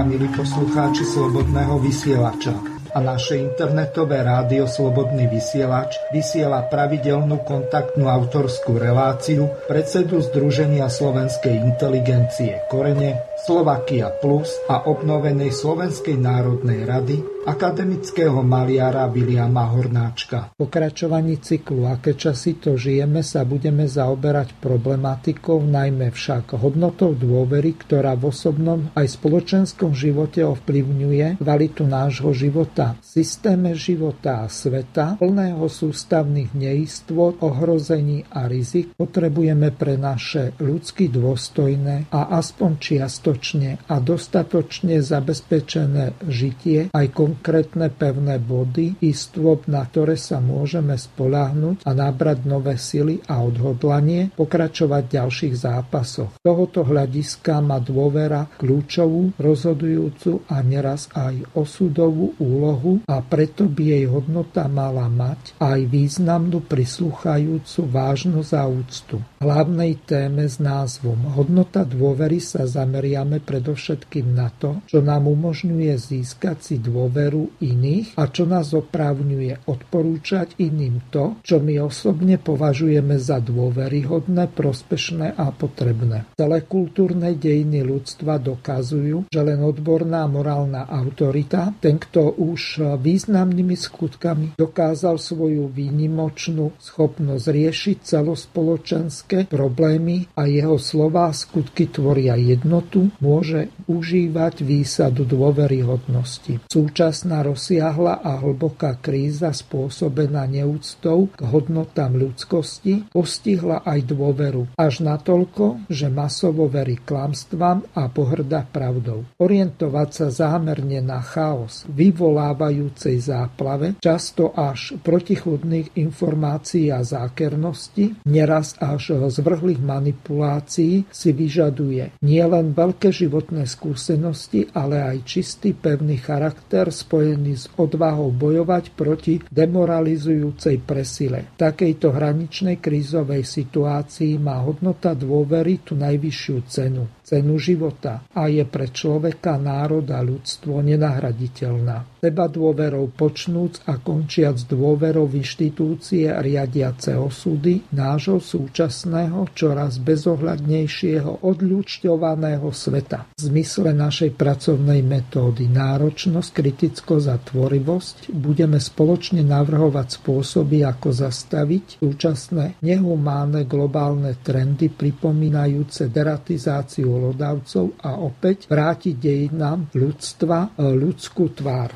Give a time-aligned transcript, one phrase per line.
[0.00, 2.56] A milí poslucháči Slobodného vysielača,
[2.96, 12.64] a naše internetové rádio Slobodný vysielač vysiela pravidelnú kontaktnú autorskú reláciu predsedu Združenia slovenskej inteligencie
[12.72, 20.52] Korene Slovakia Plus a obnovenej Slovenskej národnej rady akademického maliara Viliama Hornáčka.
[20.52, 27.72] V pokračovaní cyklu Aké časy to žijeme sa budeme zaoberať problematikou, najmä však hodnotou dôvery,
[27.80, 35.64] ktorá v osobnom aj spoločenskom živote ovplyvňuje kvalitu nášho života, systéme života a sveta, plného
[35.64, 43.96] sústavných neistôt, ohrození a rizik, potrebujeme pre naše ľudsky dôstojné a aspoň čiasto dostatočne a
[44.02, 52.42] dostatočne zabezpečené žitie aj konkrétne pevné body, istôb, na ktoré sa môžeme spoláhnuť a nabrať
[52.42, 56.30] nové sily a odhodlanie pokračovať v ďalších zápasoch.
[56.34, 63.84] Z tohoto hľadiska má dôvera kľúčovú, rozhodujúcu a neraz aj osudovú úlohu a preto by
[63.94, 69.16] jej hodnota mala mať aj významnú prislúchajúcu vážnosť a úctu.
[69.40, 75.92] Hlavnej téme s názvom Hodnota dôvery sa zameria zameriame predovšetkým na to, čo nám umožňuje
[75.94, 77.19] získať si dôveru
[77.60, 85.36] iných a čo nás oprávňuje odporúčať iným to, čo my osobne považujeme za dôveryhodné, prospešné
[85.36, 86.30] a potrebné.
[86.38, 94.56] Celé kultúrne dejiny ľudstva dokazujú, že len odborná morálna autorita, ten, kto už významnými skutkami
[94.56, 104.62] dokázal svoju výnimočnú schopnosť riešiť celospoločenské problémy a jeho slová skutky tvoria jednotu, môže užívať
[104.62, 106.62] výsadu dôveryhodnosti.
[107.10, 115.90] Súčasná rozsiahla a hlboká kríza spôsobená neúctou k hodnotám ľudskosti postihla aj dôveru až natoľko,
[115.90, 119.26] že masovo verí klamstvám a pohrda pravdou.
[119.42, 129.18] Orientovať sa zámerne na chaos vyvolávajúcej záplave, často až protichudných informácií a zákernosti, neraz až
[129.34, 137.64] zvrhlých manipulácií si vyžaduje nielen veľké životné skúsenosti, ale aj čistý pevný charakter spojený s
[137.80, 141.56] odvahou bojovať proti demoralizujúcej presile.
[141.56, 148.66] V takejto hraničnej krízovej situácii má hodnota dôvery tú najvyššiu cenu cenu života a je
[148.66, 152.18] pre človeka, národ a ľudstvo nenahraditeľná.
[152.18, 162.68] Seba dôverou počnúc a končiac dôverou v inštitúcie riadiace osudy nášho súčasného, čoraz bezohľadnejšieho, odľúčťovaného
[162.74, 163.30] sveta.
[163.38, 172.04] V zmysle našej pracovnej metódy náročnosť, kritickosť a tvorivosť budeme spoločne navrhovať spôsoby, ako zastaviť
[172.04, 181.92] súčasné nehumánne globálne trendy pripomínajúce deratizáciu hlodavcov a opäť vrátiť dejinám ľudstva ľudskú tvár.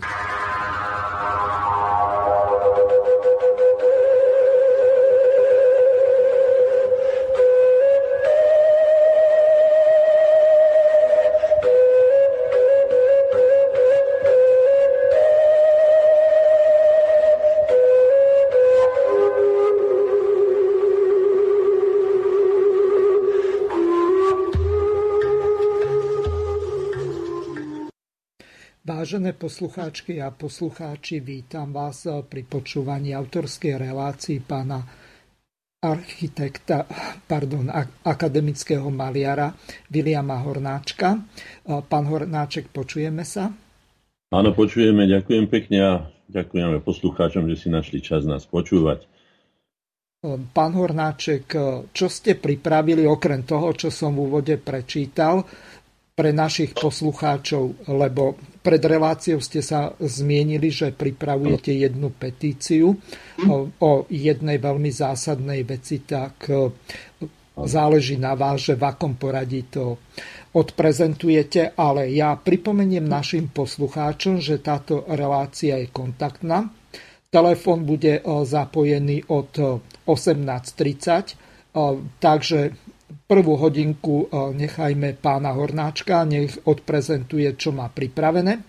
[29.05, 34.81] Vážené poslucháčky a poslucháči, vítam vás pri počúvaní autorskej relácii pána
[35.85, 36.89] architekta,
[37.29, 37.69] pardon,
[38.01, 39.53] akademického maliara
[39.93, 41.21] Viliama Hornáčka.
[41.69, 43.53] Pán Hornáček, počujeme sa?
[44.33, 45.93] Áno, počujeme, ďakujem pekne a
[46.33, 49.05] ďakujeme poslucháčom, že si našli čas nás počúvať.
[50.57, 51.53] Pán Hornáček,
[51.93, 55.45] čo ste pripravili okrem toho, čo som v úvode prečítal,
[56.17, 62.97] pre našich poslucháčov, lebo pred reláciou ste sa zmienili, že pripravujete jednu petíciu
[63.45, 66.73] o, o jednej veľmi zásadnej veci, tak e,
[67.61, 70.01] záleží na vás, že v akom poradí to
[70.57, 76.73] odprezentujete, ale ja pripomeniem našim poslucháčom, že táto relácia je kontaktná.
[77.29, 80.41] Telefón bude e, zapojený od 18.30,
[81.21, 81.35] e,
[82.17, 82.73] takže
[83.35, 88.63] Prvú hodinku e, nechajme pána Hornáčka, nech odprezentuje, čo má pripravené.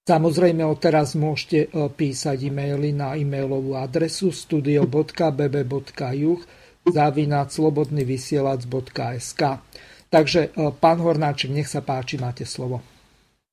[0.00, 5.20] Samozrejme, odteraz môžete e, písať e-maily na e-mailovú adresu studio.bb.juh
[6.88, 9.42] závinať slobodnyvysielac.sk
[10.08, 12.80] Takže, e, pán Hornáček, nech sa páči, máte slovo.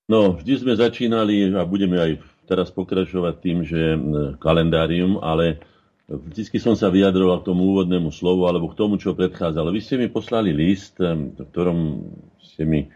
[0.07, 3.99] No, vždy sme začínali a budeme aj teraz pokračovať tým, že
[4.39, 5.59] kalendárium, ale
[6.03, 9.71] Vždycky som sa vyjadroval k tomu úvodnému slovu alebo k tomu, čo predchádzalo.
[9.71, 12.03] Vy ste mi poslali list, v ktorom
[12.43, 12.91] ste mi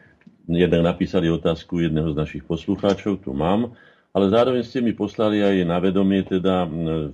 [0.48, 3.72] jednak napísali otázku jedného z našich poslucháčov, tu mám,
[4.16, 6.66] ale zároveň ste mi poslali aj na vedomie teda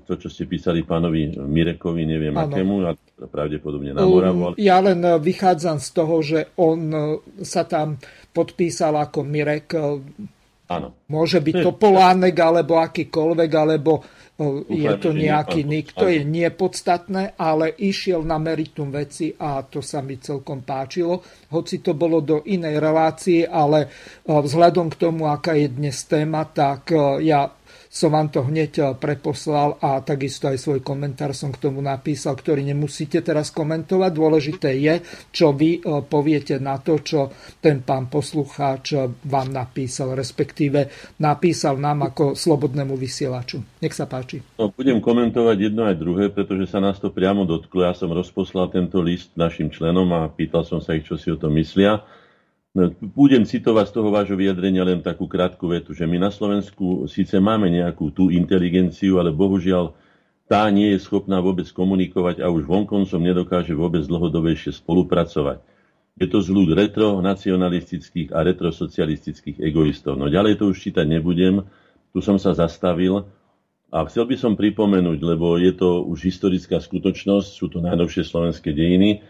[0.05, 2.47] to, čo ste písali pánovi Mirekovi, neviem ano.
[2.47, 2.91] akému, a
[3.27, 4.53] pravdepodobne na Moravu.
[4.53, 7.01] Um, ja len e, vychádzam z toho, že on e,
[7.43, 7.99] sa tam
[8.31, 9.67] podpísal ako Mirek.
[10.71, 10.95] Áno.
[11.11, 13.99] Môže byť to Polánek, alebo akýkoľvek, alebo
[14.65, 20.01] je to nejaký nik, to je nepodstatné, ale išiel na meritum veci a to sa
[20.01, 21.21] mi celkom páčilo.
[21.53, 23.91] Hoci to bolo do inej relácie, ale
[24.25, 26.89] vzhľadom k tomu, aká je dnes téma, tak
[27.21, 27.45] ja
[27.93, 32.33] som vám to hneď eh, preposlal a takisto aj svoj komentár som k tomu napísal,
[32.33, 34.09] ktorý nemusíte teraz komentovať.
[34.09, 37.29] Dôležité je, čo vy eh, poviete na to, čo
[37.61, 40.89] ten pán poslucháč eh, vám napísal, respektíve
[41.21, 43.61] napísal nám ako slobodnému vysielaču.
[43.77, 44.41] Nech sa páči.
[44.57, 47.85] No, budem komentovať jedno aj druhé, pretože sa nás to priamo dotklo.
[47.85, 51.37] Ja som rozposlal tento list našim členom a pýtal som sa ich, čo si o
[51.37, 52.01] tom myslia.
[52.73, 57.05] No, budem citovať z toho vášho vyjadrenia len takú krátku vetu, že my na Slovensku
[57.05, 59.93] síce máme nejakú tú inteligenciu, ale bohužiaľ
[60.49, 65.61] tá nie je schopná vôbec komunikovať a už vonkoncom nedokáže vôbec dlhodobejšie spolupracovať.
[66.17, 70.17] Je to zľud retronacionalistických a retrosocialistických egoistov.
[70.17, 71.69] No ďalej to už čítať nebudem,
[72.09, 73.29] tu som sa zastavil
[73.93, 78.73] a chcel by som pripomenúť, lebo je to už historická skutočnosť, sú to najnovšie slovenské
[78.73, 79.21] dejiny,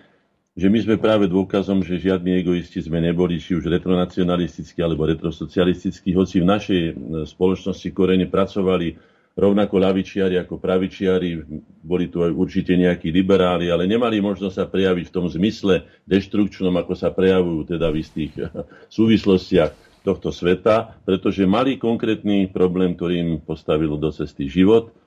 [0.53, 6.13] že my sme práve dôkazom, že žiadni egoisti sme neboli, či už retronacionalistickí alebo retrosocialistickí,
[6.13, 6.93] hoci v našej e,
[7.25, 8.93] spoločnosti korene pracovali
[9.33, 11.41] rovnako lavičiari ako pravičiari,
[11.81, 16.77] boli tu aj určite nejakí liberáli, ale nemali možnosť sa prejaviť v tom zmysle deštrukčnom,
[16.77, 18.33] ako sa prejavujú teda v istých
[18.93, 24.93] súvislostiach tohto sveta, pretože mali konkrétny problém, ktorým postavilo do cesty život–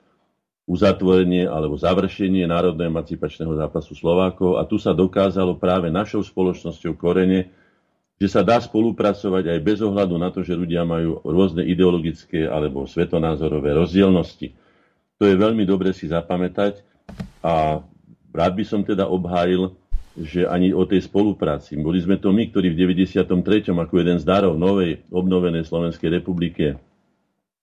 [0.67, 7.47] uzatvorenie alebo završenie Národného emancipačného zápasu Slovákov a tu sa dokázalo práve našou spoločnosťou korene,
[8.19, 12.83] že sa dá spolupracovať aj bez ohľadu na to, že ľudia majú rôzne ideologické alebo
[12.83, 14.51] svetonázorové rozdielnosti.
[15.17, 16.83] To je veľmi dobre si zapamätať
[17.39, 17.79] a
[18.35, 19.71] rád by som teda obhájil,
[20.17, 21.77] že ani o tej spolupráci.
[21.77, 23.23] Boli sme to my, ktorí v 93.
[23.71, 26.75] ako jeden z darov novej obnovenej Slovenskej republike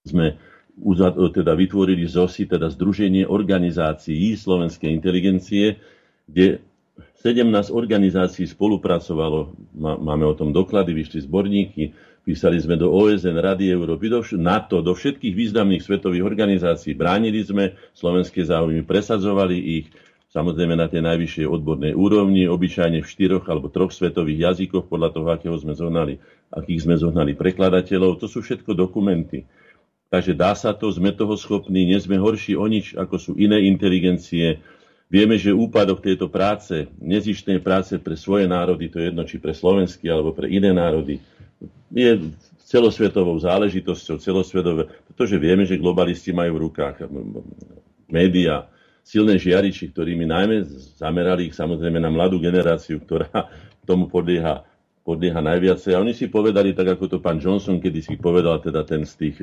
[0.07, 0.39] sme
[1.31, 5.79] teda vytvorili ZOSI, teda Združenie organizácií slovenskej inteligencie,
[6.27, 6.61] kde
[7.25, 11.83] 17 organizácií spolupracovalo, máme o tom doklady, vyšli zborníky,
[12.21, 17.75] písali sme do OSN, Rady Európy, do NATO, do všetkých významných svetových organizácií, bránili sme
[17.97, 19.87] slovenské záujmy, presadzovali ich,
[20.37, 25.27] samozrejme na tej najvyššej odbornej úrovni, obyčajne v štyroch alebo troch svetových jazykoch, podľa toho,
[25.33, 26.21] akého sme zohnali,
[26.53, 28.21] akých sme zohnali prekladateľov.
[28.21, 29.49] To sú všetko dokumenty.
[30.15, 33.67] Takže dá sa to, sme toho schopní, nie sme horší o nič, ako sú iné
[33.67, 34.63] inteligencie.
[35.11, 39.51] Vieme, že úpadok tejto práce, nezištnej práce pre svoje národy, to je jedno, či pre
[39.51, 41.19] slovenský alebo pre iné národy,
[41.91, 42.31] je
[42.63, 47.11] celosvetovou záležitosťou, celosvetové, pretože vieme, že globalisti majú v rukách
[48.07, 48.71] média,
[49.03, 50.63] silné žiariči, ktorými najmä
[50.95, 53.51] zamerali ich samozrejme na mladú generáciu, ktorá
[53.83, 54.63] tomu podlieha
[55.05, 55.93] podlieha najviacej.
[55.95, 59.15] A oni si povedali, tak ako to pán Johnson, kedy si povedal, teda ten z
[59.21, 59.37] tých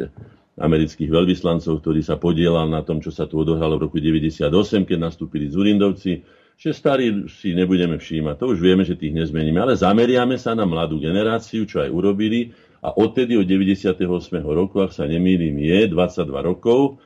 [0.57, 4.49] amerických veľvyslancov, ktorý sa podielal na tom, čo sa tu odohralo v roku 98,
[4.89, 6.25] keď nastúpili Zurindovci,
[6.57, 8.35] že starí si nebudeme všímať.
[8.41, 9.61] To už vieme, že tých nezmeníme.
[9.61, 12.53] Ale zameriame sa na mladú generáciu, čo aj urobili.
[12.81, 13.97] A odtedy od 98.
[14.41, 16.97] roku, ak sa nemýlim, je 22 rokov,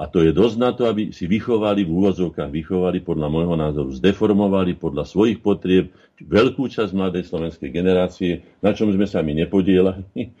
[0.00, 3.92] a to je dosť na to, aby si vychovali v úvozovkách, vychovali podľa môjho názoru,
[3.92, 10.00] zdeformovali podľa svojich potrieb veľkú časť mladej slovenskej generácie, na čom sme sa my nepodielali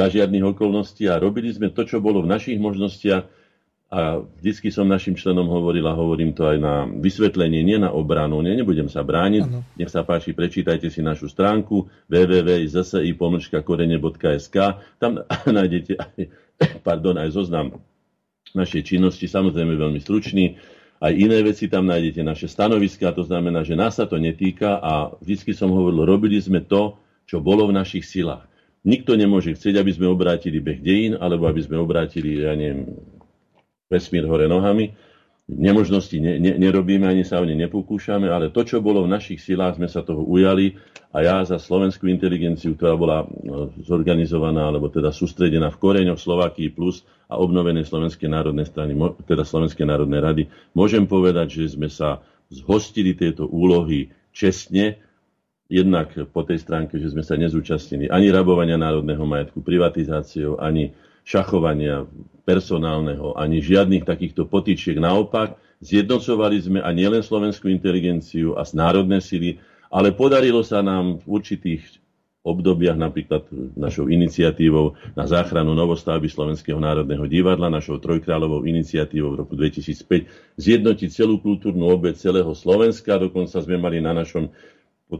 [0.00, 3.28] za žiadnych okolností a robili sme to, čo bolo v našich možnostiach
[3.92, 8.40] a vždycky som našim členom hovoril a hovorím to aj na vysvetlenie, nie na obranu,
[8.40, 9.44] nie, nebudem sa brániť.
[9.44, 9.68] Ano.
[9.76, 14.56] Nech sa páči, prečítajte si našu stránku www.zsi.korene.sk
[14.96, 15.20] Tam
[15.60, 16.32] nájdete aj,
[16.80, 17.84] pardon, aj zoznam
[18.54, 20.56] našej činnosti, samozrejme veľmi stručný.
[21.02, 25.12] Aj iné veci tam nájdete, naše stanoviská, to znamená, že nás sa to netýka a
[25.20, 26.96] vždy som hovoril, robili sme to,
[27.26, 28.46] čo bolo v našich silách.
[28.86, 32.94] Nikto nemôže chcieť, aby sme obrátili beh dejín, alebo aby sme obrátili, ja neviem,
[33.90, 34.94] vesmír hore nohami
[35.48, 39.44] nemožnosti ne, ne, nerobíme, ani sa o ne nepokúšame, ale to, čo bolo v našich
[39.44, 40.80] silách, sme sa toho ujali.
[41.14, 46.74] A ja za slovenskú inteligenciu, ktorá bola no, zorganizovaná, alebo teda sústredená v koreňoch Slovakii
[46.74, 50.42] plus a obnovené Slovenskej národnej strany, teda Slovenskej národnej rady,
[50.74, 52.18] môžem povedať, že sme sa
[52.50, 54.98] zhostili tejto úlohy čestne,
[55.70, 60.92] jednak po tej stránke, že sme sa nezúčastnili ani rabovania národného majetku, privatizáciou, ani
[61.24, 62.04] šachovania
[62.44, 65.00] personálneho, ani žiadnych takýchto potičiek.
[65.00, 69.58] Naopak, zjednocovali sme a nielen slovenskú inteligenciu a národné sily,
[69.88, 72.04] ale podarilo sa nám v určitých
[72.44, 79.56] obdobiach, napríklad našou iniciatívou na záchranu novostavby Slovenského národného divadla, našou trojkráľovou iniciatívou v roku
[79.56, 83.16] 2005 zjednotiť celú kultúrnu obec celého Slovenska.
[83.16, 84.52] Dokonca sme mali na našom,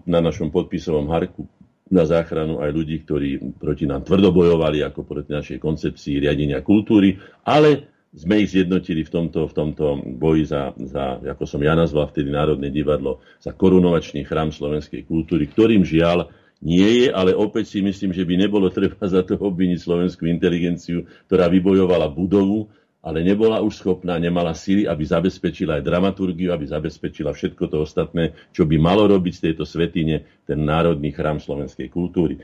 [0.04, 1.48] na našom podpisovom harku
[1.92, 7.92] na záchranu aj ľudí, ktorí proti nám tvrdobojovali ako proti našej koncepcii riadenia kultúry, ale
[8.14, 9.84] sme ich zjednotili v tomto, v tomto
[10.16, 15.50] boji za, za, ako som ja nazval vtedy Národné divadlo, za korunovačný chrám slovenskej kultúry,
[15.50, 16.30] ktorým žiaľ
[16.64, 21.04] nie je, ale opäť si myslím, že by nebolo treba za to obviniť slovenskú inteligenciu,
[21.28, 22.70] ktorá vybojovala budovu,
[23.04, 28.32] ale nebola už schopná, nemala síly, aby zabezpečila aj dramaturgiu, aby zabezpečila všetko to ostatné,
[28.56, 32.40] čo by malo robiť z tejto svetine ten národný chrám slovenskej kultúry.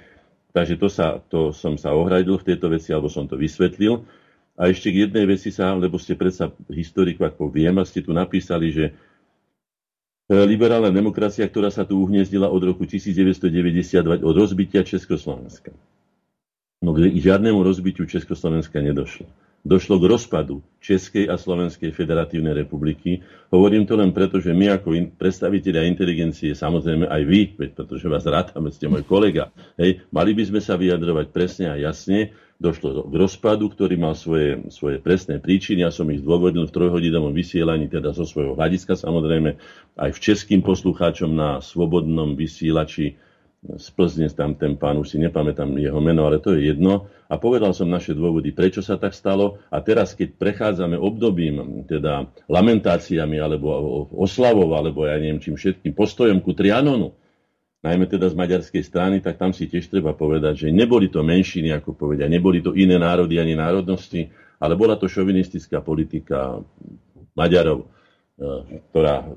[0.52, 4.04] Takže to, sa, to som sa ohradil v tejto veci, alebo som to vysvetlil.
[4.60, 8.12] A ešte k jednej veci sa, lebo ste predsa historiku, ako viem, a ste tu
[8.12, 8.92] napísali, že
[10.30, 15.74] E, liberálna demokracia, ktorá sa tu uhniezdila od roku 1992 od rozbitia Československa.
[16.86, 19.26] No k žiadnemu rozbitiu Československa nedošlo.
[19.60, 23.20] Došlo k rozpadu Českej a Slovenskej federatívnej republiky.
[23.52, 28.24] Hovorím to len preto, že my ako in, predstaviteľia inteligencie, samozrejme aj vy, pretože vás
[28.24, 33.14] rátame, ste môj kolega, hej, mali by sme sa vyjadrovať presne a jasne, došlo k
[33.16, 35.84] rozpadu, ktorý mal svoje, svoje presné príčiny.
[35.84, 39.56] Ja som ich zdôvodnil v trojhodinovom vysielaní, teda zo svojho hľadiska samozrejme,
[39.96, 43.16] aj v českým poslucháčom na slobodnom vysielači
[43.60, 47.12] z Plzne, tam ten pán, už si nepamätám jeho meno, ale to je jedno.
[47.28, 49.60] A povedal som naše dôvody, prečo sa tak stalo.
[49.68, 53.68] A teraz, keď prechádzame obdobím, teda lamentáciami, alebo
[54.16, 57.12] oslavou, alebo ja neviem čím všetkým, postojom ku Trianonu,
[57.84, 61.68] najmä teda z maďarskej strany, tak tam si tiež treba povedať, že neboli to menšiny,
[61.76, 66.64] ako povedia, neboli to iné národy ani národnosti, ale bola to šovinistická politika
[67.36, 67.88] Maďarov,
[68.90, 69.28] ktorá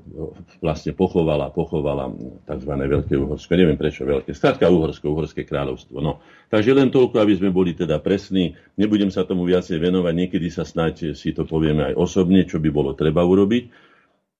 [0.64, 2.08] vlastne pochovala, pochovala
[2.48, 2.72] tzv.
[2.72, 3.52] Veľké Uhorsko.
[3.52, 4.32] Neviem prečo veľké.
[4.32, 6.00] Skrátka Uhorsko, Uhorské kráľovstvo.
[6.00, 6.24] No.
[6.48, 8.56] Takže len toľko, aby sme boli teda presní.
[8.80, 10.14] Nebudem sa tomu viacej venovať.
[10.16, 13.92] Niekedy sa snáď si to povieme aj osobne, čo by bolo treba urobiť.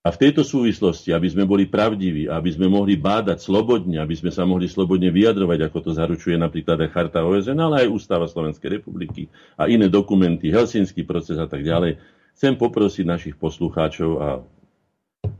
[0.04, 4.28] A v tejto súvislosti, aby sme boli pravdiví, aby sme mohli bádať slobodne, aby sme
[4.28, 8.80] sa mohli slobodne vyjadrovať, ako to zaručuje napríklad aj Charta OSN, ale aj Ústava Slovenskej
[8.80, 11.96] republiky a iné dokumenty, Helsinský proces a tak ďalej,
[12.36, 14.44] chcem poprosiť našich poslucháčov, a,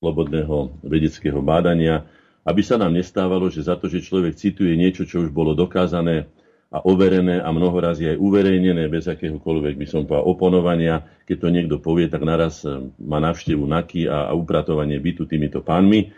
[0.00, 2.08] slobodného vedeckého bádania,
[2.48, 6.32] aby sa nám nestávalo, že za to, že človek cituje niečo, čo už bolo dokázané
[6.70, 11.76] a overené a mnohorazí aj uverejnené bez akéhokoľvek, by som povedal, oponovania, keď to niekto
[11.82, 16.14] povie, tak naraz eh, má navštevu NAKY a, upratovanie bytu týmito pánmi.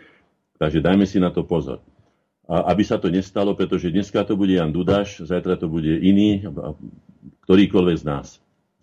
[0.61, 1.81] Takže dajme si na to pozor.
[2.45, 6.45] A aby sa to nestalo, pretože dneska to bude Jan Dudaš, zajtra to bude iný,
[7.49, 8.27] ktorýkoľvek z nás.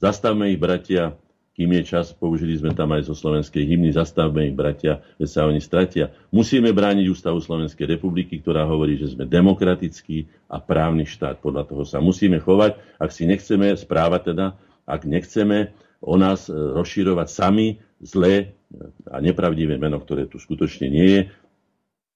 [0.00, 1.14] Zastavme ich, bratia,
[1.60, 5.44] kým je čas, použili sme tam aj zo slovenskej hymny, zastavme ich, bratia, veď sa
[5.44, 6.08] oni stratia.
[6.32, 11.36] Musíme brániť Ústavu Slovenskej republiky, ktorá hovorí, že sme demokratický a právny štát.
[11.44, 14.56] Podľa toho sa musíme chovať, ak si nechceme správať teda,
[14.88, 18.56] ak nechceme o nás e, rozširovať sami zlé
[19.04, 21.20] a nepravdivé meno, ktoré tu skutočne nie je.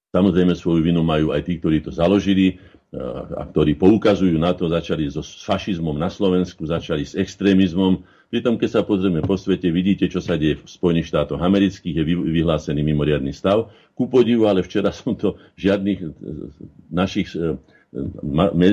[0.09, 2.97] Samozrejme svoju vinu majú aj tí, ktorí to založili, e,
[3.37, 8.01] a ktorí poukazujú na to, začali so fašizmom na Slovensku, začali s extrémizmom,
[8.35, 12.19] Pritom, keď sa pozrieme po svete, vidíte, čo sa deje v Spojených štátoch amerických, je
[12.35, 13.71] vyhlásený mimoriadný stav.
[13.95, 16.07] Ku podivu, ale včera som to žiadnych e,
[16.91, 17.55] našich e,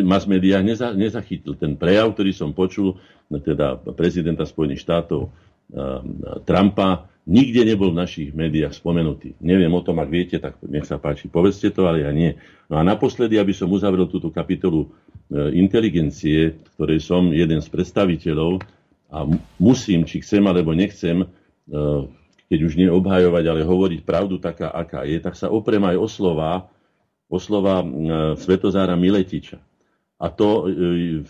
[0.02, 0.66] mass médiách
[0.99, 1.54] nezachytil.
[1.54, 2.99] Ten prejav, ktorý som počul,
[3.31, 5.81] teda prezidenta Spojených štátov e,
[6.42, 9.38] Trumpa, nikde nebol v našich médiách spomenutý.
[9.38, 12.35] Neviem o tom, ak viete, tak nech sa páči, povedzte to, ale ja nie.
[12.66, 14.90] No a naposledy, aby som uzavrel túto kapitolu
[15.54, 18.81] inteligencie, ktorej som jeden z predstaviteľov,
[19.12, 19.28] a
[19.61, 21.26] musím, či chcem alebo nechcem, e,
[22.49, 26.09] keď už nie obhajovať, ale hovoriť pravdu taká, aká je, tak sa oprem aj o
[26.09, 26.73] slova,
[27.28, 27.87] o slova e,
[28.40, 29.61] Svetozára Miletiča.
[30.16, 31.21] A to e,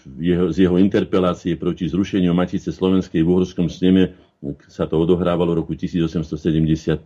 [0.54, 4.14] z jeho interpelácie proti zrušeniu Matice Slovenskej v Uhorskom sneme
[4.70, 7.02] sa to odohrávalo v roku 1875.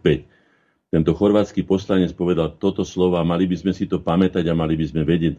[0.86, 4.86] Tento chorvátsky poslanec povedal toto slova, mali by sme si to pamätať a mali by
[4.88, 5.34] sme vedieť,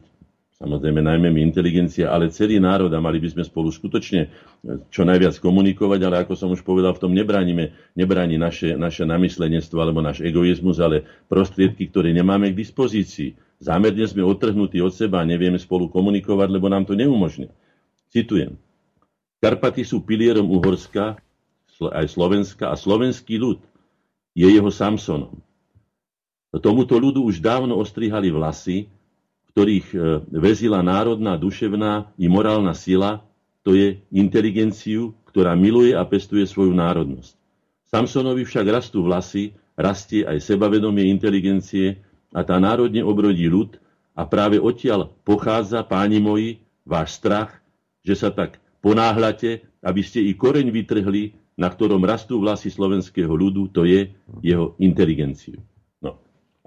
[0.57, 4.29] samozrejme najmä my inteligencia, ale celý národ a mali by sme spolu skutočne e,
[4.89, 9.77] čo najviac komunikovať, ale ako som už povedal, v tom nebránime, nebráni naše, naše namyslenectvo
[9.77, 13.37] alebo náš egoizmus, ale prostriedky, ktoré nemáme k dispozícii.
[13.61, 17.53] Zámerne sme odtrhnutí od seba a nevieme spolu komunikovať, lebo nám to neumožňuje.
[18.09, 18.57] Citujem.
[19.37, 21.21] Karpaty sú pilierom Uhorska,
[21.85, 23.61] aj Slovenska a slovenský ľud
[24.33, 25.37] je jeho Samsonom.
[26.57, 28.89] Tomuto ľudu už dávno ostrihali vlasy,
[29.57, 29.97] ktorých e,
[30.37, 33.25] vezila národná, duševná i morálna sila,
[33.65, 37.33] to je inteligenciu, ktorá miluje a pestuje svoju národnosť.
[37.89, 42.05] Samsonovi však rastú vlasy, rastie aj sebavedomie inteligencie
[42.37, 43.81] a tá národne obrodí ľud
[44.13, 47.57] a práve odtiaľ pochádza, páni moji, váš strach,
[48.05, 53.73] že sa tak ponáhľate, aby ste i koreň vytrhli, na ktorom rastú vlasy slovenského ľudu,
[53.73, 54.13] to je
[54.45, 55.57] jeho inteligenciu.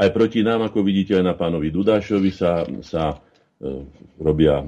[0.01, 3.21] Aj proti nám, ako vidíte, aj na pánovi Dudášovi sa, sa
[3.61, 3.85] e,
[4.17, 4.65] robia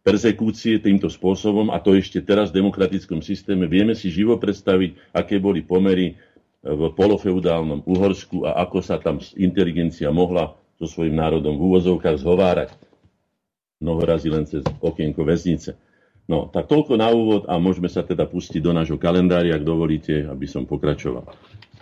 [0.00, 3.68] persekúcie týmto spôsobom a to ešte teraz v demokratickom systéme.
[3.68, 6.16] Vieme si živo predstaviť, aké boli pomery
[6.64, 12.72] v polofeudálnom Uhorsku a ako sa tam inteligencia mohla so svojím národom v úvozovkách zhovárať.
[13.84, 15.76] Mnoho razy len cez okienko väznice.
[16.28, 20.24] No, tak toľko na úvod a môžeme sa teda pustiť do nášho kalendária, ak dovolíte,
[20.24, 21.24] aby som pokračoval.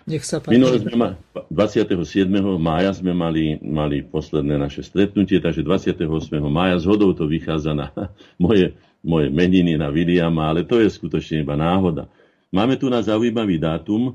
[0.07, 0.55] Nech sa páči.
[0.55, 1.09] Minulé sme ma,
[1.51, 2.31] 27.
[2.63, 6.07] mája sme mali, mali posledné naše stretnutie, takže 28.
[6.47, 7.91] mája z hodou to vychádza na
[8.45, 12.07] moje, moje meniny na Williama, ale to je skutočne iba náhoda.
[12.55, 14.15] Máme tu na zaujímavý dátum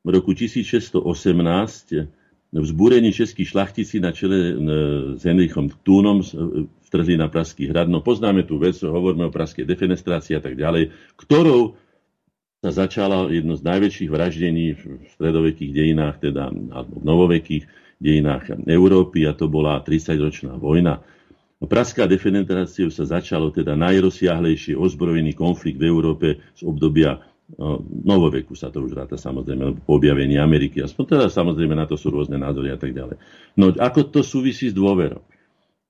[0.00, 1.04] v roku 1618
[2.56, 4.56] vzbúrení českí šlachtici na čele
[5.18, 6.24] s Henrichom Túnom
[6.86, 7.90] vtrhli na Pražský hrad.
[7.90, 11.76] No poznáme tú vec, hovoríme o praskej defenestrácii a tak ďalej, ktorou
[12.66, 17.64] sa začala jedno z najväčších vraždení v stredovekých dejinách, teda alebo v novovekých
[18.02, 20.98] dejinách Európy a to bola 30-ročná vojna.
[21.62, 26.26] Praská defenestrácia sa začalo teda najrozsiahlejší ozbrojený konflikt v Európe
[26.58, 27.22] z obdobia
[27.54, 30.82] no, novoveku sa to už ráta samozrejme, po objavení Ameriky.
[30.82, 33.16] Aspoň teda samozrejme na to sú rôzne názory a tak ďalej.
[33.54, 35.22] No ako to súvisí s dôverou?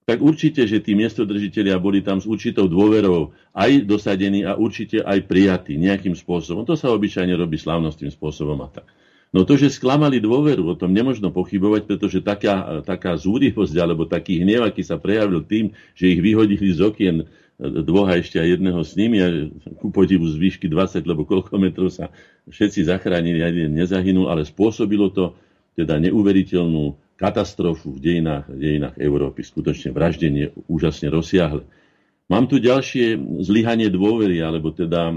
[0.06, 5.26] Tak určite, že tí miestodržiteľia boli tam s určitou dôverou aj dosadení a určite aj
[5.26, 6.62] prijatí nejakým spôsobom.
[6.62, 8.86] To sa obyčajne robí slávnostným spôsobom a tak.
[9.34, 14.46] No to, že sklamali dôveru, o tom nemožno pochybovať, pretože taká, taká zúrivosť alebo taký
[14.46, 17.16] hnev, aký sa prejavil tým, že ich vyhodili z okien
[17.58, 19.50] dvoch a ešte aj jedného s nimi a
[19.82, 22.14] ku podivu z výšky 20, lebo koľko metrov sa
[22.46, 25.34] všetci zachránili, aj nezahynul, ale spôsobilo to
[25.74, 29.40] teda neuveriteľnú katastrofu v dejinách, dejinách Európy.
[29.42, 31.64] Skutočne vraždenie úžasne rozsiahle.
[32.28, 35.10] Mám tu ďalšie zlyhanie dôvery, alebo teda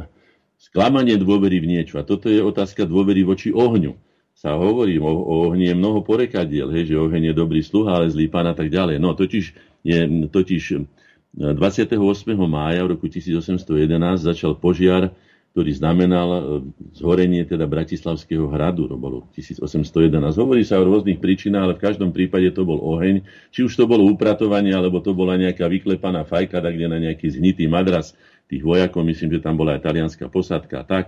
[0.66, 2.00] sklamanie dôvery v niečo.
[2.00, 3.94] A toto je otázka dôvery voči ohňu.
[4.34, 8.10] Sa hovorí, o, o ohni je mnoho porekadiel, hej, že oheň je dobrý sluha, ale
[8.10, 8.98] zlý pán a tak ďalej.
[8.98, 9.44] No totiž,
[9.86, 10.82] je, totiž
[11.34, 11.98] 28.
[12.46, 13.86] mája v roku 1811
[14.18, 15.14] začal požiar
[15.54, 16.40] ktorý znamenal e,
[16.98, 20.10] zhorenie teda Bratislavského hradu, to bolo 1811.
[20.34, 23.22] Hovorí sa o rôznych príčinách, ale v každom prípade to bol oheň.
[23.54, 27.30] Či už to bolo upratovanie, alebo to bola nejaká vyklepaná fajka, tak kde na nejaký
[27.30, 28.18] zhnitý madras
[28.50, 31.04] tých vojakov, myslím, že tam bola aj talianská posádka a tak.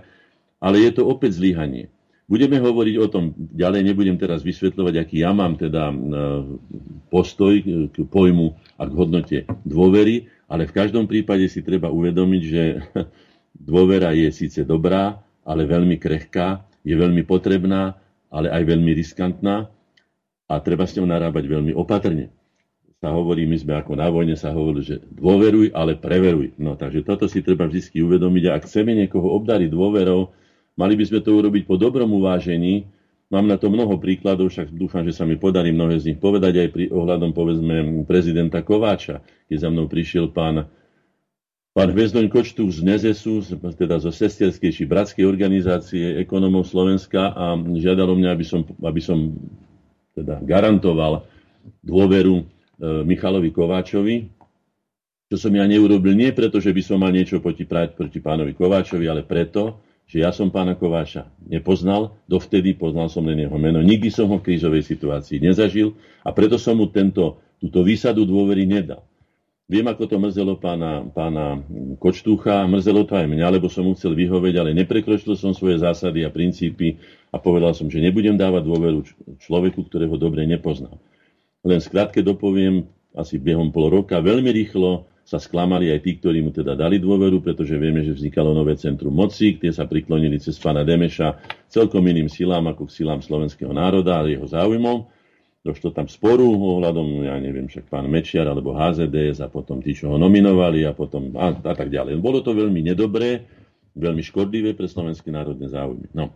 [0.63, 1.91] Ale je to opäť zlyhanie.
[2.31, 5.95] Budeme hovoriť o tom ďalej, nebudem teraz vysvetľovať, aký ja mám teda e,
[7.11, 7.51] postoj
[7.91, 12.63] k pojmu a k hodnote dôvery, ale v každom prípade si treba uvedomiť, že
[13.57, 17.97] Dôvera je síce dobrá, ale veľmi krehká, je veľmi potrebná,
[18.31, 19.67] ale aj veľmi riskantná
[20.47, 22.31] a treba s ňou narábať veľmi opatrne.
[22.97, 26.57] Sa hovorí, my sme ako na vojne sa hovorili, že dôveruj, ale preveruj.
[26.57, 30.33] No takže toto si treba vždy uvedomiť a ak chceme niekoho obdariť dôverou,
[30.73, 32.89] mali by sme to urobiť po dobrom uvážení.
[33.29, 36.63] Mám na to mnoho príkladov, však dúfam, že sa mi podarí mnohé z nich povedať
[36.63, 40.65] aj pri ohľadom povedzme prezidenta Kováča, keď za mnou prišiel pán
[41.77, 43.37] Pán Hvezdoň Kočtu z Nezesu,
[43.77, 49.37] teda zo sesterskej či bratskej organizácie ekonomov Slovenska a žiadalo mňa, aby som, aby som
[50.17, 51.29] teda garantoval
[51.85, 52.43] dôveru e,
[53.05, 54.25] Michalovi Kováčovi,
[55.29, 59.05] čo som ja neurobil nie preto, že by som mal niečo proti, proti pánovi Kováčovi,
[59.05, 59.77] ale preto,
[60.09, 63.85] že ja som pána Kováča nepoznal, dovtedy poznal som len jeho meno.
[63.85, 65.93] Nikdy som ho v krízovej situácii nezažil
[66.25, 69.05] a preto som mu tento, túto výsadu dôvery nedal.
[69.67, 71.59] Viem, ako to mrzelo pána, pána
[71.99, 76.23] Kočtúcha, mrzelo to aj mňa, lebo som mu chcel vyhovieť, ale neprekročil som svoje zásady
[76.23, 76.95] a princípy
[77.27, 79.03] a povedal som, že nebudem dávať dôveru
[79.43, 80.95] človeku, ktorého dobre nepoznám.
[81.67, 86.55] Len skrátke dopoviem, asi behom pol roka, veľmi rýchlo sa sklamali aj tí, ktorí mu
[86.55, 90.87] teda dali dôveru, pretože vieme, že vznikalo nové centrum moci, kde sa priklonili cez pána
[90.87, 95.16] Demeša celkom iným silám ako k silám slovenského národa a jeho záujmom
[95.67, 100.09] došlo tam sporu ohľadom, ja neviem, však pán Mečiar alebo HZDS a potom tí, čo
[100.09, 102.23] ho nominovali a potom a, a tak ďalej.
[102.23, 103.43] Bolo to veľmi nedobré,
[103.99, 106.07] veľmi škodlivé pre slovenské národné záujmy.
[106.15, 106.31] No.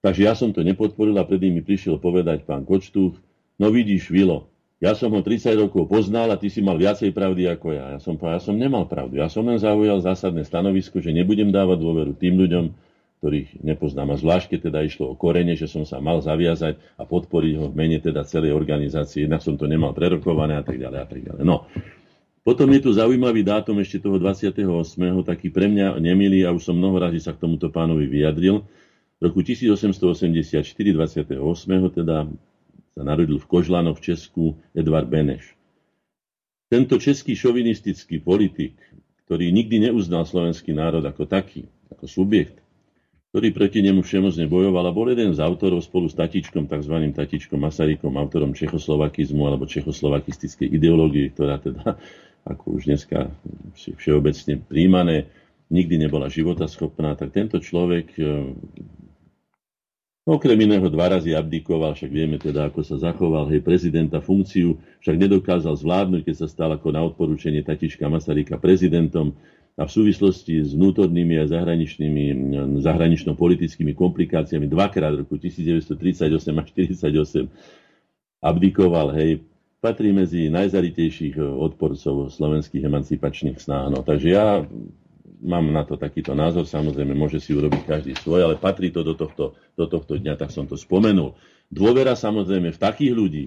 [0.00, 3.14] Takže ja som to nepodporil a pred mi prišiel povedať pán Kočtuch,
[3.60, 4.50] no vidíš, Vilo,
[4.82, 7.94] ja som ho 30 rokov poznal a ty si mal viacej pravdy ako ja.
[7.94, 9.14] Ja som, ja som nemal pravdu.
[9.14, 12.74] Ja som len zaujal zásadné stanovisko, že nebudem dávať dôveru tým ľuďom,
[13.22, 14.10] ktorých nepoznám.
[14.10, 17.78] A zvlášť, teda išlo o korene, že som sa mal zaviazať a podporiť ho v
[17.78, 19.30] mene teda celej organizácie.
[19.30, 21.46] Jednak som to nemal prerokované a tak ďalej a tak ďalej.
[21.46, 21.70] No,
[22.42, 24.66] potom je tu zaujímavý dátum ešte toho 28.
[25.22, 28.66] taký pre mňa nemilý a už som mnoho razy sa k tomuto pánovi vyjadril.
[28.66, 31.38] V roku 1884, 28.
[31.94, 32.26] teda
[32.92, 35.54] sa narodil v Kožlanoch v Česku Edvard Beneš.
[36.66, 38.74] Tento český šovinistický politik,
[39.30, 42.61] ktorý nikdy neuznal slovenský národ ako taký, ako subjekt,
[43.32, 46.92] ktorý proti nemu všemocne bojoval a bol jeden z autorov spolu s Tatičkom, tzv.
[47.16, 51.96] Tatičkom Masarykom, autorom čechoslovakizmu alebo čechoslovakistickej ideológie, ktorá teda,
[52.52, 53.32] ako už dneska
[53.72, 55.32] si všeobecne príjmané,
[55.72, 58.52] nikdy nebola životaschopná, tak tento človek e,
[60.28, 65.16] okrem iného dva razy abdikoval, však vieme teda, ako sa zachoval, hej, prezidenta funkciu, však
[65.16, 69.32] nedokázal zvládnuť, keď sa stal ako na odporúčanie Tatička Masaryka prezidentom,
[69.72, 72.24] a v súvislosti s vnútornými a zahraničnými,
[72.84, 77.48] zahranično-politickými komplikáciami dvakrát v roku 1938 a 1948
[78.44, 79.40] abdikoval, hej,
[79.80, 83.86] patrí medzi najzaritejších odporcov slovenských emancipačných snách.
[83.96, 84.60] No, takže ja
[85.42, 89.18] mám na to takýto názor, samozrejme môže si urobiť každý svoj, ale patrí to do
[89.18, 91.34] tohto, do tohto dňa, tak som to spomenul.
[91.72, 93.44] Dôvera samozrejme v takých ľudí,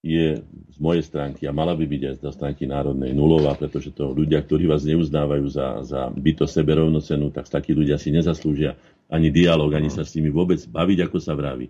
[0.00, 4.16] je z mojej stránky a mala by byť aj z stránky národnej nulová, pretože to
[4.16, 8.80] ľudia, ktorí vás neuznávajú za, za byto seberovnocenú, tak takí ľudia si nezaslúžia
[9.12, 11.68] ani dialog, ani sa s nimi vôbec baviť, ako sa vraví.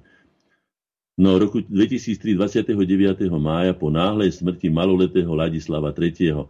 [1.19, 3.27] No roku 2003, 29.
[3.35, 6.47] mája, po náhlej smrti maloletého Ladislava III.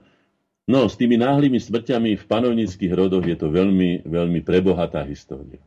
[0.71, 5.59] No, s tými náhlymi smrťami v panovnických rodoch je to veľmi, veľmi prebohatá história.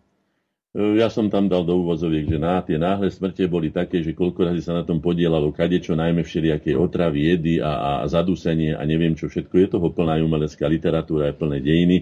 [0.73, 4.17] E, ja som tam dal do úvozoviek, že na tie náhle smrte boli také, že
[4.17, 8.81] koľko razy sa na tom podielalo kadečo, najmä všelijaké otravy, jedy a, a zadusenie a
[8.81, 9.53] neviem čo všetko.
[9.53, 11.97] Je toho plná umelecká literatúra, je plné dejiny.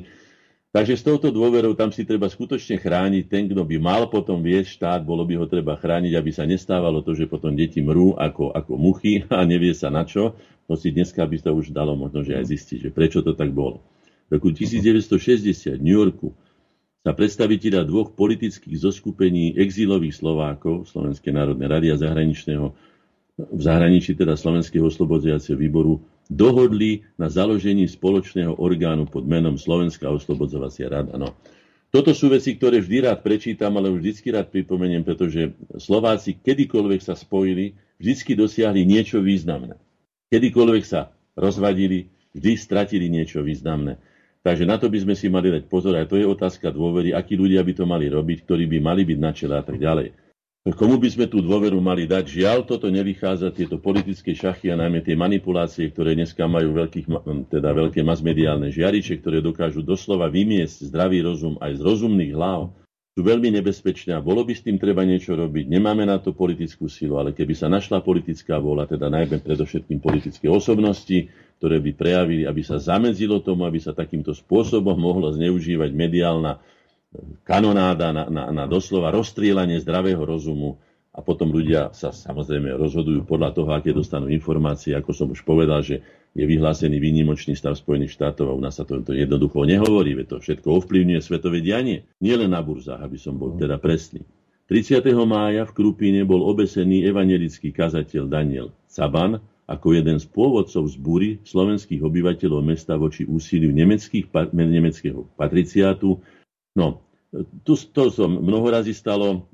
[0.72, 3.28] Takže s touto dôverou tam si treba skutočne chrániť.
[3.28, 7.04] Ten, kto by mal potom viesť štát, bolo by ho treba chrániť, aby sa nestávalo
[7.04, 10.40] to, že potom deti mrú ako, ako muchy a nevie sa na čo.
[10.80, 13.84] si dneska by to už dalo možno, že aj zistiť, že prečo to tak bolo.
[14.32, 16.32] V roku 1960 v New Yorku
[17.02, 22.68] sa predstaviteľa dvoch politických zoskupení exílových Slovákov, Slovenskej národnej rady a zahraničného,
[23.42, 25.98] v zahraničí teda Slovenského oslobodzujúceho výboru,
[26.30, 31.18] dohodli na založení spoločného orgánu pod menom Slovenská oslobodzovacia rada.
[31.18, 31.34] No.
[31.92, 37.02] Toto sú veci, ktoré vždy rád prečítam, ale už vždy rád pripomeniem, pretože Slováci kedykoľvek
[37.02, 39.76] sa spojili, vždy dosiahli niečo významné.
[40.32, 44.00] Kedykoľvek sa rozvadili, vždy stratili niečo významné.
[44.42, 47.38] Takže na to by sme si mali dať pozor, aj to je otázka dôvery, akí
[47.38, 50.18] ľudia by to mali robiť, ktorí by mali byť na čele a tak ďalej.
[50.62, 52.38] Komu by sme tú dôveru mali dať?
[52.38, 57.10] Žiaľ, toto nevychádza, tieto politické šachy a najmä tie manipulácie, ktoré dneska majú veľkých,
[57.50, 62.78] teda veľké masmediálne žiariče, ktoré dokážu doslova vymiesť zdravý rozum aj z rozumných hlav,
[63.18, 65.66] sú veľmi nebezpečné a bolo by s tým treba niečo robiť.
[65.66, 70.46] Nemáme na to politickú silu, ale keby sa našla politická vôľa, teda najmä predovšetkým politické
[70.46, 71.26] osobnosti,
[71.62, 76.58] ktoré by prejavili, aby sa zamedzilo tomu, aby sa takýmto spôsobom mohla zneužívať mediálna
[77.46, 80.82] kanonáda na, na, na doslova rozstrielanie zdravého rozumu
[81.14, 84.98] a potom ľudia sa samozrejme rozhodujú podľa toho, aké dostanú informácie.
[84.98, 86.02] Ako som už povedal, že
[86.34, 90.26] je vyhlásený výnimočný stav Spojených štátov a u nás sa to, to jednoducho nehovorí, veď
[90.34, 92.10] to všetko ovplyvňuje svetové dianie.
[92.24, 94.26] Nielen na burzách, aby som bol teda presný.
[94.72, 95.04] 30.
[95.30, 102.04] mája v Krupíne bol obesený evangelický kazateľ Daniel Saban, ako jeden z pôvodcov zbúry slovenských
[102.04, 106.20] obyvateľov mesta voči úsiliu nemeckých, nemeckého patriciátu.
[106.76, 107.08] No,
[107.64, 109.48] tu to som mnoho razy stalo,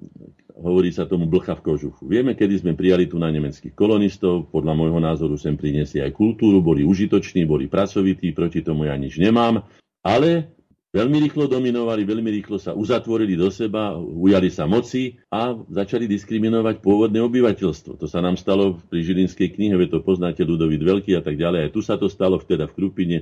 [0.58, 2.10] hovorí sa tomu blcha v kožuchu.
[2.10, 6.66] Vieme, kedy sme prijali tu na nemeckých kolonistov, podľa môjho názoru sem priniesli aj kultúru,
[6.66, 9.62] boli užitoční, boli pracovití, proti tomu ja nič nemám,
[10.02, 10.57] ale
[10.88, 16.80] Veľmi rýchlo dominovali, veľmi rýchlo sa uzatvorili do seba, ujali sa moci a začali diskriminovať
[16.80, 18.00] pôvodné obyvateľstvo.
[18.00, 21.68] To sa nám stalo pri Žilinskej knihe, to poznáte Ludovit Veľký a tak ďalej.
[21.68, 23.18] Aj tu sa to stalo vteda v Krupine.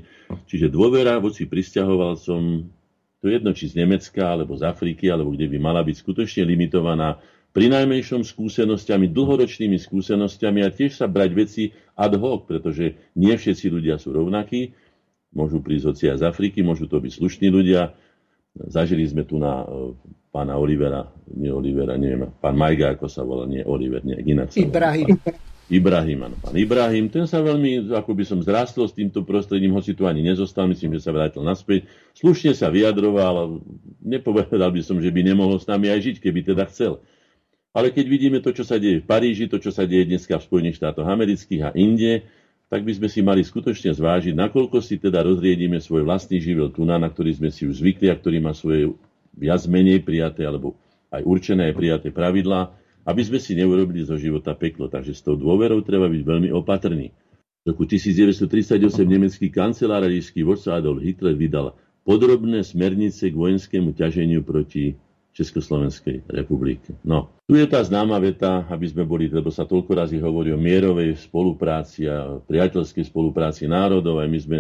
[0.45, 1.49] Čiže dôvera voci
[2.21, 2.69] som
[3.25, 7.17] to jedno či z Nemecka, alebo z Afriky, alebo kde by mala byť skutočne limitovaná
[7.49, 11.63] pri najmenšom skúsenosťami, dlhoročnými skúsenosťami a tiež sa brať veci
[11.97, 14.84] ad hoc, pretože nie všetci ľudia sú rovnakí
[15.35, 17.91] Môžu prísť hoci z Afriky, môžu to byť slušní ľudia.
[18.55, 19.91] Zažili sme tu na uh,
[20.31, 24.63] pána Olivera, nie Olivera, neviem, pán Majga, ako sa volá, nie Oliver, nie, inak sa
[24.63, 25.19] Ibrahim.
[25.65, 29.97] Ibrahim, áno, pán Ibrahim, ten sa veľmi, ako by som zrastol s týmto prostredím, hoci
[29.97, 31.89] tu ani nezostal, myslím, že sa vrátil naspäť.
[32.13, 33.63] Slušne sa vyjadroval,
[34.03, 37.01] nepovedal by som, že by nemohol s nami aj žiť, keby teda chcel.
[37.75, 40.47] Ale keď vidíme to, čo sa deje v Paríži, to, čo sa deje dneska v
[40.47, 42.23] Spojených štátoch amerických a inde,
[42.65, 46.81] tak by sme si mali skutočne zvážiť, nakoľko si teda rozriedíme svoj vlastný živel tu,
[46.81, 48.89] na ktorý sme si už zvykli a ktorý má svoje
[49.37, 50.73] viac menej prijaté, alebo
[51.13, 52.73] aj určené aj prijaté pravidlá,
[53.05, 54.89] aby sme si neurobili zo života peklo.
[54.89, 57.13] Takže s tou dôverou treba byť veľmi opatrný.
[57.65, 64.97] V roku 1938 nemecký kancelárijský vodca Adolf Hitler vydal podrobné smernice k vojenskému ťaženiu proti
[65.35, 66.95] Československej republike.
[67.03, 70.59] No, tu je tá známa veta, aby sme boli, lebo sa toľko razy hovorí o
[70.59, 74.57] mierovej spolupráci a priateľskej spolupráci národov, aj my sme,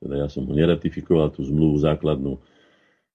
[0.00, 2.40] teda ja som ho neratifikoval, tú zmluvu základnú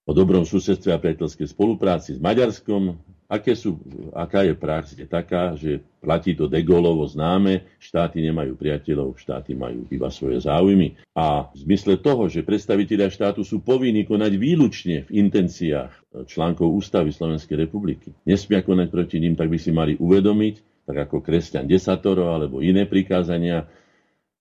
[0.05, 3.01] o dobrom susedstve a priateľskej spolupráci s Maďarskom.
[3.31, 3.79] Aké sú,
[4.11, 4.91] aká je prax?
[4.99, 10.99] Je taká, že platí to degolovo známe, štáty nemajú priateľov, štáty majú iba svoje záujmy.
[11.15, 17.15] A v zmysle toho, že predstavitelia štátu sú povinní konať výlučne v intenciách článkov Ústavy
[17.15, 22.35] Slovenskej republiky, nesmia konať proti ním, tak by si mali uvedomiť, tak ako kresťan desatoro
[22.35, 23.63] alebo iné prikázania,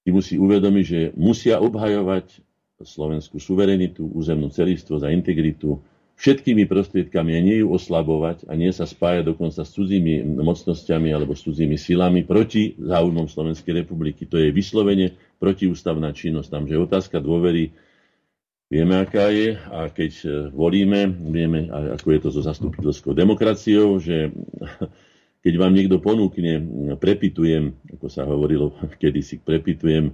[0.03, 2.42] si musí uvedomiť, že musia obhajovať
[2.81, 5.79] slovenskú suverenitu, územnú celistvosť a integritu
[6.20, 11.33] všetkými prostriedkami a nie ju oslabovať a nie sa spájať dokonca s cudzími mocnosťami alebo
[11.33, 14.28] s cudzími silami proti záujmom Slovenskej republiky.
[14.28, 16.48] To je vyslovene protiústavná činnosť.
[16.52, 17.72] Tam, že otázka dôvery
[18.68, 24.28] vieme, aká je a keď e, volíme, vieme, ako je to so zastupiteľskou demokraciou, že
[25.44, 26.61] keď vám niekto ponúkne,
[27.00, 30.12] prepitujem, ako sa hovorilo kedysi, prepitujem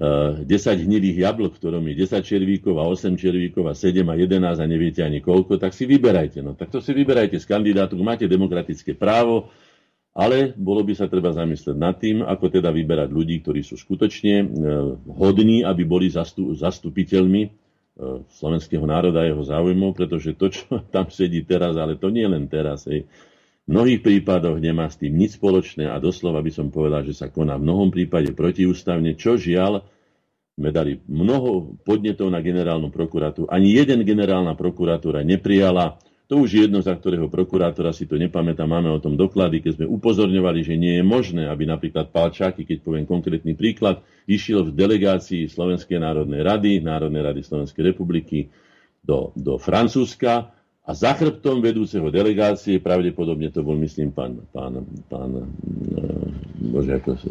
[0.00, 0.48] 10
[0.80, 5.04] hnilých jablk, ktorom je 10 červíkov a 8 červíkov a 7 a 11 a neviete
[5.04, 6.40] ani koľko, tak si vyberajte.
[6.40, 9.52] No tak to si vyberajte z kandidátu, máte demokratické právo,
[10.16, 14.34] ale bolo by sa treba zamyslieť nad tým, ako teda vyberať ľudí, ktorí sú skutočne
[14.40, 14.46] e,
[15.20, 17.50] hodní, aby boli zastu, zastupiteľmi e,
[18.40, 22.48] slovenského národa a jeho záujmov, pretože to, čo tam sedí teraz, ale to nie len
[22.48, 23.04] teraz, hej,
[23.64, 27.28] v mnohých prípadoch nemá s tým nič spoločné a doslova by som povedal, že sa
[27.28, 29.84] koná v mnohom prípade protiústavne, čo žiaľ
[30.60, 33.48] sme dali mnoho podnetov na generálnu prokuratúru.
[33.48, 35.96] Ani jeden generálna prokuratúra neprijala.
[36.28, 38.68] To už je jedno, za ktorého prokurátora si to nepamätá.
[38.68, 42.86] Máme o tom doklady, keď sme upozorňovali, že nie je možné, aby napríklad Palčáky, keď
[42.86, 48.52] poviem konkrétny príklad, išiel v delegácii Slovenskej národnej rady, Národnej rady Slovenskej republiky
[49.02, 55.30] do, do Francúzska a za chrbtom vedúceho delegácie, pravdepodobne to bol, myslím, pán, pán, pán
[55.36, 55.42] e,
[56.72, 57.30] bože, ako sa,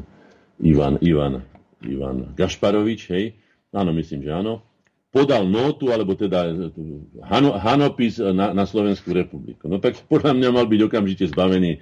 [0.62, 1.42] Ivan, Ivan,
[1.82, 3.36] Ivan Gašparovič, hej,
[3.74, 4.62] áno, myslím, že áno,
[5.10, 6.72] podal notu, alebo teda e,
[7.26, 9.66] hano, hanopis na, na Slovenskú republiku.
[9.66, 11.80] No tak podľa mňa mal byť okamžite zbavený e,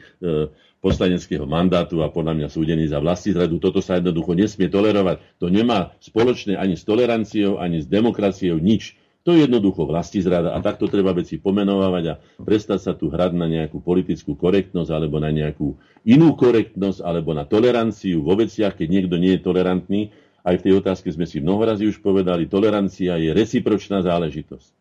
[0.80, 3.60] poslaneckého mandátu a podľa mňa súdený za vlasti zradu.
[3.60, 5.20] Toto sa jednoducho nesmie tolerovať.
[5.44, 8.96] To nemá spoločné ani s toleranciou, ani s demokraciou nič.
[9.28, 13.36] To je jednoducho vlasti zrada a takto treba veci pomenovať a prestať sa tu hrať
[13.36, 15.76] na nejakú politickú korektnosť alebo na nejakú
[16.08, 20.16] inú korektnosť alebo na toleranciu vo veciach, keď niekto nie je tolerantný.
[20.48, 24.72] Aj v tej otázke sme si mnoho razy už povedali, tolerancia je recipročná záležitosť.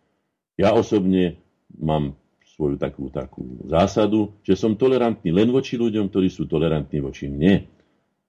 [0.62, 1.42] Ja osobne
[1.74, 2.14] mám
[2.54, 7.66] svoju takú, takú zásadu, že som tolerantný len voči ľuďom, ktorí sú tolerantní voči mne.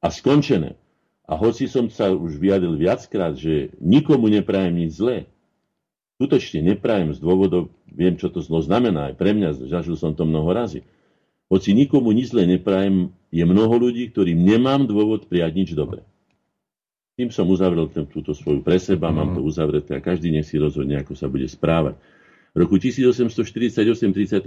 [0.01, 0.81] A skončené.
[1.29, 5.29] A hoci som sa už vyjadil viackrát, že nikomu neprajem nič zlé,
[6.17, 10.25] skutočne neprajem z dôvodov, viem, čo to zlo znamená, aj pre mňa, zažil som to
[10.25, 10.81] mnoho razy.
[11.45, 16.01] Hoci nikomu nič zle neprajem, je mnoho ľudí, ktorým nemám dôvod prijať nič dobré.
[17.21, 20.97] Tým som uzavrel túto svoju pre seba, mám to uzavreté a každý nech si rozhodne,
[20.97, 22.01] ako sa bude správať.
[22.57, 24.41] V roku 1848, 31.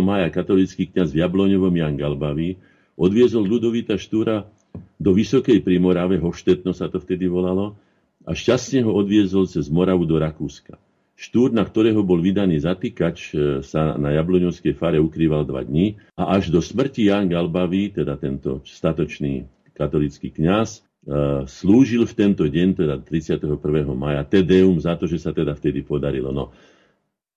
[0.00, 2.56] maja, katolický kňaz v Jabloňovom Jan Galbavý
[2.96, 4.48] odviezol Ludovita Štúra
[4.96, 7.76] do Vysokej Primorave, Hoštetno sa to vtedy volalo,
[8.24, 10.80] a šťastne ho odviezol cez Moravu do Rakúska.
[11.20, 16.32] Štúr, na ktorého bol vydaný zatýkač, e, sa na Jabloňovskej fare ukrýval dva dní a
[16.32, 19.44] až do smrti Jan Galbavý, teda tento statočný
[19.76, 23.92] katolický kňaz, e, slúžil v tento deň, teda 31.
[23.92, 26.32] maja, Tedeum za to, že sa teda vtedy podarilo.
[26.32, 26.56] No,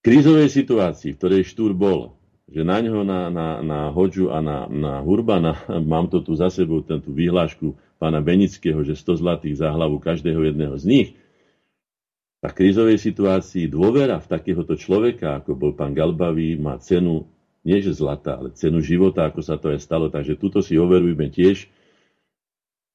[0.00, 2.16] krízovej situácii, v ktorej Štúr bol,
[2.48, 5.60] že na ňo, na, na, na Hodžu a na, na Hurbana,
[5.92, 10.40] mám to tu za sebou, tento výhlášku pána Benického, že 100 zlatých za hlavu každého
[10.40, 11.08] jedného z nich,
[12.44, 17.24] tá krízovej situácii dôvera v takéhoto človeka, ako bol pán Galbavý, má cenu
[17.64, 20.12] nie že zlata, ale cenu života, ako sa to aj stalo.
[20.12, 21.64] Takže tuto si overujme tiež.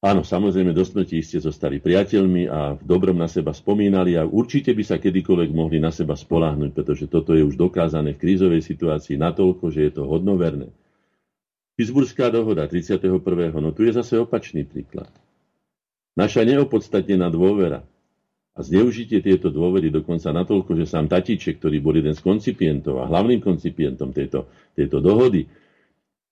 [0.06, 4.70] Áno, samozrejme, do smrti ste zostali priateľmi a v dobrom na seba spomínali a určite
[4.70, 9.18] by sa kedykoľvek mohli na seba spolahnuť, pretože toto je už dokázané v krízovej situácii
[9.18, 10.70] natoľko, že je to hodnoverné.
[11.74, 13.18] Pittsburghská dohoda 31.
[13.58, 15.10] No tu je zase opačný príklad.
[16.14, 17.82] Naša neopodstatnená dôvera,
[18.60, 23.08] a zneužitie tieto dôvody dokonca natoľko, že sám Tatíček, ktorý bol jeden z koncipientov a
[23.08, 25.48] hlavným koncipientom tejto, tejto dohody,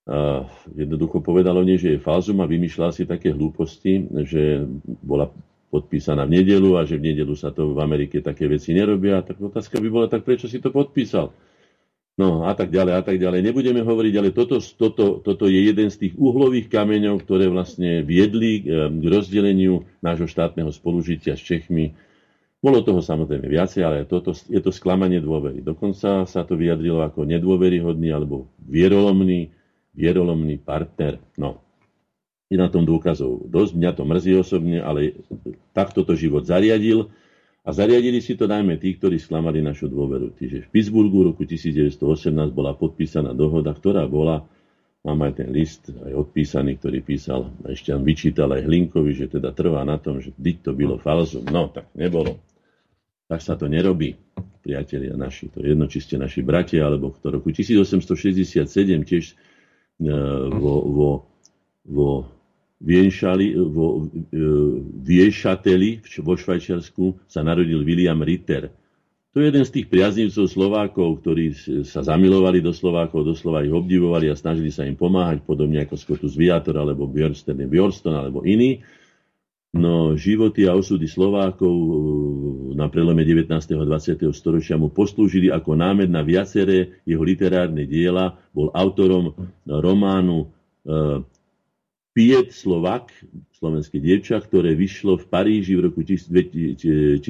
[0.08, 4.64] a jednoducho povedal o nej, že je falzum a vymýšľal si také hlúposti, že
[5.04, 5.28] bola
[5.68, 9.20] podpísaná v nedelu a že v nedelu sa to v Amerike také veci nerobia.
[9.20, 11.28] Tak otázka by bola, tak prečo si to podpísal?
[12.16, 13.52] No a tak ďalej a tak ďalej.
[13.52, 18.64] Nebudeme hovoriť, ale toto, toto, toto je jeden z tých uhlových kameňov, ktoré vlastne viedli
[18.64, 21.92] k rozdeleniu nášho štátneho spolužitia s Čechmi.
[22.58, 25.62] Bolo toho samozrejme viacej, ale toto, je to sklamanie dôvery.
[25.62, 29.54] Dokonca sa to vyjadrilo ako nedôveryhodný alebo vierolomný,
[29.94, 31.22] vierolomný partner.
[31.38, 31.62] No,
[32.50, 33.78] je na tom dôkazov dosť.
[33.78, 35.22] Mňa to mrzí osobne, ale
[35.70, 37.12] takto to život zariadil.
[37.62, 40.32] A zariadili si to najmä tí, ktorí sklamali našu dôveru.
[40.34, 44.48] Čiže v Pittsburghu roku 1918 bola podpísaná dohoda, ktorá bola,
[45.04, 49.28] mám aj ten list aj odpísaný, ktorý písal, a ešte tam vyčítal aj Hlinkovi, že
[49.28, 51.44] teda trvá na tom, že byť to bylo falzum.
[51.52, 52.40] No, tak nebolo.
[53.28, 54.16] Tak sa to nerobí,
[54.64, 55.52] priatelia naši.
[55.52, 58.64] To je jedno, či ste naši bratia, alebo v roku 1867
[59.04, 59.34] tiež e,
[60.48, 61.10] vo, vo,
[61.84, 62.10] vo
[62.78, 64.40] Vienšali, vo e,
[65.02, 68.70] Viešateli vo Švajčiarsku sa narodil William Ritter.
[69.36, 71.52] To je jeden z tých priaznivcov Slovákov, ktorí
[71.84, 76.32] sa zamilovali do Slovákov, doslova ich obdivovali a snažili sa im pomáhať, podobne ako Scotus
[76.32, 78.80] Viator, alebo Björnstern Björnston, alebo iní.
[79.78, 81.90] No, životy a osudy Slovákov e,
[82.74, 83.46] na prelome 19.
[83.54, 84.26] a 20.
[84.34, 88.34] storočia mu poslúžili ako námed na viaceré jeho literárne diela.
[88.50, 90.50] Bol autorom románu
[90.82, 91.22] e,
[92.10, 93.14] Piet Slovak,
[93.54, 97.22] slovenské dievča, ktoré vyšlo v Paríži v roku 1903,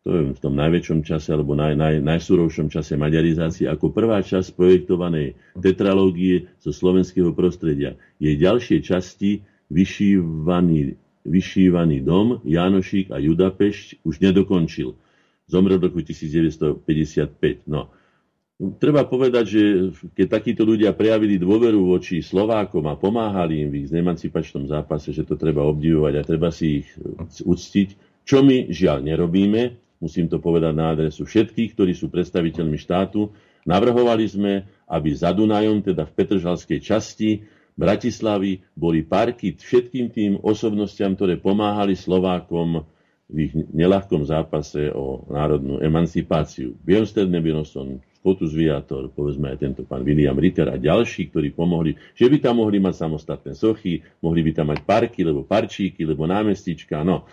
[0.00, 4.56] to je v tom najväčšom čase alebo naj, naj, najsurovšom čase maďarizácie, ako prvá časť
[4.56, 8.00] projektovanej tetralógie zo slovenského prostredia.
[8.16, 14.98] Jej ďalšie časti vyšívaný, vyšívaný dom, Jánošík a Judapešť už nedokončil.
[15.46, 17.66] Zomrel v roku 1955.
[17.66, 17.90] No,
[18.76, 19.62] Treba povedať, že
[20.12, 25.24] keď takíto ľudia prejavili dôveru voči Slovákom a pomáhali im v ich emancipačnom zápase, že
[25.24, 26.88] to treba obdivovať a treba si ich
[27.40, 27.88] uctiť,
[28.28, 33.32] čo my žiaľ nerobíme, musím to povedať na adresu všetkých, ktorí sú predstaviteľmi štátu,
[33.64, 37.40] navrhovali sme, aby za Dunajom, teda v Petržalskej časti
[37.80, 42.84] Bratislavy, boli parky všetkým tým osobnostiam, ktoré pomáhali Slovákom
[43.30, 46.76] v ich nelahkom zápase o národnú emancipáciu.
[46.84, 52.28] Björnstern Nebinoson, Spotus Viator, povedzme aj tento pán William Ritter a ďalší, ktorí pomohli, že
[52.28, 57.00] by tam mohli mať samostatné sochy, mohli by tam mať parky, lebo parčíky, lebo námestička.
[57.00, 57.24] No,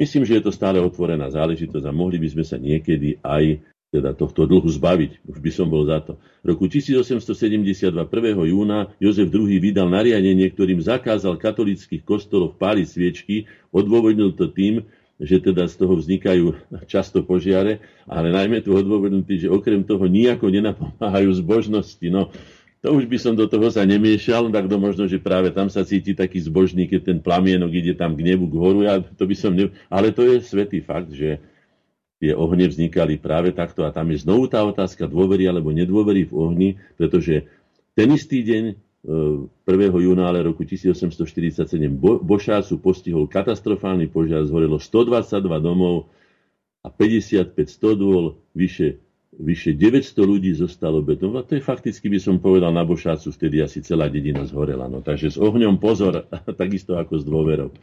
[0.00, 3.60] myslím, že je to stále otvorená záležitosť a mohli by sme sa niekedy aj
[3.92, 5.28] teda tohto dlhu zbaviť.
[5.28, 6.16] Už by som bol za to.
[6.40, 8.08] V roku 1872 1.
[8.48, 14.88] júna Jozef II vydal nariadenie, ktorým zakázal katolických kostolov páliť sviečky, odôvodnil to tým,
[15.20, 16.56] že teda z toho vznikajú
[16.88, 22.08] často požiare, ale najmä tu odôvodnutý, že okrem toho nejako nenapomáhajú zbožnosti.
[22.08, 22.32] No,
[22.82, 25.86] to už by som do toho sa nemiešal, tak to možno, že práve tam sa
[25.86, 29.36] cíti taký zbožný, keď ten plamienok ide tam k nebu, k horu, ja to by
[29.38, 29.70] som ne...
[29.86, 31.38] ale to je svetý fakt, že
[32.22, 36.32] tie ohne vznikali práve takto a tam je znovu tá otázka dôvery alebo nedôvery v
[36.38, 37.50] ohni, pretože
[37.98, 39.66] ten istý deň 1.
[39.98, 41.66] júna ale roku 1847
[41.98, 46.06] Bo- Bošácu postihol katastrofálny požiar, zhorelo 122 domov
[46.86, 49.02] a 55 stodôl, vyše,
[49.34, 51.34] vyše 900 ľudí zostalo betom.
[51.34, 54.86] A to je fakticky, by som povedal, na Bošácu vtedy asi celá dedina zhorela.
[54.86, 56.22] No, takže s ohňom pozor,
[56.62, 57.74] takisto ako s dôverou.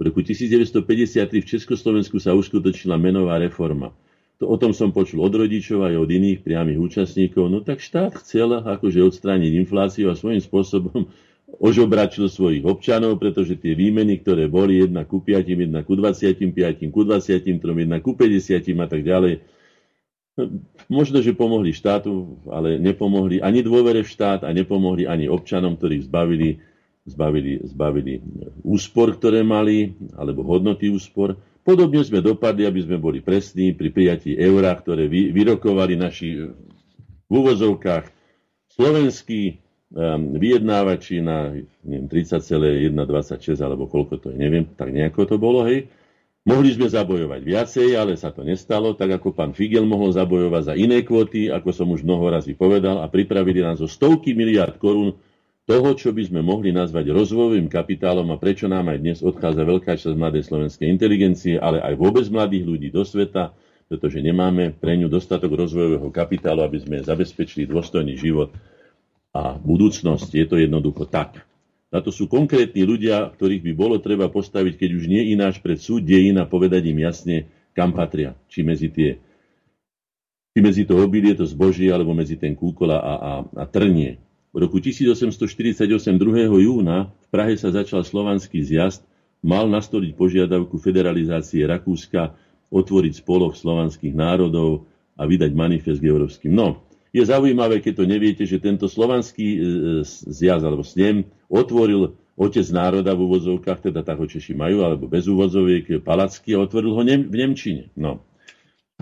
[0.00, 3.92] V roku 1953 v Československu sa uskutočnila menová reforma.
[4.42, 8.18] To o tom som počul od rodičov aj od iných priamých účastníkov, no tak štát
[8.18, 11.06] chcel akože odstrániť infláciu a svojím spôsobom
[11.68, 16.42] ožobračil svojich občanov, pretože tie výmeny, ktoré boli jedna ku 5, jedna ku 25,
[16.90, 19.44] ku 23, jedna ku 50 a tak ďalej,
[20.88, 26.08] možno, že pomohli štátu, ale nepomohli ani dôvere v štát a nepomohli ani občanom, ktorých
[26.08, 26.58] zbavili,
[27.06, 28.22] zbavili, zbavili
[28.62, 31.34] úspor, ktoré mali, alebo hodnoty úspor.
[31.62, 36.50] Podobne sme dopadli, aby sme boli presní pri prijatí eura, ktoré vy, vyrokovali naši
[37.26, 38.10] v úvozovkách
[38.74, 39.62] slovenskí
[39.94, 41.54] um, vyjednávači na
[41.86, 45.86] 30,126 alebo koľko to je, neviem, tak nejako to bolo, hej.
[46.42, 50.74] Mohli sme zabojovať viacej, ale sa to nestalo, tak ako pán Figel mohol zabojovať za
[50.74, 55.14] iné kvóty, ako som už mnoho razy povedal, a pripravili nás zo stovky miliard korún
[55.72, 59.96] toho, čo by sme mohli nazvať rozvojovým kapitálom a prečo nám aj dnes odchádza veľká
[59.96, 63.56] časť mladej slovenskej inteligencie, ale aj vôbec mladých ľudí do sveta,
[63.88, 68.52] pretože nemáme pre ňu dostatok rozvojového kapitálu, aby sme zabezpečili dôstojný život
[69.32, 70.28] a budúcnosť.
[70.36, 71.40] Je to jednoducho tak.
[71.88, 75.80] Na to sú konkrétni ľudia, ktorých by bolo treba postaviť, keď už nie ináč pred
[75.80, 78.36] súd dejín a povedať im jasne, kam patria.
[78.52, 79.16] Či medzi tie
[80.52, 84.20] či medzi to obilie, to zbožie, alebo medzi ten kúkol a, a, a trnie.
[84.52, 85.88] V roku 1848
[86.20, 86.60] 2.
[86.60, 89.00] júna v Prahe sa začal slovanský zjazd,
[89.40, 92.36] mal nastoliť požiadavku federalizácie Rakúska,
[92.68, 94.84] otvoriť spolok slovanských národov
[95.16, 96.52] a vydať manifest k európskym.
[96.52, 99.58] No, Je zaujímavé, keď to neviete, že tento slovanský e,
[100.08, 105.28] zjazd alebo snem otvoril otec národa v úvozovkách, teda tak ho Češi majú, alebo bez
[105.28, 107.92] úvozoviek, Palacký a otvoril ho v Nemčine.
[107.92, 108.24] No.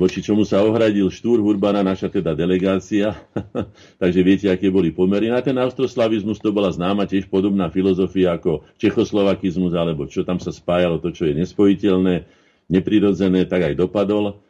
[0.00, 3.20] Voči čomu sa ohradil Štúr Hurbana, naša teda delegácia.
[4.00, 5.28] Takže viete, aké boli pomery.
[5.28, 10.56] Na ten austroslavizmus to bola známa tiež podobná filozofia ako čechoslovakizmus, alebo čo tam sa
[10.56, 12.24] spájalo, to, čo je nespojiteľné,
[12.72, 14.40] neprirodzené, tak aj dopadol.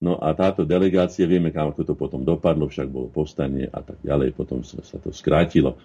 [0.00, 4.00] No a táto delegácia, vieme, kam ako to potom dopadlo, však bolo povstanie a tak
[4.00, 5.76] ďalej, potom sa, sa to skrátilo.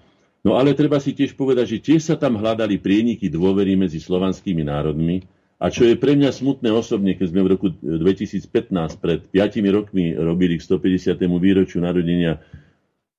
[0.47, 4.63] No ale treba si tiež povedať, že tiež sa tam hľadali prieniky dôvery medzi slovanskými
[4.63, 5.27] národmi,
[5.63, 8.51] a čo je pre mňa smutné osobne, keď sme v roku 2015
[8.99, 11.15] pred 5 rokmi robili k 150.
[11.39, 12.43] výročiu narodenia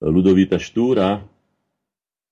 [0.05, 1.24] Ludovita Štúra,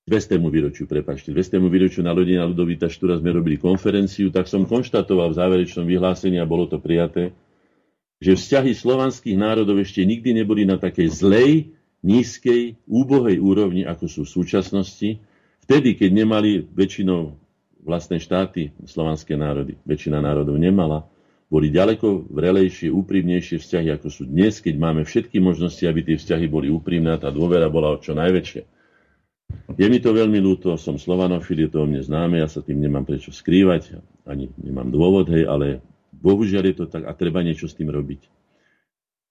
[0.05, 0.37] 200.
[0.37, 1.57] výročiu, prepačte, 200.
[1.65, 6.69] výročiu narodenia Ludovita Štúra sme robili konferenciu, tak som konštatoval v záverečnom vyhlásení, a bolo
[6.69, 7.33] to prijaté,
[8.21, 11.73] že vzťahy slovanských národov ešte nikdy neboli na takej zlej,
[12.05, 15.09] nízkej, úbohej úrovni, ako sú v súčasnosti,
[15.65, 17.42] vtedy, keď nemali väčšinou
[17.83, 21.05] vlastné štáty, slovanské národy, väčšina národov nemala,
[21.51, 26.49] boli ďaleko vrelejšie, úprimnejšie vzťahy, ako sú dnes, keď máme všetky možnosti, aby tie vzťahy
[26.49, 28.63] boli úprimné a tá dôvera bola čo najväčšia.
[29.77, 32.81] Je mi to veľmi ľúto, som slovanofil, je to o mne známe, ja sa tým
[32.81, 35.85] nemám prečo skrývať, ani nemám dôvod, hej, ale
[36.23, 38.31] Bohužiaľ je to tak a treba niečo s tým robiť.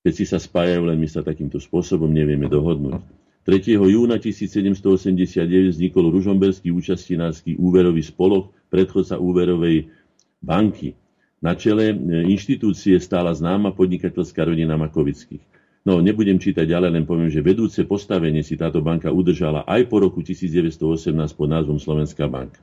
[0.03, 3.01] Keď si sa spájajú, len my sa takýmto spôsobom nevieme dohodnúť.
[3.43, 3.75] 3.
[3.75, 9.91] júna 1789 vznikol Ružomberský účastinársky úverový spolok, predchodca úverovej
[10.39, 10.95] banky.
[11.43, 11.97] Na čele e,
[12.31, 15.43] inštitúcie stála známa podnikateľská rodina Makovických.
[15.83, 19.99] No, nebudem čítať ďalej, len poviem, že vedúce postavenie si táto banka udržala aj po
[19.99, 22.63] roku 1918 pod názvom Slovenská banka.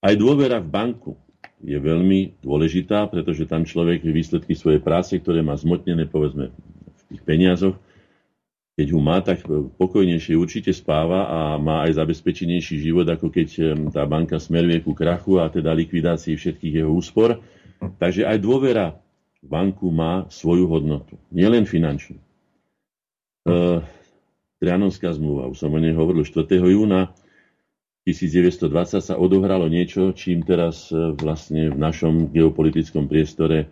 [0.00, 1.12] Aj dôvera v banku
[1.60, 7.22] je veľmi dôležitá, pretože tam človek výsledky svojej práce, ktoré má zmotnené povedzme v tých
[7.28, 7.76] peniazoch,
[8.80, 9.44] keď ho má, tak
[9.76, 15.36] pokojnejšie určite spáva a má aj zabezpečenejší život, ako keď tá banka smeruje ku krachu
[15.36, 17.44] a teda likvidácii všetkých jeho úspor.
[18.00, 18.96] Takže aj dôvera
[19.44, 22.16] v banku má svoju hodnotu, nielen finančnú.
[23.44, 23.84] E,
[24.60, 26.48] Trianonská zmluva, už som o nej hovoril 4.
[26.64, 27.12] júna
[28.08, 33.68] 1920 sa odohralo niečo, čím teraz e, vlastne v našom geopolitickom priestore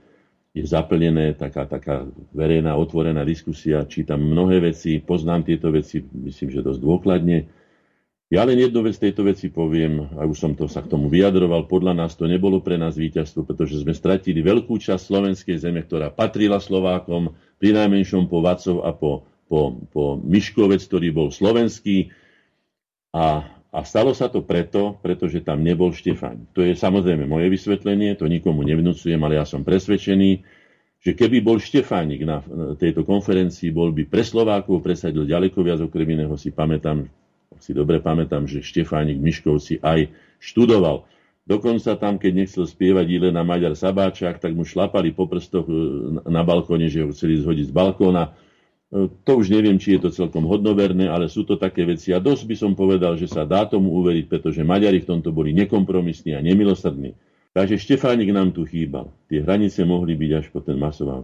[0.57, 3.85] je zaplnené taká, taká verejná, otvorená diskusia.
[3.85, 7.39] Čítam mnohé veci, poznám tieto veci, myslím, že dosť dôkladne.
[8.29, 11.65] Ja len jednu vec tejto veci poviem, a už som to sa k tomu vyjadroval,
[11.65, 16.13] podľa nás to nebolo pre nás víťazstvo, pretože sme stratili veľkú časť slovenskej zeme, ktorá
[16.13, 22.13] patrila Slovákom, pri najmenšom po Vacov a po, po, po Miškovec, ktorý bol slovenský.
[23.17, 26.49] A a stalo sa to preto, pretože tam nebol Štefan.
[26.57, 30.41] To je samozrejme moje vysvetlenie, to nikomu nevnúcujem, ale ja som presvedčený,
[30.99, 32.41] že keby bol Štefánik na
[32.81, 37.07] tejto konferencii, bol by pre Slovákov presadil ďaleko viac, okrem iného si pamätám,
[37.61, 40.11] si dobre pamätám, že Štefánik Miškovci aj
[40.41, 41.05] študoval.
[41.49, 45.77] Dokonca tam, keď nechcel spievať Ilena Maďar Sabáčak, tak mu šlapali po prstoch e,
[46.29, 48.37] na balkóne, že ho chceli zhodiť z balkóna
[48.89, 52.17] to už neviem, či je to celkom hodnoverné, ale sú to také veci.
[52.17, 55.53] A dosť by som povedal, že sa dá tomu uveriť, pretože Maďari v tomto boli
[55.53, 57.13] nekompromisní a nemilosrdní.
[57.53, 59.13] Takže Štefánik nám tu chýbal.
[59.29, 61.21] Tie hranice mohli byť až po ten masová.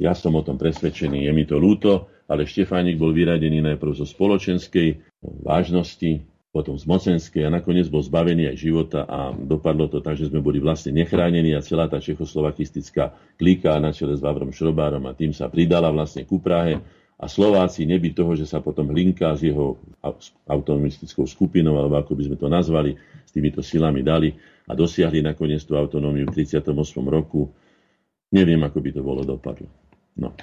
[0.00, 4.08] Ja som o tom presvedčený, je mi to ľúto, ale Štefánik bol vyradený najprv zo
[4.08, 5.04] spoločenskej
[5.44, 10.28] vážnosti, potom z mocenskej a nakoniec bol zbavený aj života a dopadlo to tak, že
[10.28, 15.16] sme boli vlastne nechránení a celá tá čechoslovakistická klika na čele s Vavrom Šrobárom a
[15.16, 19.46] tým sa pridala vlastne ku Prahe a Slováci neby toho, že sa potom Hlinka s
[19.46, 19.78] jeho
[20.50, 24.34] autonomistickou skupinou, alebo ako by sme to nazvali, s týmito silami dali
[24.66, 26.74] a dosiahli nakoniec tú autonómiu v 38.
[27.06, 27.46] roku.
[28.34, 29.70] Neviem, ako by to bolo dopadlo.
[30.18, 30.34] No.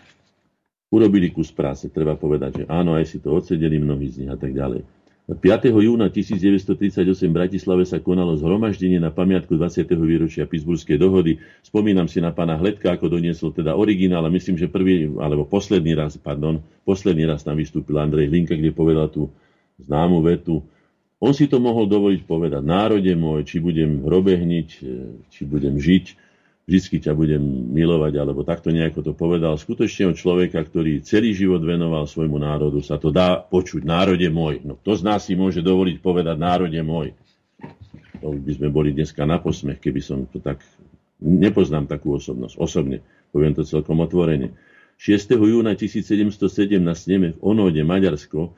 [0.89, 4.39] Urobili kus práce, treba povedať, že áno, aj si to odsedeli mnohí z nich a
[4.39, 4.82] tak ďalej.
[5.30, 5.69] 5.
[5.69, 9.86] júna 1938 v Bratislave sa konalo zhromaždenie na pamiatku 20.
[10.01, 11.38] výročia Pittsburghskej dohody.
[11.61, 15.93] Spomínam si na pána Hledka, ako doniesol teda originál, a myslím, že prvý, alebo posledný
[15.93, 19.30] raz, pardon, posledný raz tam vystúpil Andrej Hlinka, kde povedal tú
[19.77, 20.65] známu vetu.
[21.21, 24.67] On si to mohol dovoliť povedať, národe môj, či budem hrobehniť,
[25.30, 26.28] či budem žiť,
[26.70, 27.41] vždy ťa budem
[27.74, 29.57] milovať, alebo takto nejako to povedal.
[29.57, 33.82] Skutočne od človeka, ktorý celý život venoval svojmu národu, sa to dá počuť.
[33.82, 34.61] Národe môj.
[34.61, 37.17] No kto z nás si môže dovoliť povedať národe môj?
[38.22, 40.61] To by sme boli dneska na posmech, keby som to tak...
[41.20, 42.55] Nepoznám takú osobnosť.
[42.61, 43.03] Osobne.
[43.36, 44.55] Poviem to celkom otvorene.
[44.95, 45.36] 6.
[45.36, 48.55] júna 1707 na sneme v Onóde, Maďarsko,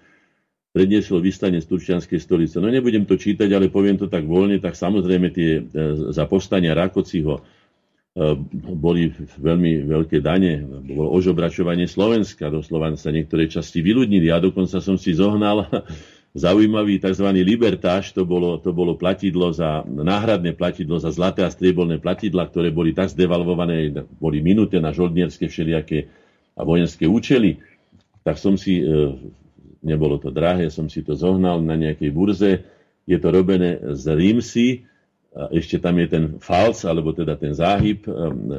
[0.71, 2.57] predniesol vystane z Turčianskej stolice.
[2.61, 5.61] No nebudem to čítať, ale poviem to tak voľne, tak samozrejme tie e,
[6.13, 7.43] za postania Rakociho
[8.75, 14.27] boli veľmi veľké dane, bolo ožobračovanie Slovenska, doslova sa niektoré časti vyľudnili.
[14.27, 15.71] Ja dokonca som si zohnal
[16.35, 17.23] zaujímavý tzv.
[17.39, 22.67] libertáž, to bolo, to bolo platidlo za, náhradné platidlo za zlaté a striebolné platidla, ktoré
[22.67, 26.11] boli tak zdevalvované, boli minuté na žoldnierské všelijaké
[26.59, 27.63] a vojenské účely.
[28.27, 28.83] Tak som si, e,
[29.87, 32.51] nebolo to drahé, som si to zohnal na nejakej burze.
[33.07, 34.83] Je to robené z rímsy,
[35.31, 38.51] ešte tam je ten falc, alebo teda ten záhyb z ehm,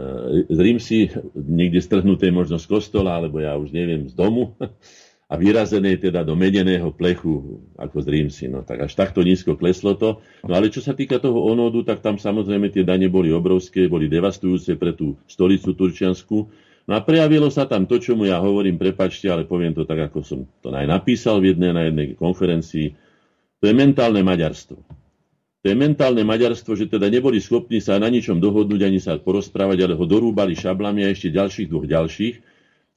[0.49, 4.57] e, rímsy, niekde strhnuté možno z kostola, alebo ja už neviem, z domu
[5.33, 8.45] a vyrazené teda do medeného plechu, ako z rímsy.
[8.49, 10.25] No tak až takto nízko kleslo to.
[10.49, 14.09] No ale čo sa týka toho onodu, tak tam samozrejme tie dane boli obrovské, boli
[14.09, 16.37] devastujúce pre tú stolicu Turčiansku.
[16.89, 20.09] No a prejavilo sa tam to, čo mu ja hovorím, prepačte, ale poviem to tak,
[20.09, 22.97] ako som to aj napísal v jednej, na jednej konferencii.
[23.61, 25.02] To je mentálne maďarstvo
[25.63, 29.87] to je mentálne maďarstvo, že teda neboli schopní sa na ničom dohodnúť ani sa porozprávať,
[29.87, 32.52] ale ho dorúbali šablami a ešte ďalších dvoch ďalších.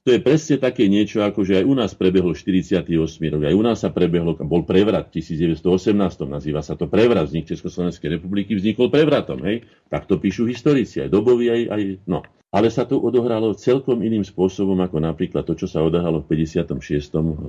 [0.06, 2.86] To je presne také niečo, ako že aj u nás prebehlo 48
[3.26, 5.98] rok, aj u nás sa prebehlo, bol prevrat v 1918,
[6.30, 9.66] nazýva sa to prevrat, vznik Československej republiky vznikol prevratom, hej?
[9.90, 12.22] Tak to píšu historici, aj doboví, aj, aj no.
[12.54, 16.78] Ale sa to odohralo celkom iným spôsobom, ako napríklad to, čo sa odohralo v 56.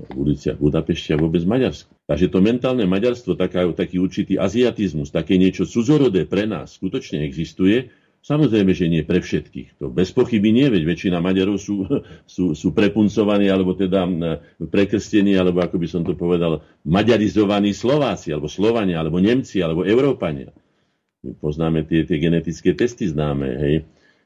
[0.10, 1.94] v uliciach Budapešti a vôbec Maďarsku.
[2.10, 7.94] Takže to mentálne Maďarstvo, taká, taký určitý aziatizmus, také niečo cudzorodé pre nás skutočne existuje,
[8.28, 9.80] Samozrejme, že nie pre všetkých.
[9.80, 11.88] To bez pochyby nie, veď väčšina Maďarov sú,
[12.36, 14.04] sú, sú prepuncovaní, alebo teda
[14.68, 20.52] prekrstení, alebo ako by som to povedal, maďarizovaní Slováci, alebo Slovania, alebo Nemci, alebo Európania.
[21.24, 23.76] Poznáme tie, tie genetické testy známe, hej.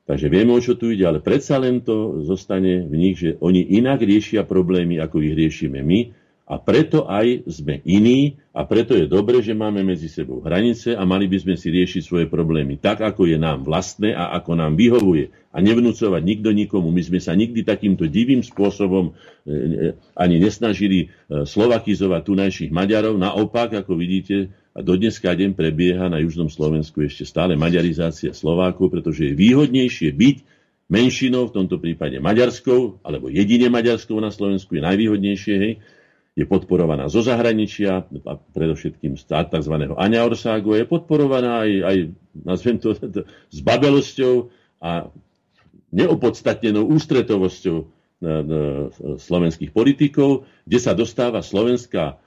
[0.10, 3.78] Takže vieme, o čo tu ide, ale predsa len to zostane v nich, že oni
[3.78, 6.21] inak riešia problémy, ako ich riešime my
[6.52, 11.08] a preto aj sme iní a preto je dobre, že máme medzi sebou hranice a
[11.08, 14.76] mali by sme si riešiť svoje problémy tak, ako je nám vlastné a ako nám
[14.76, 15.32] vyhovuje.
[15.56, 16.92] A nevnúcovať nikto nikomu.
[16.92, 23.16] My sme sa nikdy takýmto divým spôsobom e, e, ani nesnažili e, slovakizovať tunajších Maďarov.
[23.16, 28.92] Naopak, ako vidíte, a do dneska deň prebieha na južnom Slovensku ešte stále maďarizácia Slovákov,
[28.92, 30.38] pretože je výhodnejšie byť
[30.92, 35.74] menšinou, v tomto prípade maďarskou, alebo jedine maďarskou na Slovensku je najvýhodnejšie, hej,
[36.32, 39.74] je podporovaná zo zahraničia, a predovšetkým z tzv.
[39.92, 41.98] Aňa Orságu, je podporovaná aj, aj
[42.48, 42.96] nazvem to,
[43.56, 44.48] s babelosťou
[44.80, 45.12] a
[45.92, 47.78] neopodstatnenou ústretovosťou
[49.18, 52.22] slovenských politikov, kde sa dostáva slovenská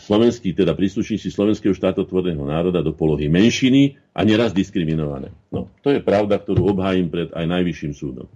[0.00, 5.28] slovenskí, teda príslušníci slovenského štátotvorného národa do polohy menšiny a neraz diskriminované.
[5.52, 8.26] No, to je pravda, ktorú obhájim pred aj najvyšším súdom.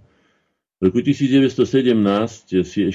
[0.77, 2.93] V roku 1917 6.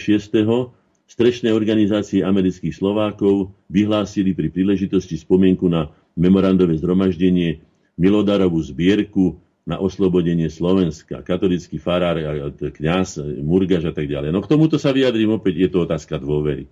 [1.07, 7.65] strešné organizácie amerických Slovákov vyhlásili pri príležitosti spomienku na memorandové zhromaždenie
[8.01, 11.23] Milodarovú zbierku na oslobodenie Slovenska.
[11.23, 12.19] Katolický farár,
[12.59, 14.35] kňaz, Murgaš a tak ďalej.
[14.35, 16.67] No k tomuto sa vyjadrím opäť, je to otázka dôvery.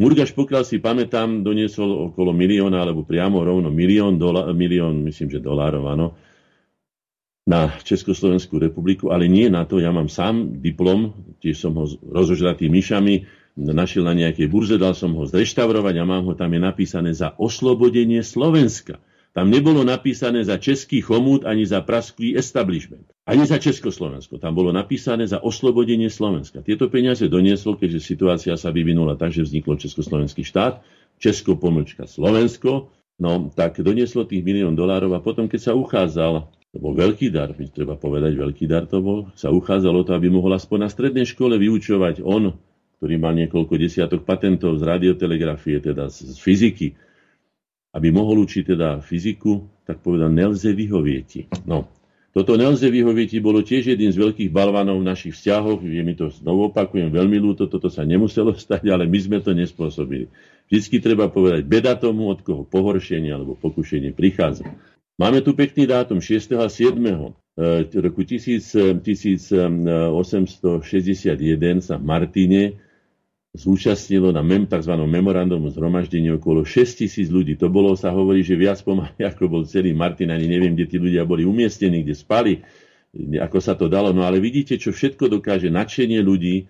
[0.00, 5.44] Murgaš, pokiaľ si pamätám, doniesol okolo milióna, alebo priamo rovno milión, dola, milión myslím, že
[5.44, 6.16] dolárov, áno,
[7.44, 9.76] na Československú republiku, ale nie na to.
[9.76, 11.12] Ja mám sám diplom,
[11.44, 16.26] tiež som ho rozožratý myšami, našiel na nejakej burze, dal som ho zreštaurovať a mám
[16.30, 19.02] ho, tam je napísané za oslobodenie Slovenska.
[19.30, 23.06] Tam nebolo napísané za český chomút ani za praský establishment.
[23.22, 24.42] Ani za Československo.
[24.42, 26.66] Tam bolo napísané za oslobodenie Slovenska.
[26.66, 30.82] Tieto peniaze donieslo, keďže situácia sa vyvinula tak, že vzniklo Československý štát,
[31.22, 32.90] Česko pomlčka Slovensko,
[33.22, 37.54] no tak donieslo tých milión dolárov a potom, keď sa uchádzal, to bol veľký dar,
[37.54, 41.54] treba povedať, veľký dar to bol, sa uchádzalo to, aby mohol aspoň na strednej škole
[41.54, 42.58] vyučovať on,
[43.00, 46.92] ktorý mal niekoľko desiatok patentov z radiotelegrafie, teda z fyziky,
[47.96, 51.48] aby mohol učiť teda fyziku, tak povedal, nelze vyhovieť.
[51.64, 51.88] No,
[52.36, 55.80] toto nelze vyhovieť bolo tiež jedným z veľkých balvanov v našich vzťahoch.
[55.80, 59.56] Je mi to znovu opakujem veľmi ľúto, toto sa nemuselo stať, ale my sme to
[59.56, 60.28] nespôsobili.
[60.68, 64.68] Vždycky treba povedať beda tomu, od koho pohoršenie alebo pokušenie prichádza.
[65.16, 66.52] Máme tu pekný dátum 6.
[66.60, 67.00] a 7.
[67.96, 70.04] roku 1861
[71.80, 72.89] sa v Martine
[73.50, 74.94] zúčastnilo na mem, tzv.
[74.94, 77.58] memorandum zhromaždení okolo 6 tisíc ľudí.
[77.58, 80.96] To bolo, sa hovorí, že viac pomaly, ako bol celý Martin, ani neviem, kde tí
[81.02, 82.52] ľudia boli umiestnení, kde spali,
[83.34, 84.14] ako sa to dalo.
[84.14, 86.62] No ale vidíte, čo všetko dokáže nadšenie ľudí.
[86.62, 86.64] E,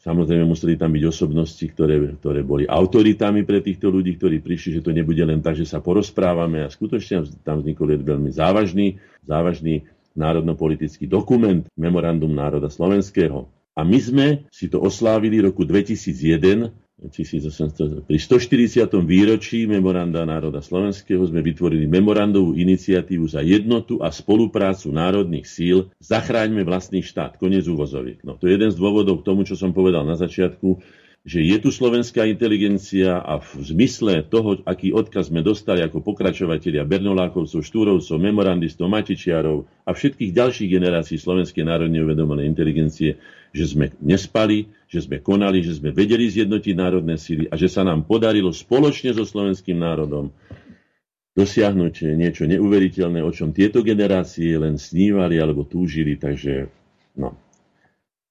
[0.00, 4.84] samozrejme museli tam byť osobnosti, ktoré, ktoré boli autoritami pre týchto ľudí, ktorí prišli, že
[4.84, 8.96] to nebude len tak, že sa porozprávame a skutočne tam vznikol veľmi závažný,
[9.28, 9.84] závažný
[10.16, 13.59] národnopolitický dokument, memorandum národa slovenského.
[13.80, 16.68] A my sme si to oslávili roku 2001
[17.00, 18.84] 1800, pri 140.
[19.08, 26.60] výročí memoranda národa slovenského sme vytvorili memorandovú iniciatívu za jednotu a spoluprácu národných síl Zachráňme
[26.60, 27.40] vlastný štát.
[27.40, 28.20] Konec úvozoviek.
[28.20, 30.84] No, to je jeden z dôvodov k tomu, čo som povedal na začiatku,
[31.20, 36.84] že je tu slovenská inteligencia a v zmysle toho, aký odkaz sme dostali ako pokračovatelia
[36.88, 43.20] Bernolákovcov, Štúrovcov, memorandistov, Matičiarov a všetkých ďalších generácií slovenskej národne uvedomenej inteligencie,
[43.50, 47.82] že sme nespali, že sme konali, že sme vedeli zjednotiť národné síly a že sa
[47.82, 50.30] nám podarilo spoločne so slovenským národom
[51.34, 56.18] dosiahnuť niečo neuveriteľné, o čom tieto generácie len snívali alebo túžili.
[56.18, 56.66] Takže
[57.18, 57.38] no,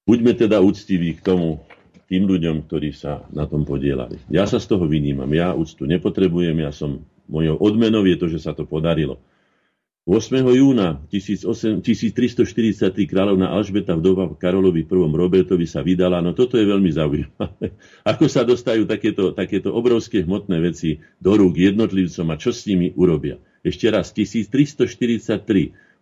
[0.04, 1.64] buďme teda úctiví k tomu,
[2.10, 4.18] tým ľuďom, ktorí sa na tom podielali.
[4.34, 8.42] Ja sa z toho vynímam, ja úctu nepotrebujem, ja som, mojou odmenou je to, že
[8.42, 9.22] sa to podarilo.
[10.10, 10.42] 8.
[10.42, 11.86] júna 1343
[13.06, 14.90] kráľovna Alžbeta vdova Karolovi I.
[14.90, 17.78] Robertovi sa vydala, no toto je veľmi zaujímavé.
[18.18, 22.90] Ako sa dostajú takéto, takéto obrovské hmotné veci do rúk jednotlivcom a čo s nimi
[22.98, 23.38] urobia.
[23.62, 25.78] Ešte raz, 1343,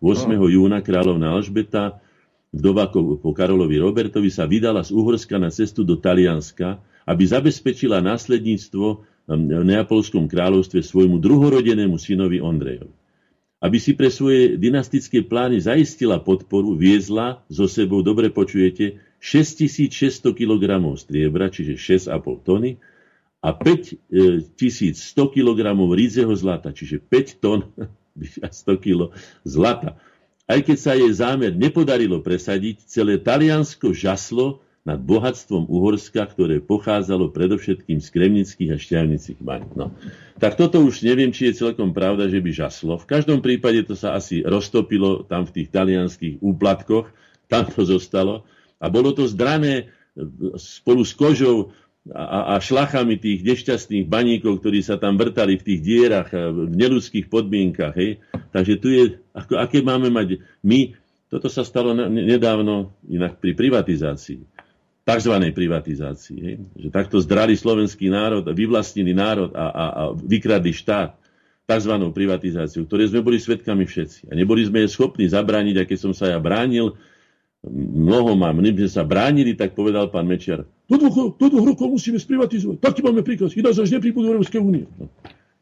[0.56, 2.00] júna kráľovna Alžbeta
[2.48, 9.04] vdova po Karolovi Robertovi sa vydala z Uhorska na cestu do Talianska, aby zabezpečila následníctvo
[9.28, 12.97] v Neapolskom kráľovstve svojmu druhorodenému synovi Ondrejovi.
[13.58, 20.62] Aby si pre svoje dynastické plány zaistila podporu, viezla so sebou, dobre počujete, 6600 kg
[20.94, 21.74] striebra, čiže
[22.06, 22.78] 6,5 tony,
[23.42, 25.58] a 5100 kg
[25.94, 27.66] rídzeho zlata, čiže 5 tón
[28.42, 29.14] a 100 kg
[29.46, 29.98] zlata.
[30.48, 37.28] Aj keď sa jej zámer nepodarilo presadiť, celé Taliansko žaslo nad bohatstvom Uhorska, ktoré pochádzalo
[37.28, 39.68] predovšetkým z kremnických a šťavnicích baň.
[39.76, 39.92] No.
[40.40, 42.96] Tak toto už neviem, či je celkom pravda, že by žaslo.
[42.96, 47.12] V každom prípade to sa asi roztopilo tam v tých talianských úplatkoch,
[47.52, 48.48] tam to zostalo.
[48.80, 49.92] A bolo to zdrané
[50.56, 51.76] spolu s kožou
[52.08, 57.28] a, a šlachami tých nešťastných baníkov, ktorí sa tam vrtali v tých dierach v neludských
[57.28, 57.92] podmienkach.
[57.92, 58.24] Hej.
[58.56, 60.96] Takže tu je, ako, aké máme mať my,
[61.28, 64.57] toto sa stalo nedávno inak pri privatizácii,
[65.08, 65.34] tzv.
[65.56, 66.38] privatizácii.
[66.44, 66.56] Hej.
[66.76, 71.16] Že takto zdrali slovenský národ, vyvlastnili národ a, a, a vykradli štát
[71.64, 71.94] tzv.
[72.12, 74.28] privatizáciu, ktoré sme boli svetkami všetci.
[74.28, 76.92] A neboli sme schopní zabrániť, a keď som sa ja bránil,
[77.68, 82.00] mnoho mám, my sme sa bránili, tak povedal pán Mečiar, do dvoch, do dvoch rokov
[82.00, 82.80] musíme sprivatizovať.
[82.80, 83.52] Taký máme príkaz.
[83.52, 84.88] Ináč až nepríjmu do Európskej únie.
[84.96, 85.12] No.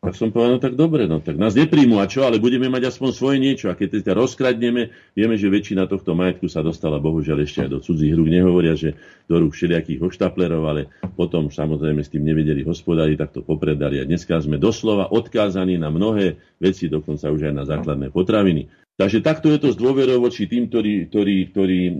[0.06, 2.94] Tak som povedal, no tak dobre, no tak nás nepríjmu a čo, ale budeme mať
[2.94, 3.66] aspoň svoje niečo.
[3.66, 7.82] A keď teda rozkradneme, vieme, že väčšina tohto majetku sa dostala bohužiaľ ešte aj do
[7.82, 8.30] cudzích rúk.
[8.30, 8.94] Nehovoria, že
[9.26, 13.98] do rúk všelijakých hoštaplerov, ale potom samozrejme s tým nevedeli hospodári, tak to popredali.
[13.98, 18.70] A dneska sme doslova odkázaní na mnohé veci, dokonca už aj na základné potraviny.
[18.94, 21.94] Takže takto je to z dôverou voči tým, ktorí, ktorí, ktorí e,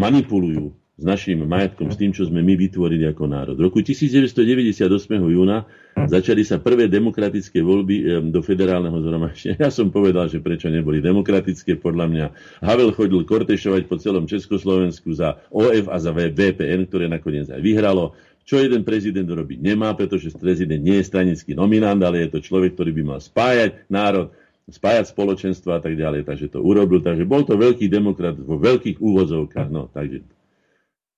[0.00, 3.56] manipulujú s našim majetkom, s tým, čo sme my vytvorili ako národ.
[3.56, 4.84] V roku 1998.
[5.16, 5.64] júna
[5.96, 9.64] začali sa prvé demokratické voľby do federálneho zhromaždenia.
[9.64, 11.80] Ja som povedal, že prečo neboli demokratické.
[11.80, 12.26] Podľa mňa
[12.60, 18.12] Havel chodil kortešovať po celom Československu za OF a za VPN, ktoré nakoniec aj vyhralo.
[18.44, 22.76] Čo jeden prezident robiť nemá, pretože prezident nie je stranický nominant, ale je to človek,
[22.76, 24.36] ktorý by mal spájať národ
[24.70, 26.30] spájať spoločenstva a tak ďalej.
[26.30, 27.02] Takže to urobil.
[27.02, 29.66] Takže bol to veľký demokrat vo veľkých úvozovkách.
[29.66, 30.22] No, takže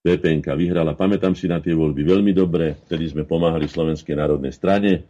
[0.02, 0.98] PPNK vyhrala.
[0.98, 2.74] Pamätám si na tie voľby veľmi dobre.
[2.90, 5.06] Vtedy sme pomáhali Slovenskej národnej strane.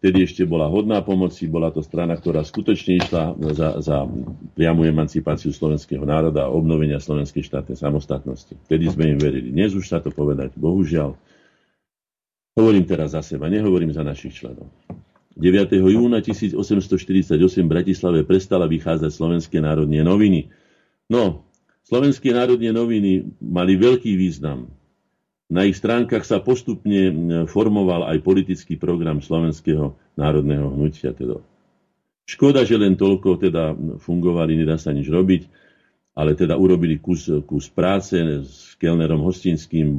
[0.00, 3.96] Vtedy ešte bola hodná pomoci, bola to strana, ktorá skutočne išla za, za
[4.56, 8.56] priamu emancipáciu slovenského národa a obnovenia slovenskej štátnej samostatnosti.
[8.64, 9.52] Vtedy sme im verili.
[9.52, 11.20] Dnes už sa to povedať, bohužiaľ.
[12.56, 14.72] Hovorím teraz za seba, nehovorím za našich členov.
[15.36, 15.68] 9.
[15.76, 20.48] júna 1848 v Bratislave prestala vychádzať Slovenské národné noviny.
[21.12, 21.49] No,
[21.86, 24.68] Slovenské národné noviny mali veľký význam.
[25.50, 27.10] Na ich stránkach sa postupne
[27.50, 31.10] formoval aj politický program Slovenského národného hnutia.
[31.10, 31.42] Teda.
[32.22, 35.50] Škoda, že len toľko teda fungovali, nedá sa nič robiť,
[36.14, 38.14] ale teda urobili kus, kus práce
[38.46, 39.90] s Kelnerom Hostinským,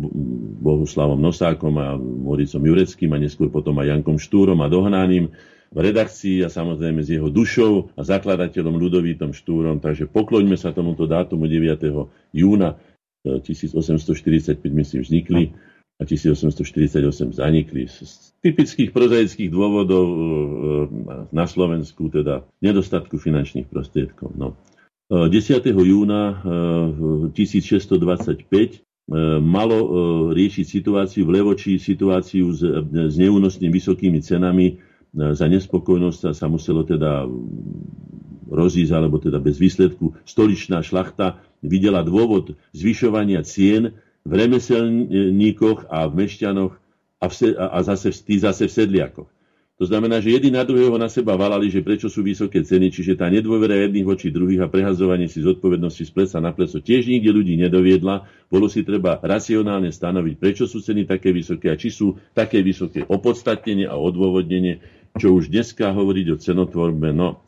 [0.64, 5.28] Bohuslavom Nosákom a Moricom Jureckým a neskôr potom aj Jankom Štúrom a Dohnaným
[5.72, 9.80] v redakcii a samozrejme s jeho dušou a zakladateľom Ľudovítom Štúrom.
[9.80, 11.88] Takže pokloňme sa tomuto dátumu 9.
[12.36, 12.76] júna
[13.24, 15.44] 1845 e, myslím vznikli
[15.96, 17.88] a 1848 zanikli.
[17.88, 20.18] Z typických prozaických dôvodov e,
[21.32, 24.36] na Slovensku, teda nedostatku finančných prostriedkov.
[24.36, 24.60] No.
[25.12, 25.68] 10.
[25.68, 26.40] júna
[27.36, 28.76] 1625 eh, eh,
[29.44, 29.78] malo
[30.32, 32.64] riešiť situáciu v Levoči, situáciu s,
[33.12, 33.16] s
[33.60, 34.80] vysokými cenami.
[35.12, 37.28] Za nespokojnosť sa muselo teda
[38.48, 40.16] rozísť, alebo teda bez výsledku.
[40.24, 46.74] Stoličná šlachta videla dôvod zvyšovania cien v remeselníkoch a v mešťanoch
[47.22, 49.30] a, v, a zase, tí zase v sedliakoch.
[49.82, 53.18] To znamená, že jedni na druhého na seba valali, že prečo sú vysoké ceny, čiže
[53.18, 57.34] tá nedôvera jedných voči druhých a prehazovanie si zodpovednosti z plesa na pleso tiež nikde
[57.34, 58.30] ľudí nedoviedla.
[58.46, 63.10] Bolo si treba racionálne stanoviť, prečo sú ceny také vysoké a či sú také vysoké
[63.10, 67.44] opodstatnenie a odôvodnenie, čo už dneska hovoriť o cenotvorbe, no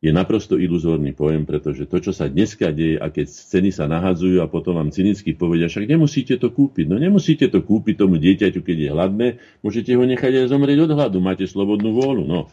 [0.00, 4.40] je naprosto iluzórny pojem, pretože to, čo sa dneska deje a keď ceny sa nahadzujú
[4.40, 6.88] a potom vám cynicky povedia, však nemusíte to kúpiť.
[6.88, 9.28] No nemusíte to kúpiť tomu dieťaťu, keď je hladné,
[9.60, 12.24] môžete ho nechať aj zomrieť od hladu, máte slobodnú vôľu.
[12.24, 12.48] No,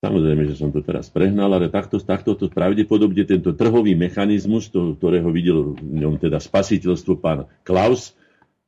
[0.00, 4.96] Samozrejme, že som to teraz prehnal, ale takto, takto to pravdepodobne tento trhový mechanizmus, to,
[4.96, 8.16] ktorého videl v ňom teda spasiteľstvo pán Klaus,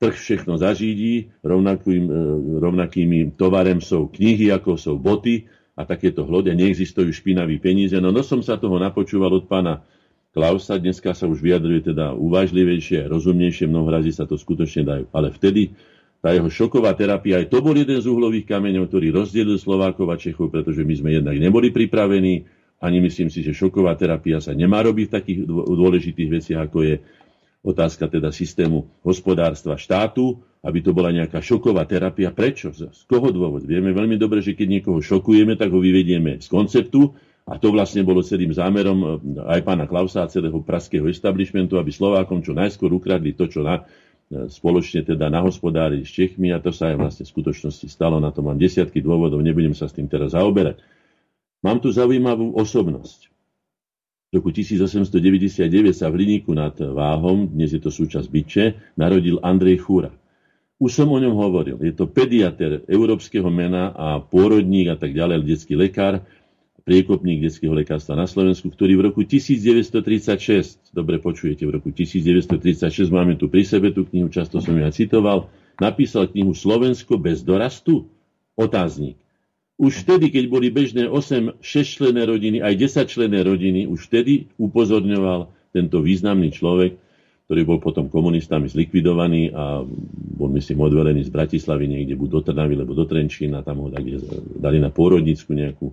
[0.02, 2.12] trh všechno zažídí, rovnakým, e,
[2.58, 7.96] rovnakými tovarem sú knihy, ako sú boty, a takéto hlode, neexistujú špinaví peníze.
[7.96, 9.80] No, no som sa toho napočúval od pána
[10.32, 15.04] Klausa, dneska sa už vyjadruje teda uvážlivejšie, rozumnejšie, mnoho razy sa to skutočne dajú.
[15.12, 15.76] Ale vtedy
[16.24, 20.16] tá jeho šoková terapia, aj to bol jeden z uhlových kameňov, ktorý rozdelil Slovákov a
[20.16, 22.48] Čechov, pretože my sme jednak neboli pripravení,
[22.80, 26.94] ani myslím si, že šoková terapia sa nemá robiť v takých dôležitých veciach, ako je
[27.62, 32.34] otázka teda systému hospodárstva štátu, aby to bola nejaká šoková terapia.
[32.34, 32.74] Prečo?
[32.74, 33.62] Z koho dôvod?
[33.66, 38.06] Vieme veľmi dobre, že keď niekoho šokujeme, tak ho vyvedieme z konceptu a to vlastne
[38.06, 39.08] bolo celým zámerom eh,
[39.58, 43.82] aj pána Klausa a celého praského establishmentu, aby Slovákom čo najskôr ukradli to, čo na,
[43.82, 48.22] eh, spoločne teda nahospodári s Čechmi a to sa aj vlastne v skutočnosti stalo.
[48.22, 50.78] Na to mám desiatky dôvodov, nebudem sa s tým teraz zaoberať.
[51.62, 53.31] Mám tu zaujímavú osobnosť.
[54.32, 58.64] V roku 1899 sa v Hliníku nad Váhom, dnes je to súčasť Byče,
[58.96, 60.08] narodil Andrej Chúra.
[60.80, 61.76] Už som o ňom hovoril.
[61.84, 66.24] Je to pediater európskeho mena a pôrodník a tak ďalej, detský lekár,
[66.88, 70.00] priekopník detského lekárstva na Slovensku, ktorý v roku 1936,
[70.96, 74.96] dobre počujete, v roku 1936, máme tu pri sebe tú knihu, často som ju aj
[74.96, 78.08] citoval, napísal knihu Slovensko bez dorastu?
[78.56, 79.21] Otáznik.
[79.80, 86.04] Už vtedy, keď boli bežné 8 6-členné rodiny, aj 10-členné rodiny, už vtedy upozorňoval tento
[86.04, 87.00] významný človek,
[87.48, 89.82] ktorý bol potom komunistami zlikvidovaný a
[90.38, 94.16] bol, myslím, odvelený z Bratislavy niekde buď do Trnavy, alebo do Trenčína, tam ho dali,
[94.56, 95.90] dali na pôrodnickú nejakú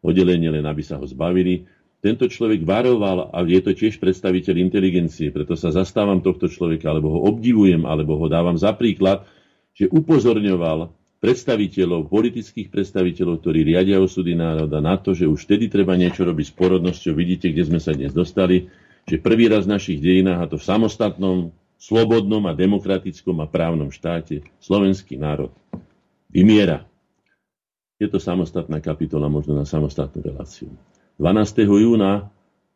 [0.00, 1.68] oddelenie, len aby sa ho zbavili.
[2.00, 7.12] Tento človek varoval, a je to tiež predstaviteľ inteligencie, preto sa zastávam tohto človeka, alebo
[7.12, 9.28] ho obdivujem, alebo ho dávam za príklad,
[9.76, 15.96] že upozorňoval predstaviteľov, politických predstaviteľov, ktorí riadia osudy národa na to, že už vtedy treba
[15.96, 17.12] niečo robiť s porodnosťou.
[17.16, 18.68] Vidíte, kde sme sa dnes dostali,
[19.08, 21.38] že prvý raz v našich dejinách, a to v samostatnom,
[21.76, 25.52] slobodnom a demokratickom a právnom štáte, slovenský národ
[26.32, 26.84] vymiera.
[27.96, 30.68] Je to samostatná kapitola, možno na samostatnú reláciu.
[31.16, 31.64] 12.
[31.64, 32.28] júna,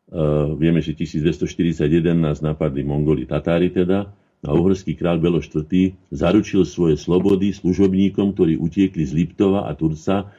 [0.09, 1.85] uh, vieme, že 1241
[2.17, 4.09] nás napadli Mongoli Tatári teda,
[4.41, 5.93] a uhorský kráľ Belo IV.
[6.09, 10.33] zaručil svoje slobody služobníkom, ktorí utiekli z Liptova a Turca,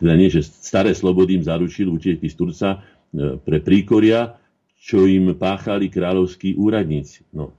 [0.00, 2.68] teda nie, že staré slobody im zaručil, utiekli z Turca
[3.14, 4.34] pre príkoria,
[4.80, 7.30] čo im páchali kráľovskí úradníci.
[7.30, 7.54] No.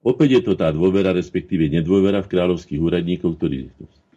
[0.00, 3.68] Opäť je to tá dôvera, respektíve nedôvera v kráľovských úradníkov, ktorí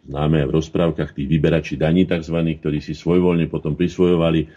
[0.08, 4.48] známe v rozprávkach tých vyberači daní tzv., ktorí si svojvoľne potom prisvojovali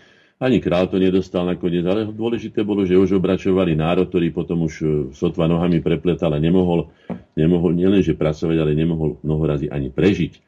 [0.42, 4.74] ani král to nedostal nakoniec, ale dôležité bolo, že už obračovali národ, ktorý potom už
[4.82, 6.90] e, sotva nohami prepletal a nemohol,
[7.38, 10.42] nemohol nielenže pracovať, ale nemohol mnoho razy ani prežiť.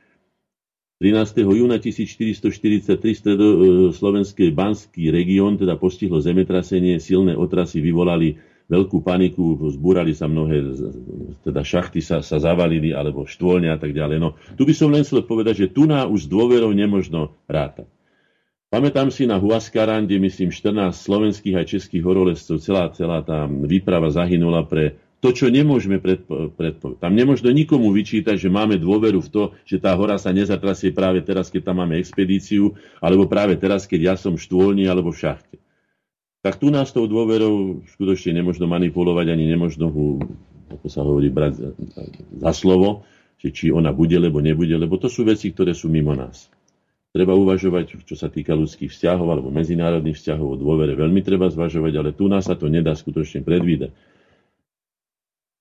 [0.97, 1.45] 13.
[1.45, 8.41] júna 1443 stredo-slovenský e, banský región teda postihlo zemetrasenie, silné otrasy vyvolali
[8.73, 10.73] veľkú paniku, zbúrali sa mnohé,
[11.45, 14.17] teda šachty sa, sa zavalili, alebo štôlne a tak ďalej.
[14.17, 17.92] No, tu by som len chcel povedať, že tu na už s dôverou nemožno rátať.
[18.73, 24.65] Pamätám si na Huaskarán, myslím 14 slovenských a českých horolezcov, celá, celá tá výprava zahynula
[24.65, 26.97] pre to, čo nemôžeme predpovedať.
[26.97, 31.21] Tam nemôžno nikomu vyčítať, že máme dôveru v to, že tá hora sa nezatrasie práve
[31.21, 35.21] teraz, keď tam máme expedíciu, alebo práve teraz, keď ja som v štôlni alebo v
[35.21, 35.61] šachte.
[36.41, 40.17] Tak tu nás tou dôverou skutočne nemôžno manipulovať, ani nemôžno ho,
[40.73, 41.69] ako sa hovorí, brať za,
[42.41, 43.05] za slovo,
[43.37, 46.49] či ona bude, lebo nebude, lebo to sú veci, ktoré sú mimo nás.
[47.13, 51.93] Treba uvažovať, čo sa týka ľudských vzťahov alebo medzinárodných vzťahov, o dôvere veľmi treba zvažovať,
[51.93, 53.93] ale tu nás sa to nedá skutočne predvídať.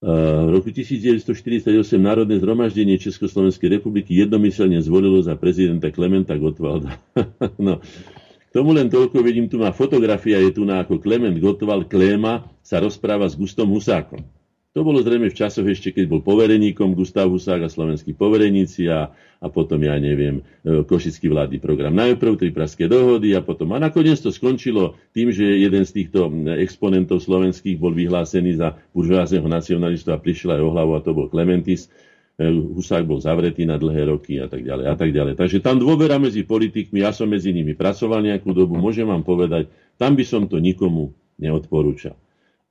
[0.03, 6.99] V roku 1948 Národné zhromaždenie Československej republiky jednomyselne zvolilo za prezidenta Klementa Gottwalda.
[7.63, 11.87] no, k tomu len toľko, vidím, tu má fotografia, je tu na ako Klement Gottwald
[11.87, 14.25] Kléma sa rozpráva s Gustom Husákom.
[14.73, 19.13] To bolo zrejme v časoch ešte, keď bol povereníkom Gustav Husák a slovenskí povereníci a,
[19.13, 21.93] a potom, ja neviem, e, košický vládny program.
[21.93, 23.77] Najprv tri praské dohody a potom.
[23.77, 29.45] A nakoniec to skončilo tým, že jeden z týchto exponentov slovenských bol vyhlásený za buržoázneho
[29.45, 31.93] nacionalistu a prišiel aj o hlavu a to bol Klementis.
[32.41, 35.37] E, Husák bol zavretý na dlhé roky a tak ďalej a tak ďalej.
[35.37, 39.69] Takže tam dôvera medzi politikmi, ja som medzi nimi pracoval nejakú dobu, môžem vám povedať,
[40.01, 42.17] tam by som to nikomu neodporúčal.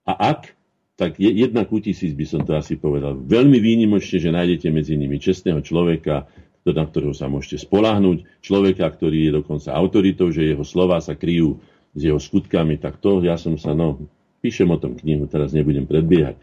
[0.01, 0.57] A ak
[1.01, 3.17] tak jedna ku tisíc by som to asi povedal.
[3.17, 6.29] Veľmi výnimočne, že nájdete medzi nimi čestného človeka,
[6.61, 11.57] na ktorého sa môžete spolahnuť, človeka, ktorý je dokonca autoritou, že jeho slova sa kryjú
[11.97, 14.05] s jeho skutkami, tak to ja som sa, no,
[14.45, 16.37] píšem o tom knihu, teraz nebudem predbiehať.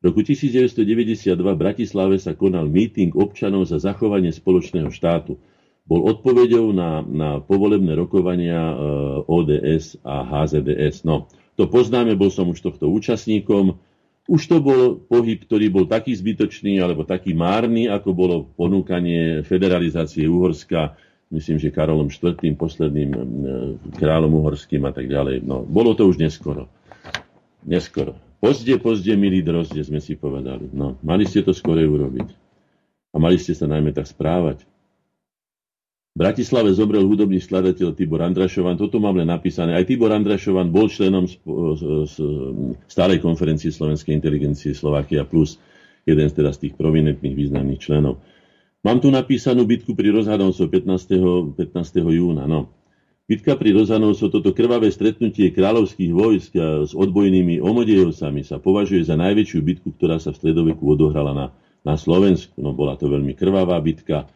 [0.00, 5.36] V roku 1992 v Bratislave sa konal meeting občanov za zachovanie spoločného štátu.
[5.84, 8.74] Bol odpovedou na, na povolebné rokovania e,
[9.28, 11.04] ODS a HZDS.
[11.04, 11.28] No,
[11.60, 13.76] to poznáme, bol som už tohto účastníkom.
[14.30, 20.30] Už to bol pohyb, ktorý bol taký zbytočný alebo taký márny, ako bolo ponúkanie federalizácie
[20.30, 20.94] Uhorska,
[21.34, 23.20] myslím, že Karolom IV., posledným e,
[23.98, 25.42] kráľom uhorským a tak ďalej.
[25.42, 26.70] No, bolo to už neskoro.
[27.66, 28.14] Neskoro.
[28.38, 30.70] Pozde, pozde, milí drozde, sme si povedali.
[30.70, 32.28] No, mali ste to skore urobiť.
[33.10, 34.62] A mali ste sa najmä tak správať.
[36.10, 38.74] V Bratislave zomrel hudobný skladateľ Tibor Andrašovan.
[38.74, 39.78] Toto mám len napísané.
[39.78, 41.30] Aj Tibor Andrašovan bol členom
[42.90, 45.62] stálej konferencie Slovenskej inteligencie Slovakia plus
[46.02, 48.18] jeden z teda z tých prominentných významných členov.
[48.82, 51.54] Mám tu napísanú bitku pri Rozhadovcov 15.
[51.54, 51.78] 15.
[52.02, 52.50] júna.
[52.50, 52.74] No.
[53.30, 56.52] Bitka pri Rozhadovcov, toto krvavé stretnutie kráľovských vojsk
[56.90, 61.46] s odbojnými omodejovcami sa považuje za najväčšiu bitku, ktorá sa v stredoveku odohrala na,
[61.86, 62.58] na Slovensku.
[62.58, 64.26] No, bola to veľmi krvavá bitka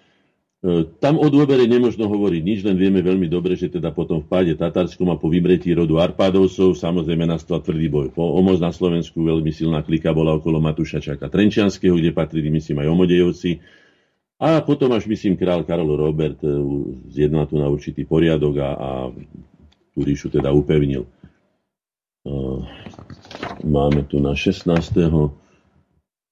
[0.97, 4.53] tam o dôvere nemožno hovoriť nič, len vieme veľmi dobre, že teda potom v páde
[4.57, 8.09] Tatarskom a po vymretí rodu Arpádovcov samozrejme nastal tvrdý boj.
[8.17, 12.81] Po omoz na Slovensku veľmi silná klika bola okolo Matúša Čaka Trenčianského, kde patrili myslím
[12.81, 13.51] aj Omodejovci.
[14.41, 16.49] A potom až myslím král Karol Robert e,
[17.13, 18.91] zjednal tu na určitý poriadok a, a
[19.93, 21.05] tú ríšu teda upevnil.
[21.05, 21.11] E,
[23.69, 24.65] máme tu na 16.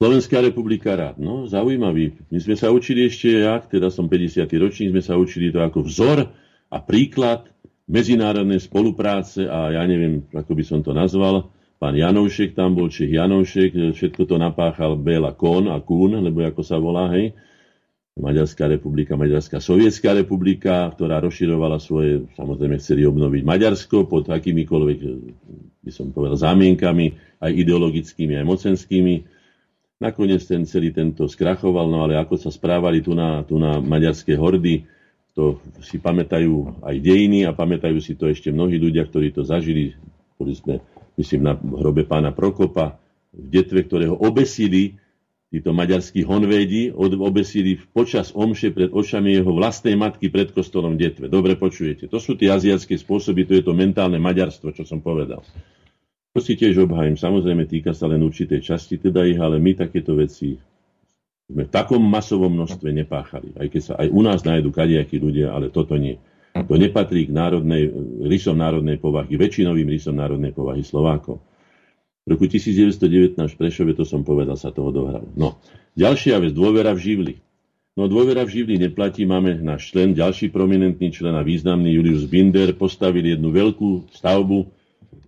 [0.02, 1.22] Slovenská republika rád.
[1.22, 2.18] No, zaujímavý.
[2.26, 4.50] My sme sa učili ešte, jak, teda som 50.
[4.58, 6.26] ročník, sme sa učili to ako vzor
[6.74, 7.46] a príklad
[7.86, 11.54] medzinárodnej spolupráce a ja neviem, ako by som to nazval.
[11.78, 16.66] Pán Janoušek tam bol, Čech Janoušek, všetko to napáchal Béla Kon a Kún, lebo ako
[16.66, 17.38] sa volá, hej.
[18.18, 24.98] Maďarská republika, Maďarská sovietská republika, ktorá rozširovala svoje, samozrejme chceli obnoviť Maďarsko pod akýmikoľvek,
[25.86, 29.31] by som povedal, zámienkami, aj ideologickými, aj mocenskými
[30.02, 34.34] Nakoniec ten celý tento skrachoval, no ale ako sa správali tu na, tu na maďarské
[34.34, 34.82] hordy,
[35.32, 39.94] to si pamätajú aj dejiny a pamätajú si to ešte mnohí ľudia, ktorí to zažili.
[40.36, 40.82] Boli sme,
[41.16, 42.98] myslím, na hrobe pána Prokopa
[43.32, 45.00] v detve, ktorého obesili
[45.52, 51.28] títo maďarskí honvédi, obesili počas omše pred očami jeho vlastnej matky pred kostolom detve.
[51.28, 52.08] Dobre počujete.
[52.08, 55.44] To sú tie aziatské spôsoby, to je to mentálne maďarstvo, čo som povedal.
[56.32, 57.20] To si tiež obhajím.
[57.20, 60.56] Samozrejme, týka sa len určitej časti teda ich, ale my takéto veci
[61.52, 63.52] sme v takom masovom množstve nepáchali.
[63.60, 66.16] Aj keď sa aj u nás nájdu kadejakí ľudia, ale toto nie.
[66.56, 67.92] To nepatrí k národnej,
[68.24, 71.44] rysom národnej povahy, väčšinovým rysom národnej povahy Slovákov.
[72.24, 75.28] V roku 1919 v Prešove, to som povedal, sa to odohralo.
[75.36, 75.60] No,
[75.96, 77.34] ďalšia vec, dôvera v živli.
[77.92, 82.72] No dôvera v živli neplatí, máme náš člen, ďalší prominentný člen a významný Julius Binder,
[82.72, 84.64] postavili jednu veľkú stavbu,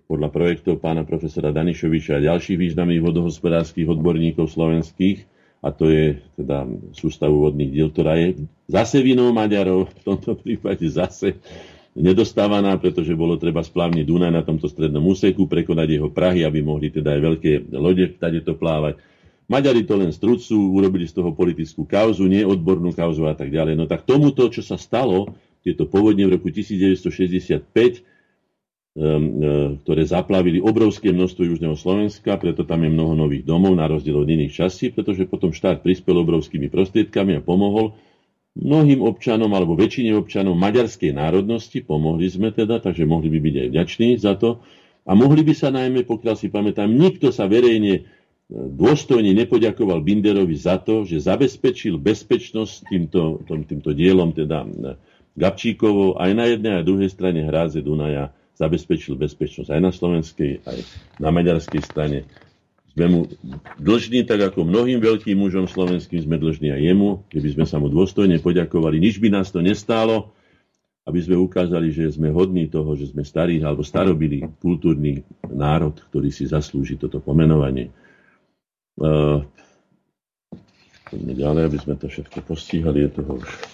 [0.05, 5.24] podľa projektov pána profesora Danišoviča a ďalších významných vodohospodárských odborníkov slovenských,
[5.64, 10.84] a to je teda sústavu vodných diel, ktorá je zase vinou Maďarov, v tomto prípade
[10.92, 11.40] zase
[11.96, 16.92] nedostávaná, pretože bolo treba splávniť Dunaj na tomto strednom úseku, prekonať jeho Prahy, aby mohli
[16.92, 19.00] teda aj veľké lode tady to plávať.
[19.48, 23.76] Maďari to len strucú, urobili z toho politickú kauzu, nie odbornú kauzu a tak ďalej.
[23.76, 25.32] No tak tomuto, čo sa stalo,
[25.64, 28.14] tieto povodne v roku 1965, Ehm, e,
[28.95, 34.30] ktoré zaplavili obrovské množstvo južného Slovenska, preto tam je mnoho nových domov na rozdiel od
[34.30, 37.99] iných časí, pretože potom štát prispel obrovskými prostriedkami a pomohol
[38.55, 43.68] mnohým občanom alebo väčšine občanov maďarskej národnosti, pomohli sme teda, takže mohli by byť aj
[43.74, 44.62] vďační za to.
[45.05, 48.03] A mohli by sa najmä, pokiaľ si pamätám, nikto sa verejne e,
[48.55, 54.68] dôstojne nepoďakoval Binderovi za to, že zabezpečil bezpečnosť týmto, týmto dielom, teda e,
[55.34, 60.78] Gabčíkovo aj na jednej a druhej strane hráze Dunaja zabezpečil bezpečnosť aj na slovenskej, aj
[61.18, 62.18] na maďarskej strane.
[62.94, 63.20] Sme mu
[63.82, 67.90] dlžní, tak ako mnohým veľkým mužom slovenským sme dlžní aj jemu, keby sme sa mu
[67.90, 69.02] dôstojne poďakovali.
[69.02, 70.30] Nič by nás to nestálo,
[71.02, 76.30] aby sme ukázali, že sme hodní toho, že sme starí alebo starobili kultúrny národ, ktorý
[76.30, 77.90] si zaslúži toto pomenovanie.
[78.94, 79.42] Uh,
[81.11, 83.74] ďalej, aby sme to všetko postíhali, je toho už.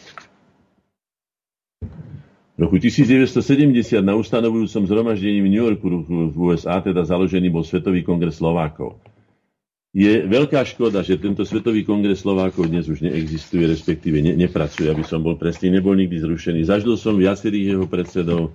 [2.61, 8.36] Roku 1970 na ustanovujúcom zhromaždení v New Yorku v USA, teda založený bol Svetový kongres
[8.36, 9.00] Slovákov.
[9.96, 15.00] Je veľká škoda, že tento Svetový kongres Slovákov dnes už neexistuje, respektíve ne, nepracuje, aby
[15.08, 16.68] som bol presný, nebol nikdy zrušený.
[16.68, 18.52] Zažil som viacerých jeho predsedov.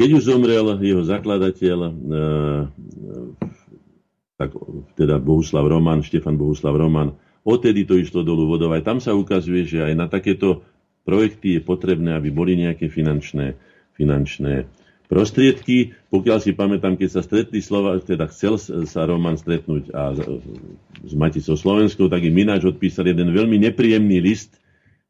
[0.00, 1.90] Keď už zomrel jeho zakladateľ, e,
[4.40, 4.56] tak
[4.96, 7.12] teda Bohuslav Roman, Štefan Bohuslav Roman,
[7.44, 8.72] odtedy to išlo dolu vodou.
[8.72, 10.64] Aj tam sa ukazuje, že aj na takéto
[11.04, 13.54] projekty je potrebné, aby boli nejaké finančné,
[13.94, 14.66] finančné
[15.06, 15.92] prostriedky.
[16.08, 20.16] Pokiaľ si pamätám, keď sa stretli Slova, teda chcel sa Roman stretnúť a
[21.04, 24.56] s Maticou Slovenskou, tak im Mináč odpísal jeden veľmi nepríjemný list,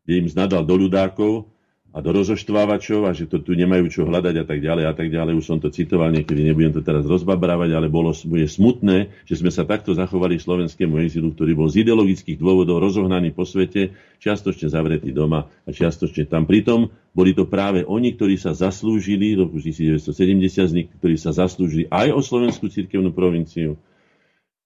[0.05, 1.54] kde im znadal do ľudákov,
[1.95, 5.15] a do rozoštvávačov a že to tu nemajú čo hľadať a tak ďalej a tak
[5.15, 5.39] ďalej.
[5.39, 9.55] Už som to citoval niekedy, nebudem to teraz rozbabrávať, ale bolo, bude smutné, že sme
[9.55, 15.15] sa takto zachovali slovenskému exilu, ktorý bol z ideologických dôvodov rozohnaný po svete, čiastočne zavretý
[15.15, 16.51] doma a čiastočne tam.
[16.51, 20.11] Pritom boli to práve oni, ktorí sa zaslúžili, roku 1970
[20.51, 23.79] z nich, ktorí sa zaslúžili aj o slovenskú cirkevnú provinciu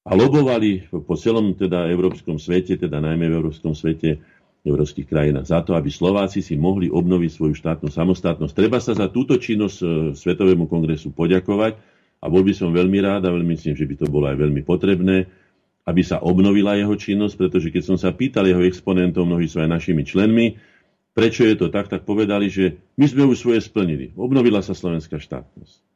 [0.08, 4.24] a lobovali po celom teda európskom svete, teda najmä v európskom svete,
[4.66, 8.54] európskych krajinách za to, aby Slováci si mohli obnoviť svoju štátnu samostatnosť.
[8.54, 9.86] Treba sa za túto činnosť e,
[10.18, 11.78] Svetovému kongresu poďakovať
[12.18, 14.62] a bol by som veľmi rád a veľmi myslím, že by to bolo aj veľmi
[14.66, 15.30] potrebné,
[15.86, 19.70] aby sa obnovila jeho činnosť, pretože keď som sa pýtal jeho exponentov, mnohí sú aj
[19.70, 20.58] našimi členmi,
[21.14, 24.12] prečo je to tak, tak povedali, že my sme už svoje splnili.
[24.18, 25.88] Obnovila sa slovenská štátnosť.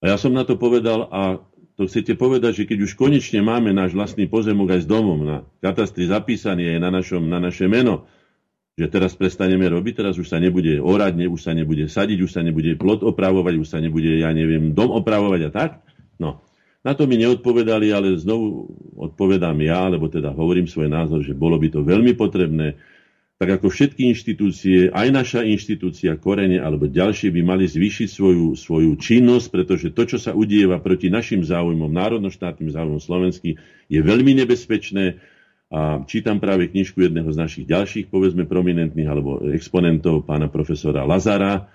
[0.00, 1.44] A ja som na to povedal a
[1.80, 5.48] to chcete povedať, že keď už konečne máme náš vlastný pozemok aj s domom na
[5.64, 8.04] katastri zapísaný aj na, našom, na naše meno,
[8.76, 12.36] že teraz prestaneme robiť, teraz už sa nebude orať, ne, už sa nebude sadiť, už
[12.36, 15.70] sa nebude plot opravovať, už sa nebude, ja neviem, dom opravovať a tak.
[16.20, 16.44] No,
[16.84, 21.56] na to mi neodpovedali, ale znovu odpovedám ja, alebo teda hovorím svoj názor, že bolo
[21.56, 22.76] by to veľmi potrebné
[23.40, 28.92] tak ako všetky inštitúcie, aj naša inštitúcia Korene alebo ďalšie by mali zvýšiť svoju, svoju
[29.00, 33.56] činnosť, pretože to, čo sa udieva proti našim záujmom, národnoštátnym záujmom Slovensky,
[33.88, 35.24] je veľmi nebezpečné.
[35.72, 41.72] A čítam práve knižku jedného z našich ďalších, povedzme, prominentných alebo exponentov, pána profesora Lazara.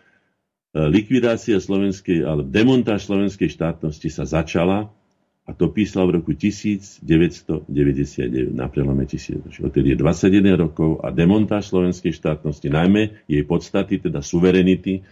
[0.76, 4.93] Likvidácia slovenskej, alebo demontáž slovenskej štátnosti sa začala
[5.45, 7.61] a to písal v roku 1999
[8.49, 9.61] na prelome tisícročí.
[9.61, 15.05] Odtedy je 21 rokov a demontáž slovenskej štátnosti, najmä jej podstaty, teda suverenity,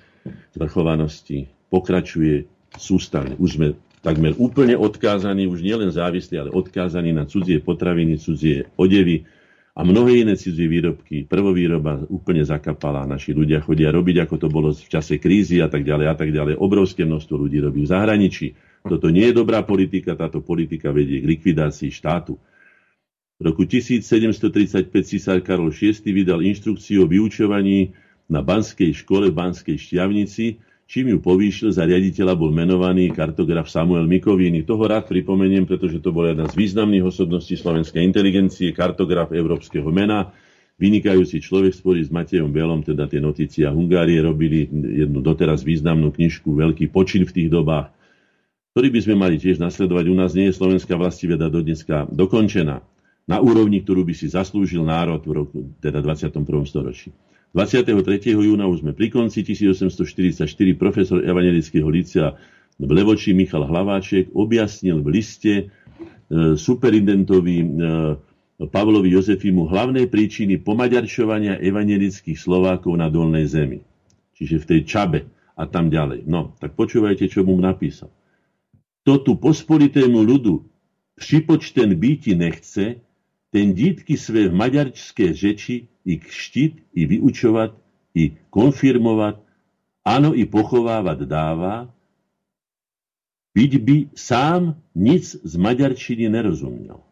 [0.57, 3.37] zvrchovanosti, pokračuje sústavne.
[3.37, 9.29] Už sme takmer úplne odkázaní, už nielen závislí, ale odkázaní na cudzie potraviny, cudzie odevy
[9.77, 11.29] a mnohé iné cudzie výrobky.
[11.29, 15.85] Prvovýroba úplne zakapala, naši ľudia chodia robiť, ako to bolo v čase krízy a tak
[15.85, 16.57] ďalej a tak ďalej.
[16.57, 21.29] Obrovské množstvo ľudí robí v zahraničí toto nie je dobrá politika, táto politika vedie k
[21.39, 22.35] likvidácii štátu.
[23.39, 27.95] V roku 1735 císar Karol VI vydal inštrukciu o vyučovaní
[28.27, 34.07] na Banskej škole v Banskej Štiavnici, čím ju povýšil, za riaditeľa bol menovaný kartograf Samuel
[34.07, 34.67] Mikovíny.
[34.67, 40.31] Toho rád pripomeniem, pretože to bola jedna z významných osobností slovenskej inteligencie, kartograf európskeho mena,
[40.77, 46.11] vynikajúci človek sporí s Matejom Belom, teda tie notície a Hungárie robili jednu doteraz významnú
[46.11, 48.02] knižku, veľký počin v tých dobách
[48.73, 50.05] ktorý by sme mali tiež nasledovať.
[50.09, 52.81] U nás nie je slovenská vlastiveda do dneska dokončená
[53.29, 56.41] na úrovni, ktorú by si zaslúžil národ v roku, teda 21.
[56.65, 57.13] storočí.
[57.53, 57.93] 23.
[58.33, 62.33] júna už sme pri konci 1844 profesor Evangelického licea
[62.81, 65.65] v Levoči Michal Hlaváček objasnil v liste e,
[66.57, 67.65] superintentovi e,
[68.57, 73.85] Pavlovi Jozefimu hlavné príčiny pomaďarčovania evangelických Slovákov na dolnej zemi.
[74.33, 75.19] Čiže v tej Čabe
[75.53, 76.25] a tam ďalej.
[76.25, 78.09] No, tak počúvajte, čo mu napísal.
[79.03, 80.63] Kto tu pospolitému ľudu
[81.19, 83.03] připočten býti nechce,
[83.51, 87.71] ten dítky své v maďarské řeči i kštiť, i vyučovať,
[88.15, 89.43] i konfirmovať,
[90.07, 91.91] áno, i pochovávať dáva,
[93.53, 97.03] byť by sám nic z maďarčiny nerozumiel.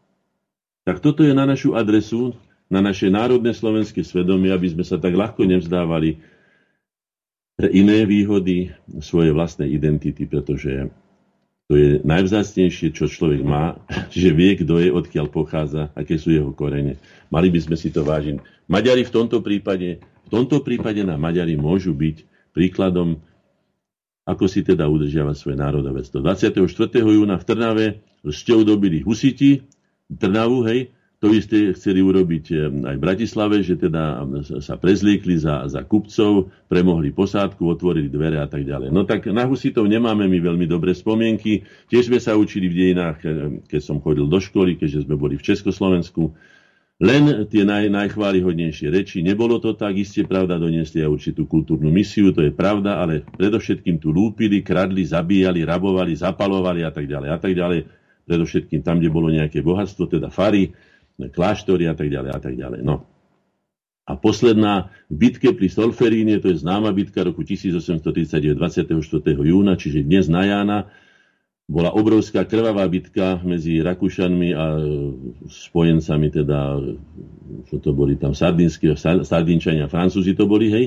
[0.88, 2.34] Tak toto je na našu adresu,
[2.72, 6.18] na naše národné slovenské svedomie, aby sme sa tak ľahko nevzdávali
[7.54, 8.74] pre iné výhody
[9.04, 10.90] svojej vlastnej identity, pretože
[11.72, 13.80] to je najvzácnejšie, čo človek má,
[14.12, 17.00] že vie, kto je, odkiaľ pochádza, aké sú jeho korene.
[17.32, 18.44] Mali by sme si to vážiť.
[18.68, 23.24] Maďari v tomto prípade, v tomto prípade na Maďari môžu byť príkladom,
[24.28, 26.60] ako si teda udržiava svoje národové 24.
[26.92, 27.88] júna v Trnave
[28.28, 29.64] s dobili husiti,
[30.12, 30.92] Trnavu, hej,
[31.22, 32.58] to isté chceli urobiť eh,
[32.92, 34.26] aj v Bratislave, že teda
[34.58, 38.90] sa prezliekli za, za kupcov, premohli posádku, otvorili dvere a tak ďalej.
[38.90, 41.62] No tak na husitov nemáme my veľmi dobré spomienky.
[41.94, 45.38] Tiež sme sa učili v dejinách, eh, keď som chodil do školy, keďže sme boli
[45.38, 46.34] v Československu.
[47.02, 49.26] Len tie naj, najchválihodnejšie reči.
[49.26, 53.98] Nebolo to tak, iste pravda, doniesli aj určitú kultúrnu misiu, to je pravda, ale predovšetkým
[53.98, 57.80] tu lúpili, kradli, zabíjali, rabovali, zapalovali a tak ďalej a tak ďalej.
[58.30, 60.78] Predovšetkým tam, kde bolo nejaké bohatstvo, teda fary,
[61.30, 62.82] kláštory a tak ďalej a tak ďalej.
[62.82, 63.06] No.
[64.10, 68.98] A posledná v bitke pri Solferíne, to je známa bitka roku 1839, 24.
[69.38, 70.80] júna, čiže dnes na Jána,
[71.72, 74.66] bola obrovská krvavá bitka medzi Rakúšanmi a
[75.48, 76.84] spojencami, teda,
[77.72, 80.86] čo to boli tam, Sardinčania, Francúzi to boli, hej.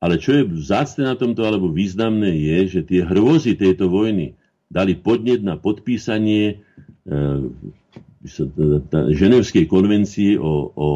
[0.00, 4.34] Ale čo je vzácne na tomto, alebo významné je, že tie hrôzy tejto vojny
[4.66, 6.64] dali podnet na podpísanie
[7.04, 7.14] e,
[9.16, 10.88] Ženevskej konvencii o, o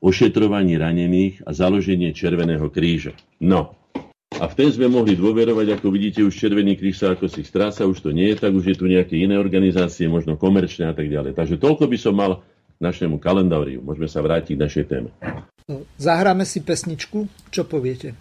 [0.00, 3.12] ošetrovaní ranených a založenie Červeného kríža.
[3.44, 3.76] No,
[4.40, 7.84] a v ten sme mohli dôverovať, ako vidíte, už Červený kríž sa ako si stráca,
[7.84, 11.12] už to nie je tak, už je tu nejaké iné organizácie, možno komerčné a tak
[11.12, 11.36] ďalej.
[11.36, 13.84] Takže toľko by som mal k našemu kalendáriu.
[13.84, 15.10] Môžeme sa vrátiť k našej téme.
[16.00, 18.16] Zahráme si pesničku, čo poviete?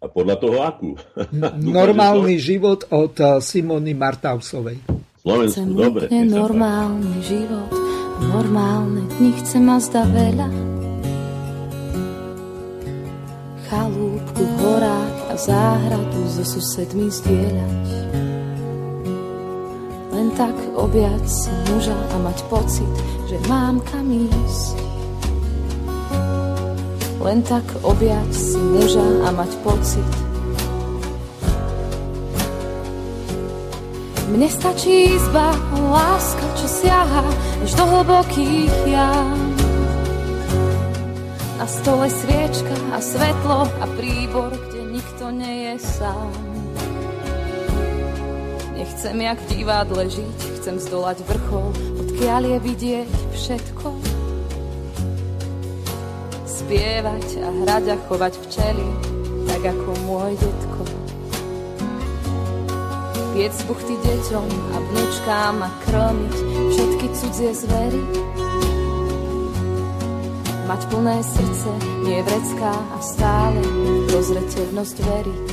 [0.00, 0.96] A podľa toho akú?
[1.58, 4.78] Normálny život od eh, Simony Martausovej.
[5.28, 6.08] Slovensku, dobre.
[6.08, 7.68] normálny život
[8.26, 10.48] normálne dni chce ma zda veľa.
[13.68, 17.88] Chalúbku v horách a záhradu so susedmi zdieľať.
[20.16, 22.94] Len tak objať si muža a mať pocit,
[23.28, 24.76] že mám kam ísť.
[27.20, 30.08] Len tak objať si muža a mať pocit,
[34.28, 37.24] Mne stačí izba, láska, čo siaha
[37.64, 39.40] až do hlbokých jam.
[41.56, 46.32] Na stole sviečka a svetlo a príbor, kde nikto nie je sám.
[48.76, 53.88] Nechcem jak v divadle žiť, chcem zdolať vrchol, odkiaľ je vidieť všetko.
[56.44, 58.88] Spievať a hrať a chovať včely,
[59.48, 60.97] tak ako môj detko
[63.38, 66.36] piec buchty deťom a vnúčkám a krmiť
[66.74, 68.02] všetky cudzie zvery.
[70.66, 71.70] Mať plné srdce,
[72.02, 73.62] nie vrecká a stále
[74.10, 75.46] dozreteľnosť veriť.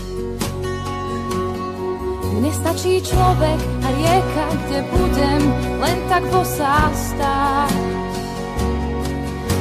[2.42, 5.42] Mne stačí človek a rieka, kde budem
[5.78, 7.86] len tak bosá stáť.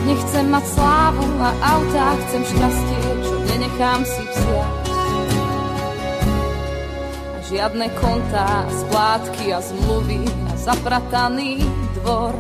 [0.08, 4.83] Nechcem mať slávu a autá, chcem šťastie, čo nenechám si vziať
[7.54, 11.62] žiadne kontá, splátky a zmluvy a zaprataný
[12.02, 12.34] dvor.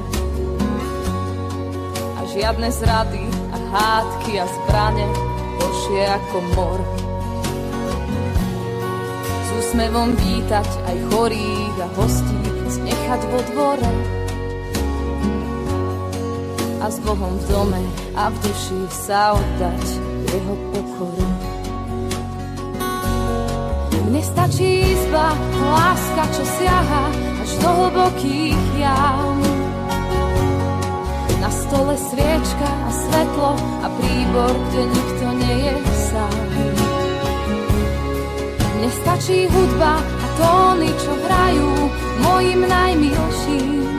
[2.18, 3.22] A žiadne zrady
[3.54, 5.06] a hádky a zbrane,
[5.62, 6.80] horšie ako mor.
[9.38, 12.40] S úsmevom vítať aj chorých a hostí,
[12.74, 13.92] znechať vo dvore.
[16.82, 17.82] A s Bohom v dome
[18.18, 19.84] a v duši sa oddať
[20.26, 21.33] jeho pokoru.
[24.14, 27.04] Nestačí izba, láska, čo siaha
[27.42, 29.42] až do hlbokých jam.
[31.42, 35.74] Na stole sviečka a svetlo a príbor, kde nikto nie je
[36.14, 36.46] sám.
[38.86, 41.70] Nestačí hudba a tóny, čo hrajú
[42.22, 43.98] mojim najmilším.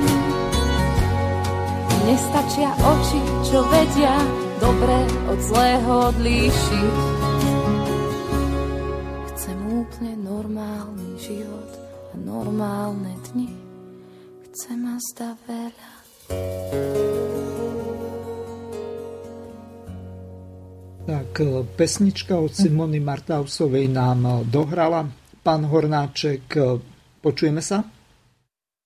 [2.07, 3.19] Nestačia oči,
[3.51, 4.15] čo vedia
[4.63, 4.95] dobre
[5.27, 7.14] od zlého odlíšiť.
[15.15, 15.91] Zda veľa.
[21.07, 25.07] Tak, e, pesnička od Simony Martausovej nám e, dohrala.
[25.39, 26.83] Pán Hornáček, e,
[27.23, 27.87] počujeme sa?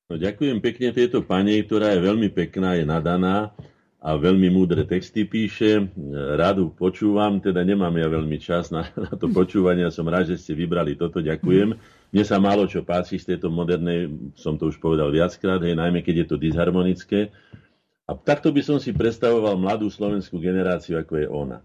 [0.05, 3.49] No, ďakujem pekne tejto pani, ktorá je veľmi pekná, je nadaná
[3.97, 5.89] a veľmi múdre texty píše.
[6.13, 9.89] Rádu počúvam, teda nemám ja veľmi čas na, na to počúvanie.
[9.89, 11.25] Som rád, že ste vybrali toto.
[11.25, 11.73] Ďakujem.
[12.09, 16.01] Mne sa málo čo páči z tejto modernej, som to už povedal viackrát, hej, najmä
[16.01, 17.29] keď je to disharmonické.
[18.09, 21.61] A takto by som si predstavoval mladú slovenskú generáciu, ako je ona.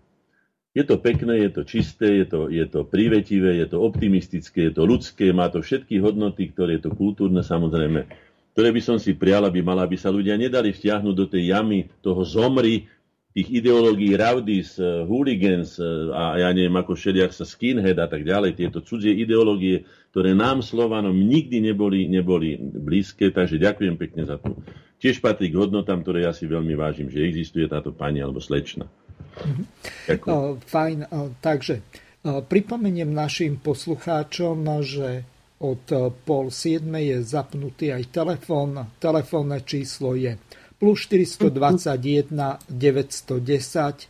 [0.76, 4.74] Je to pekné, je to čisté, je to, je to prívetivé, je to optimistické, je
[4.76, 8.04] to ľudské, má to všetky hodnoty, ktoré je to kultúrne samozrejme,
[8.52, 11.88] ktoré by som si prial, aby mala, aby sa ľudia nedali vtiahnuť do tej jamy
[12.02, 12.90] toho zomry,
[13.34, 18.22] tých ideológií Raudis, eh, hooligans eh, a ja neviem ako šediak sa skinhead a tak
[18.22, 19.82] ďalej, tieto cudzie ideológie,
[20.14, 24.62] ktoré nám Slovanom nikdy neboli, neboli blízke, takže ďakujem pekne za tú
[25.02, 28.86] tiež patrí k hodnotám, ktoré ja si veľmi vážim, že existuje táto pani alebo slečna.
[28.86, 30.62] Mm-hmm.
[30.70, 30.98] Fajn,
[31.42, 31.82] takže
[32.22, 35.26] pripomeniem našim poslucháčom, že
[35.58, 35.82] od
[36.22, 38.94] pol siedme je zapnutý aj telefón.
[39.02, 40.38] Telefónne číslo je
[40.78, 44.06] plus 421 910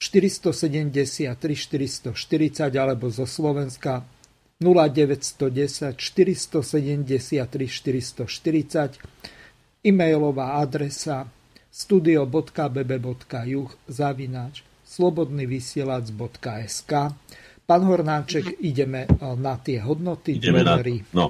[0.00, 2.16] 473 440
[2.80, 4.08] alebo zo Slovenska
[4.58, 11.30] 0910 473 440 e-mailová adresa
[11.70, 16.92] studio.bb.juh zavináč slobodnyvysielac.sk
[17.68, 20.40] Pán Hornáček, ideme eh, na tie hodnoty.
[20.40, 20.88] Ideme na to.
[21.12, 21.28] No.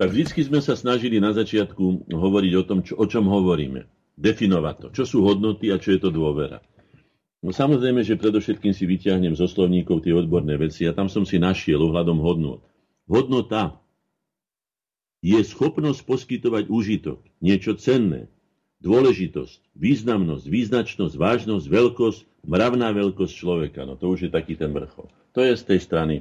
[0.00, 3.84] Tak vždy sme sa snažili na začiatku hovoriť o tom, čo, o čom hovoríme.
[4.18, 4.88] Definovať to.
[4.98, 6.58] Čo sú hodnoty a čo je to dôvera.
[7.38, 11.38] No samozrejme, že predovšetkým si vyťahnem zo slovníkov tie odborné veci a tam som si
[11.38, 12.66] našiel ohľadom hodnot.
[13.06, 13.78] Hodnota
[15.22, 18.26] je schopnosť poskytovať užitok, niečo cenné,
[18.82, 23.86] dôležitosť, významnosť, význačnosť, vážnosť, veľkosť, mravná veľkosť človeka.
[23.86, 25.10] No to už je taký ten vrchol.
[25.34, 26.14] To je z tej strany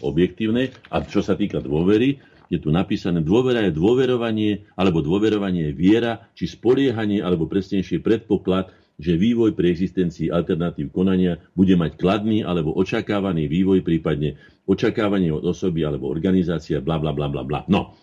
[0.00, 0.72] objektívnej.
[0.88, 2.20] A čo sa týka dôvery,
[2.52, 8.68] je tu napísané, dôvera je dôverovanie, alebo dôverovanie je viera, či spoliehanie, alebo presnejšie predpoklad,
[9.00, 14.36] že vývoj pri existencii alternatív konania bude mať kladný alebo očakávaný vývoj, prípadne
[14.68, 17.60] očakávanie od osoby alebo organizácia, bla bla bla bla bla.
[17.66, 17.96] No,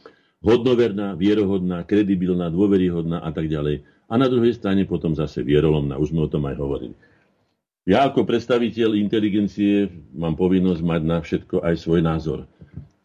[0.44, 3.84] hodnoverná, vierohodná, kredibilná, dôveryhodná a tak ďalej.
[4.10, 6.96] A na druhej strane potom zase vierolomná, už sme o tom aj hovorili.
[7.86, 12.40] Ja ako predstaviteľ inteligencie mám povinnosť mať na všetko aj svoj názor.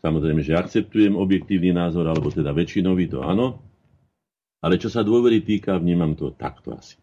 [0.05, 3.65] Samozrejme, že akceptujem objektívny názor, alebo teda väčšinový, to áno.
[4.61, 7.01] Ale čo sa dôvery týka, vnímam to takto asi.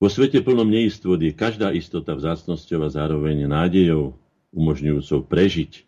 [0.00, 4.16] Vo svete plnom neistot je každá istota vzácnosťou a zároveň nádejou
[4.48, 5.84] umožňujúcou prežiť.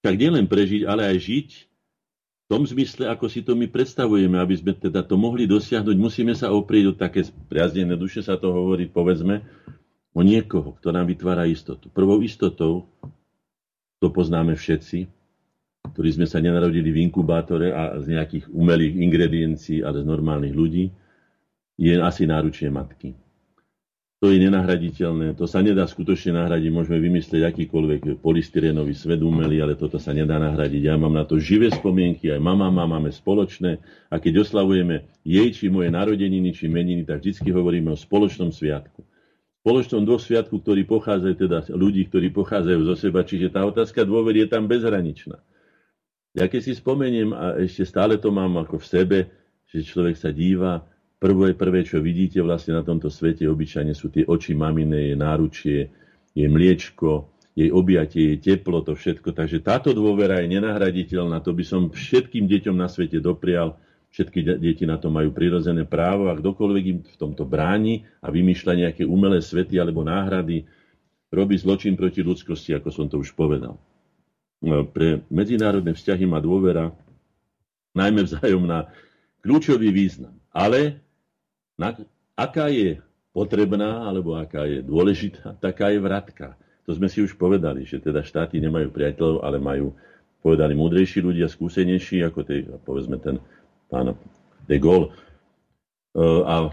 [0.00, 4.56] Tak nielen prežiť, ale aj žiť v tom zmysle, ako si to my predstavujeme, aby
[4.56, 8.88] sme teda to mohli dosiahnuť, musíme sa oprieť o také priaznené duše, sa to hovorí,
[8.88, 9.44] povedzme,
[10.16, 11.92] o niekoho, kto nám vytvára istotu.
[11.92, 12.88] Prvou istotou,
[14.00, 15.04] to poznáme všetci,
[15.92, 20.88] ktorí sme sa nenarodili v inkubátore a z nejakých umelých ingrediencií, ale z normálnych ľudí,
[21.76, 23.16] je asi náručie matky.
[24.22, 29.74] To je nenahraditeľné, to sa nedá skutočne nahradiť, môžeme vymyslieť akýkoľvek polystyrenový svet umelý, ale
[29.74, 30.78] toto sa nedá nahradiť.
[30.86, 35.50] Ja mám na to živé spomienky, aj mama má, máme spoločné a keď oslavujeme jej
[35.50, 39.02] či moje narodeniny či meniny, tak vždy hovoríme o spoločnom sviatku.
[39.66, 44.54] Spoločnom sviatku, ktorý pochádzajú teda ľudí, ktorí pochádzajú zo seba, čiže tá otázka dôvery je
[44.54, 45.42] tam bezhraničná.
[46.38, 49.18] Ja keď si spomeniem, a ešte stále to mám ako v sebe,
[49.66, 50.86] že človek sa díva,
[51.22, 55.86] Prvé, prvé, čo vidíte vlastne na tomto svete obyčajne sú tie oči mamine, jej náručie,
[56.34, 59.30] jej mliečko, jej objatie, jej teplo, to všetko.
[59.30, 61.38] Takže táto dôvera je nenahraditeľná.
[61.46, 63.78] To by som všetkým deťom na svete doprial.
[64.10, 68.82] Všetky deti na to majú prirodzené právo a kdokoľvek im v tomto bráni a vymýšľa
[68.82, 70.66] nejaké umelé svety alebo náhrady,
[71.30, 73.78] robí zločin proti ľudskosti, ako som to už povedal.
[74.58, 76.90] No, pre medzinárodné vzťahy má dôvera
[77.94, 78.90] najmä vzájomná
[79.38, 80.34] kľúčový význam.
[80.50, 80.98] Ale
[81.82, 81.98] na,
[82.38, 83.02] aká je
[83.34, 86.54] potrebná alebo aká je dôležitá, taká je vratka.
[86.86, 89.94] To sme si už povedali, že teda štáty nemajú priateľov, ale majú,
[90.42, 93.42] povedali, múdrejší ľudia, skúsenejší, ako tej, povedzme ten
[93.90, 94.14] pán
[94.66, 95.10] de Gaulle.
[95.10, 96.70] E, a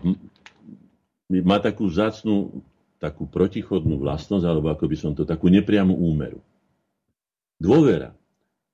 [1.29, 2.65] má takú zácnú,
[2.97, 6.41] takú protichodnú vlastnosť, alebo ako by som to, takú nepriamu úmeru.
[7.61, 8.17] Dôvera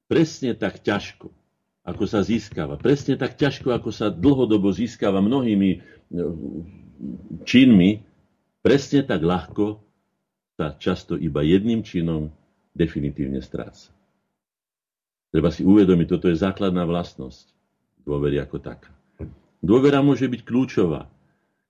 [0.07, 1.30] presne tak ťažko,
[1.86, 5.86] ako sa získava, presne tak ťažko, ako sa dlhodobo získava mnohými
[7.45, 8.02] činmi,
[8.66, 9.78] presne tak ľahko
[10.57, 12.34] sa často iba jedným činom
[12.74, 13.94] definitívne stráca.
[15.30, 17.53] Treba si uvedomiť, toto je základná vlastnosť
[18.02, 18.90] dôvery ako taká.
[19.62, 21.06] Dôvera môže byť kľúčová.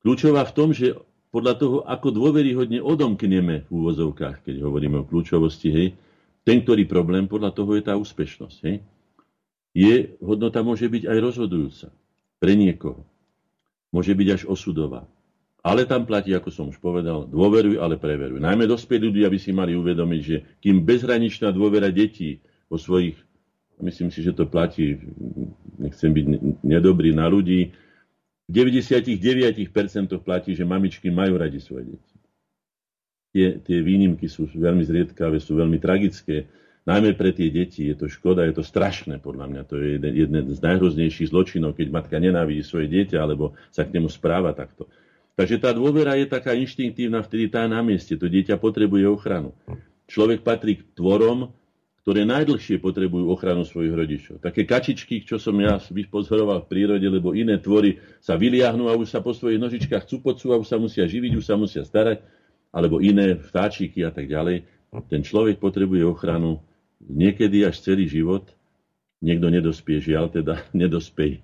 [0.05, 0.95] Kľúčová v tom, že
[1.33, 5.87] podľa toho, ako dôveryhodne odomkneme v úvozovkách, keď hovoríme o kľúčovosti, hej,
[6.45, 8.57] ten, ktorý problém, podľa toho je tá úspešnosť.
[8.69, 8.85] Hej.
[9.75, 11.87] Je, hodnota môže byť aj rozhodujúca
[12.39, 13.03] pre niekoho
[13.95, 15.07] môže byť až osudová.
[15.65, 18.37] Ale tam platí, ako som už povedal, dôveruj, ale preveruj.
[18.37, 23.17] Najmä dospelí ľudia by si mali uvedomiť, že kým bezhraničná dôvera detí vo svojich,
[23.81, 24.99] myslím si, že to platí,
[25.81, 26.25] nechcem byť
[26.61, 27.73] nedobrý na ľudí,
[28.45, 29.57] v 99%
[30.21, 32.15] platí, že mamičky majú radi svoje deti.
[33.33, 36.45] Tie, tie výnimky sú veľmi zriedkavé, sú veľmi tragické
[36.85, 39.61] Najmä pre tie deti je to škoda, je to strašné podľa mňa.
[39.73, 43.97] To je jeden, jeden z najhroznejších zločinov, keď matka nenávidí svoje dieťa alebo sa k
[43.97, 44.85] nemu správa takto.
[45.33, 48.13] Takže tá dôvera je taká inštinktívna, vtedy tá na mieste.
[48.13, 49.57] To dieťa potrebuje ochranu.
[50.05, 51.49] Človek patrí k tvorom,
[52.05, 54.35] ktoré najdlhšie potrebujú ochranu svojich rodičov.
[54.37, 59.09] Také kačičky, čo som ja vypozoroval v prírode, lebo iné tvory sa vyliahnú a už
[59.09, 62.21] sa po svojich nožičkách cupocú a už sa musia živiť, už sa musia starať,
[62.69, 64.69] alebo iné vtáčiky a tak ďalej.
[65.09, 66.61] Ten človek potrebuje ochranu
[67.01, 68.47] niekedy až celý život.
[69.23, 71.39] Niekto nedospie, žiaľ teda nedospeje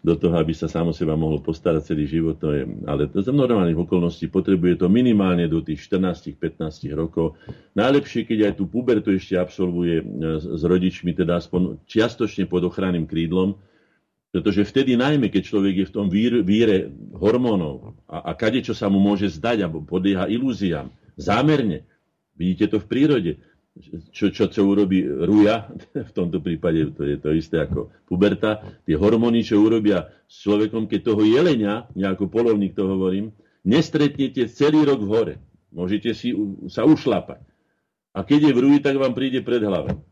[0.00, 2.40] do toho, aby sa sám o seba mohol postarať celý život.
[2.40, 7.36] To je, ale to za normálnych okolností potrebuje to minimálne do tých 14-15 rokov.
[7.76, 10.04] Najlepšie, keď aj tú pubertu ešte absolvuje e,
[10.40, 13.60] s rodičmi, teda aspoň čiastočne pod ochranným krídlom,
[14.30, 16.88] pretože vtedy najmä, keď človek je v tom víre,
[17.18, 20.88] hormónov a, a kade, čo sa mu môže zdať, alebo podlieha ilúziám,
[21.18, 21.84] zámerne,
[22.38, 23.32] vidíte to v prírode,
[24.10, 25.70] čo, čo, čo urobí ruja,
[26.10, 30.90] v tomto prípade to je to isté ako puberta, tie hormóny, čo urobia s človekom,
[30.90, 33.30] keď toho jelenia, nejako polovník to hovorím,
[33.62, 35.34] nestretnete celý rok v hore.
[35.70, 36.34] Môžete si
[36.66, 37.46] sa ušlapať.
[38.10, 40.02] A keď je v ruji, tak vám príde pred hlavou.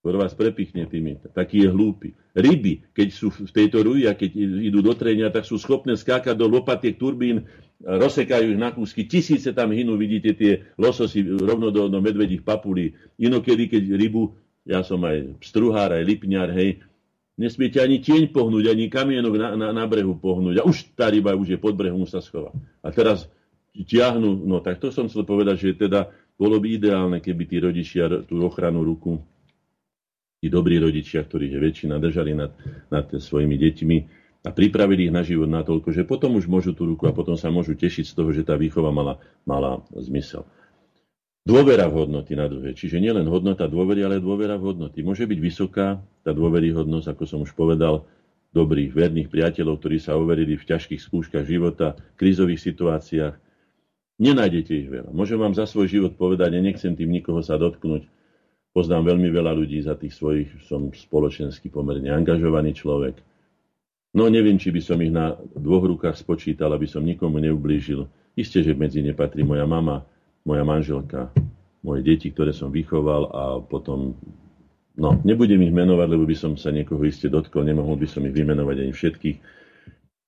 [0.00, 1.20] Skoro vás prepichne tými.
[1.34, 2.08] Taký je hlúpy.
[2.32, 6.32] Ryby, keď sú v tejto ruji a keď idú do trenia, tak sú schopné skákať
[6.32, 7.44] do lopatiek turbín,
[7.82, 9.04] rozsekajú ich na kúsky.
[9.04, 12.96] Tisíce tam hynú, vidíte tie lososy rovno do, do medvedích papulí.
[13.20, 14.32] Inokedy, keď rybu,
[14.64, 16.80] ja som aj struhár, aj lipňar, hej,
[17.36, 20.60] nesmiete ani tieň pohnúť, ani kamienok na, na, na brehu pohnúť.
[20.60, 22.50] A už tá ryba už je pod brehom, sa schová.
[22.80, 23.28] A teraz
[23.76, 26.08] ťahnú, no tak to som chcel povedať, že teda
[26.40, 29.20] bolo by ideálne, keby tí rodičia tú ochranu ruku
[30.40, 32.52] tí dobrí rodičia, ktorých je väčšina, držali nad,
[32.92, 33.96] nad svojimi deťmi
[34.46, 37.50] a pripravili ich na život natoľko, že potom už môžu tú ruku a potom sa
[37.50, 40.46] môžu tešiť z toho, že tá výchova mala, mala zmysel.
[41.42, 42.74] Dôvera v hodnoty na druhé.
[42.74, 45.02] Čiže nielen hodnota dôvery, ale dôvera v hodnoty.
[45.02, 48.06] Môže byť vysoká tá dôveryhodnosť, ako som už povedal,
[48.54, 53.34] dobrých, verných priateľov, ktorí sa overili v ťažkých skúškach života, krízových situáciách.
[54.22, 55.10] Nenájdete ich veľa.
[55.10, 58.06] Môžem vám za svoj život povedať, a nechcem tým nikoho sa dotknúť,
[58.76, 63.16] Poznám veľmi veľa ľudí za tých svojich, som spoločensky pomerne angažovaný človek.
[64.16, 68.08] No neviem, či by som ich na dvoch rukách spočítal, aby som nikomu neublížil.
[68.32, 70.08] Isté, že medzi ne patrí moja mama,
[70.40, 71.28] moja manželka,
[71.84, 74.16] moje deti, ktoré som vychoval a potom,
[74.96, 78.32] no nebudem ich menovať, lebo by som sa niekoho iste dotkol, nemohol by som ich
[78.32, 79.36] vymenovať ani všetkých.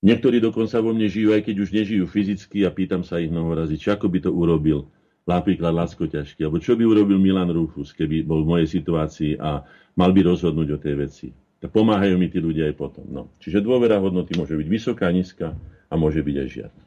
[0.05, 3.56] Niektorí dokonca vo mne žijú, aj keď už nežijú fyzicky a pýtam sa ich mnoho
[3.56, 4.93] razy, či ako by to urobil
[5.24, 9.65] napríklad Lacko ťažký, alebo čo by urobil Milan Rufus, keby bol v mojej situácii a
[9.97, 11.28] mal by rozhodnúť o tej veci.
[11.59, 13.07] Pomáhajú mi tí ľudia aj potom.
[13.11, 13.23] No.
[13.43, 15.59] Čiže dôvera hodnoty môže byť vysoká, nízka
[15.91, 16.83] a môže byť aj žiadna.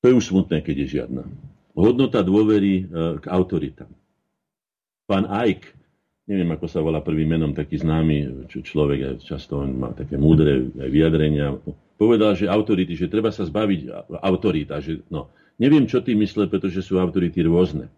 [0.00, 1.22] To je už smutné, keď je žiadna.
[1.72, 2.84] Hodnota dôvery e,
[3.20, 3.88] k autoritám.
[5.08, 5.64] Pán Ajk,
[6.28, 11.56] neviem ako sa volá prvým menom, taký známy človek, často on má také múdre vyjadrenia,
[11.96, 16.84] povedal, že autority, že treba sa zbaviť autorita, že no, Neviem, čo tým mysle, pretože
[16.84, 17.88] sú autority rôzne.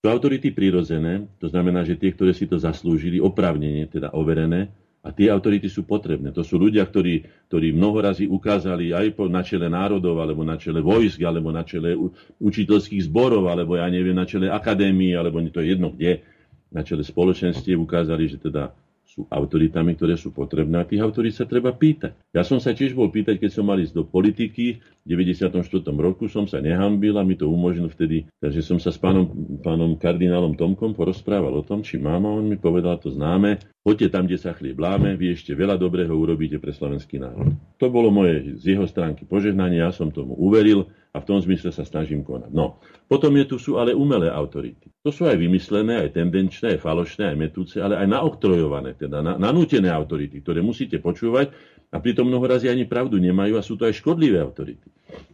[0.00, 5.12] Sú autority prirodzené, to znamená, že tie, ktoré si to zaslúžili, oprávnenie, teda overené, a
[5.12, 6.28] tie autority sú potrebné.
[6.36, 10.84] To sú ľudia, ktorí, ktorí mnohorazí ukázali aj po, na čele národov, alebo na čele
[10.84, 11.96] vojsk, alebo na čele
[12.36, 16.20] učiteľských zborov, alebo ja neviem, na čele akadémie, alebo to je jedno kde,
[16.68, 18.76] na čele spoločenstiev ukázali, že teda
[19.10, 22.14] sú autoritami, ktoré sú potrebné a tých autorít sa treba pýtať.
[22.30, 25.66] Ja som sa tiež bol pýtať, keď som mal ísť do politiky, v 94.
[25.98, 29.26] roku som sa nehambil a mi to umožnil vtedy, takže som sa s pánom,
[29.66, 34.14] pánom kardinálom Tomkom porozprával o tom, či mám a on mi povedal to známe, poďte
[34.14, 37.50] tam, kde sa chlieb láme, vy ešte veľa dobrého urobíte pre slovenský národ.
[37.82, 41.74] To bolo moje z jeho stránky požehnanie, ja som tomu uveril a v tom zmysle
[41.74, 42.54] sa snažím konať.
[42.54, 42.78] No,
[43.10, 44.86] potom je tu sú ale umelé autority.
[45.02, 49.34] To sú aj vymyslené, aj tendenčné, aj falošné, aj metúce, ale aj naoktrojované, teda na,
[49.34, 51.50] nanútené autority, ktoré musíte počúvať
[51.90, 54.86] a pritom mnohorazí ani pravdu nemajú a sú to aj škodlivé autority.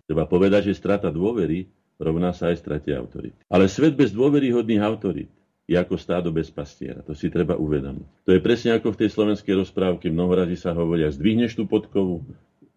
[0.08, 1.68] Treba povedať, že strata dôvery
[2.00, 3.36] rovná sa aj strate autority.
[3.52, 5.28] Ale svet bez dôveryhodných autorít
[5.66, 7.02] je ako stádo bez pastiera.
[7.04, 8.24] To si treba uvedomiť.
[8.24, 10.08] To je presne ako v tej slovenskej rozprávke.
[10.08, 12.22] Mnohorazí sa hovoria, zdvihneš tú podkovu,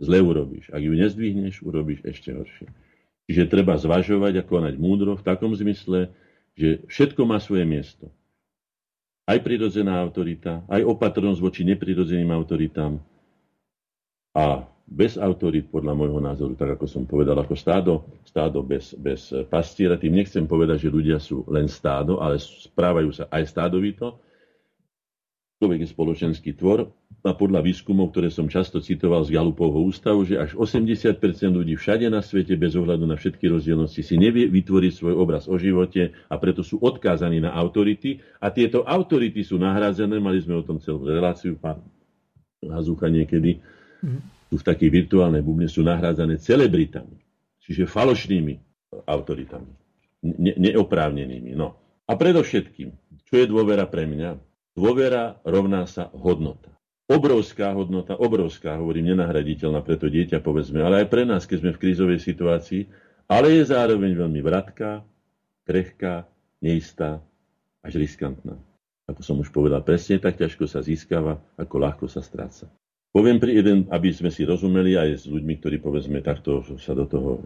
[0.01, 0.73] zle urobíš.
[0.73, 2.88] Ak ju nezdvihneš, urobíš ešte horšie.
[3.29, 6.09] Čiže treba zvažovať a konať múdro v takom zmysle,
[6.57, 8.09] že všetko má svoje miesto.
[9.29, 12.97] Aj prirodzená autorita, aj opatrnosť voči neprirodzeným autoritám
[14.33, 19.29] a bez autorít, podľa môjho názoru, tak ako som povedal, ako stádo, stádo bez, bez
[19.45, 20.01] pastiera.
[20.01, 24.17] Tým nechcem povedať, že ľudia sú len stádo, ale správajú sa aj stádovito,
[25.59, 30.39] Človek je spoločenský tvor a podľa výskumov, ktoré som často citoval z Galupovho ústavu, že
[30.39, 31.19] až 80%
[31.51, 35.59] ľudí všade na svete bez ohľadu na všetky rozdielnosti si nevie vytvoriť svoj obraz o
[35.59, 40.63] živote a preto sú odkázaní na autority a tieto autority sú nahrazené, mali sme o
[40.63, 41.83] tom celú reláciu, pán
[42.63, 43.59] Hazúcha niekedy,
[44.47, 47.19] tu v takej virtuálnej bubne sú nahrádzané celebritami,
[47.59, 48.55] čiže falošnými
[49.03, 49.71] autoritami,
[50.23, 51.51] ne- neoprávnenými.
[51.51, 51.75] No.
[52.07, 52.89] A predovšetkým,
[53.27, 54.48] čo je dôvera pre mňa?
[54.79, 56.71] Dôvera rovná sa hodnota.
[57.11, 61.71] Obrovská hodnota, obrovská, hovorím, nenahraditeľná pre to dieťa, povedzme, ale aj pre nás, keď sme
[61.75, 62.87] v krízovej situácii,
[63.27, 65.03] ale je zároveň veľmi vratká,
[65.67, 66.31] krehká,
[66.63, 67.19] neistá,
[67.83, 68.55] až riskantná.
[69.11, 72.71] Ako som už povedal, presne tak ťažko sa získava, ako ľahko sa stráca.
[73.11, 77.03] Poviem pri jeden, aby sme si rozumeli aj s ľuďmi, ktorí povedzme takto sa do
[77.03, 77.43] toho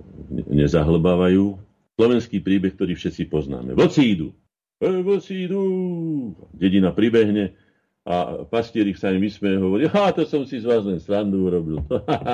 [0.54, 1.56] nezahlbávajú.
[1.98, 3.74] Slovenský príbeh, ktorý všetci poznáme.
[3.74, 4.36] Vlci idú.
[4.84, 5.64] Vlci idú.
[6.52, 7.56] Dedina pribehne
[8.04, 11.80] a pastieri sa im vysmeje hovorí, ha, to som si z vás len srandu urobil.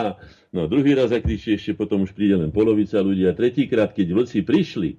[0.55, 4.41] no druhý raz zakričí, ešte potom už príde len polovica ľudí a tretíkrát, keď vlci
[4.41, 4.97] prišli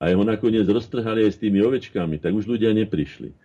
[0.00, 3.36] a jeho nakoniec roztrhali aj s tými ovečkami, tak už ľudia neprišli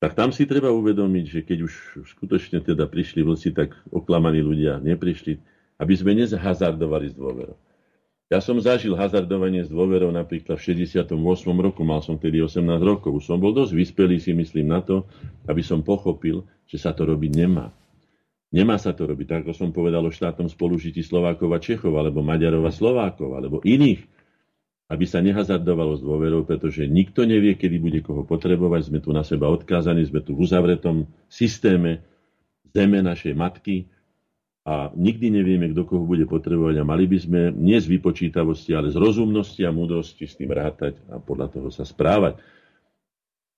[0.00, 1.72] tak tam si treba uvedomiť, že keď už
[2.16, 5.36] skutočne teda prišli vlci, tak oklamaní ľudia neprišli,
[5.76, 7.60] aby sme nezhazardovali s dôverou.
[8.30, 11.18] Ja som zažil hazardovanie s dôverou napríklad v 68.
[11.58, 13.18] roku, mal som tedy 18 rokov.
[13.18, 15.02] Už som bol dosť vyspelý, si myslím, na to,
[15.50, 17.74] aby som pochopil, že sa to robiť nemá.
[18.54, 22.22] Nemá sa to robiť, tak ako som povedal o štátnom spolužití Slovákov a Čechov, alebo
[22.22, 24.06] Maďarov a Slovákov, alebo iných
[24.90, 28.90] aby sa nehazardovalo s dôverou, pretože nikto nevie, kedy bude koho potrebovať.
[28.90, 32.02] Sme tu na seba odkázaní, sme tu v uzavretom systéme
[32.74, 33.86] zeme našej matky
[34.66, 38.92] a nikdy nevieme, kto koho bude potrebovať a mali by sme nie z vypočítavosti, ale
[38.92, 42.36] z rozumnosti a múdrosti s tým rátať a podľa toho sa správať.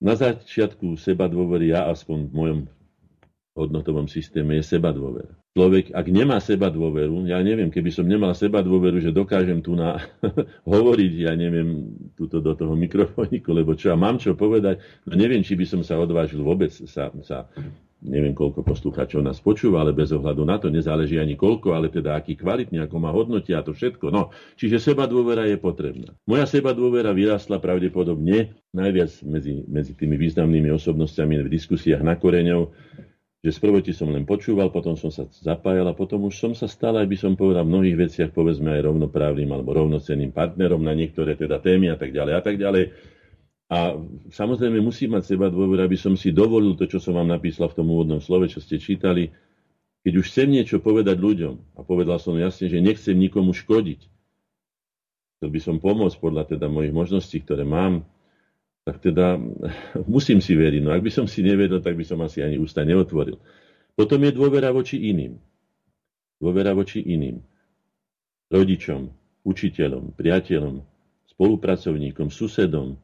[0.02, 2.60] Na začiatku seba dôvery ja aspoň v mojom
[3.58, 8.32] hodnotovom systéme je seba dôvera človek, ak nemá seba dôveru, ja neviem, keby som nemal
[8.32, 10.00] seba dôveru, že dokážem tu na
[10.72, 15.44] hovoriť, ja neviem, túto do toho mikrofóniku, lebo čo, ja mám čo povedať, no neviem,
[15.44, 17.52] či by som sa odvážil vôbec sa, sa
[18.02, 22.18] neviem, koľko poslucháčov nás počúva, ale bez ohľadu na to nezáleží ani koľko, ale teda
[22.18, 24.10] aký kvalitný, ako má hodnotia a to všetko.
[24.10, 26.10] No, čiže seba dôvera je potrebná.
[26.26, 32.74] Moja seba dôvera vyrastla pravdepodobne najviac medzi, medzi tými významnými osobnostiami v diskusiách na koreňov,
[33.42, 36.94] že sprvoti som len počúval, potom som sa zapájal a potom už som sa stal,
[36.94, 41.34] aj by som povedal, v mnohých veciach, povedzme aj rovnoprávnym alebo rovnocenným partnerom na niektoré
[41.34, 42.84] teda témy a tak ďalej a tak ďalej.
[43.70, 43.96] A
[44.32, 47.76] samozrejme musí mať seba dôver, aby som si dovolil to, čo som vám napísal v
[47.78, 49.32] tom úvodnom slove, čo ste čítali.
[50.02, 54.00] Keď už chcem niečo povedať ľuďom, a povedal som jasne, že nechcem nikomu škodiť,
[55.38, 58.04] chcel by som pomôcť podľa teda mojich možností, ktoré mám,
[58.82, 59.38] tak teda
[60.14, 60.82] musím si veriť.
[60.82, 63.38] No ak by som si nevedel, tak by som asi ani ústa neotvoril.
[63.94, 65.38] Potom je dôvera voči iným.
[66.42, 67.38] Dôvera voči iným.
[68.50, 69.08] Rodičom,
[69.46, 70.82] učiteľom, priateľom,
[71.36, 73.00] spolupracovníkom, susedom,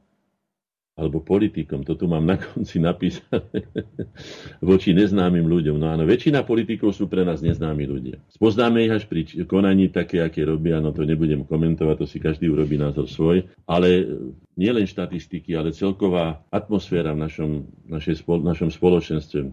[0.98, 3.70] alebo politikom, to tu mám na konci napísané,
[4.58, 5.78] voči neznámym ľuďom.
[5.78, 8.18] No áno, väčšina politikov sú pre nás neznámi ľudia.
[8.34, 12.50] Spoznáme ich až pri konaní také, aké robia, no to nebudem komentovať, to si každý
[12.50, 14.10] urobí názor svoj, ale
[14.58, 17.50] nielen štatistiky, ale celková atmosféra v našom,
[17.86, 19.46] našej, našom spoločenstve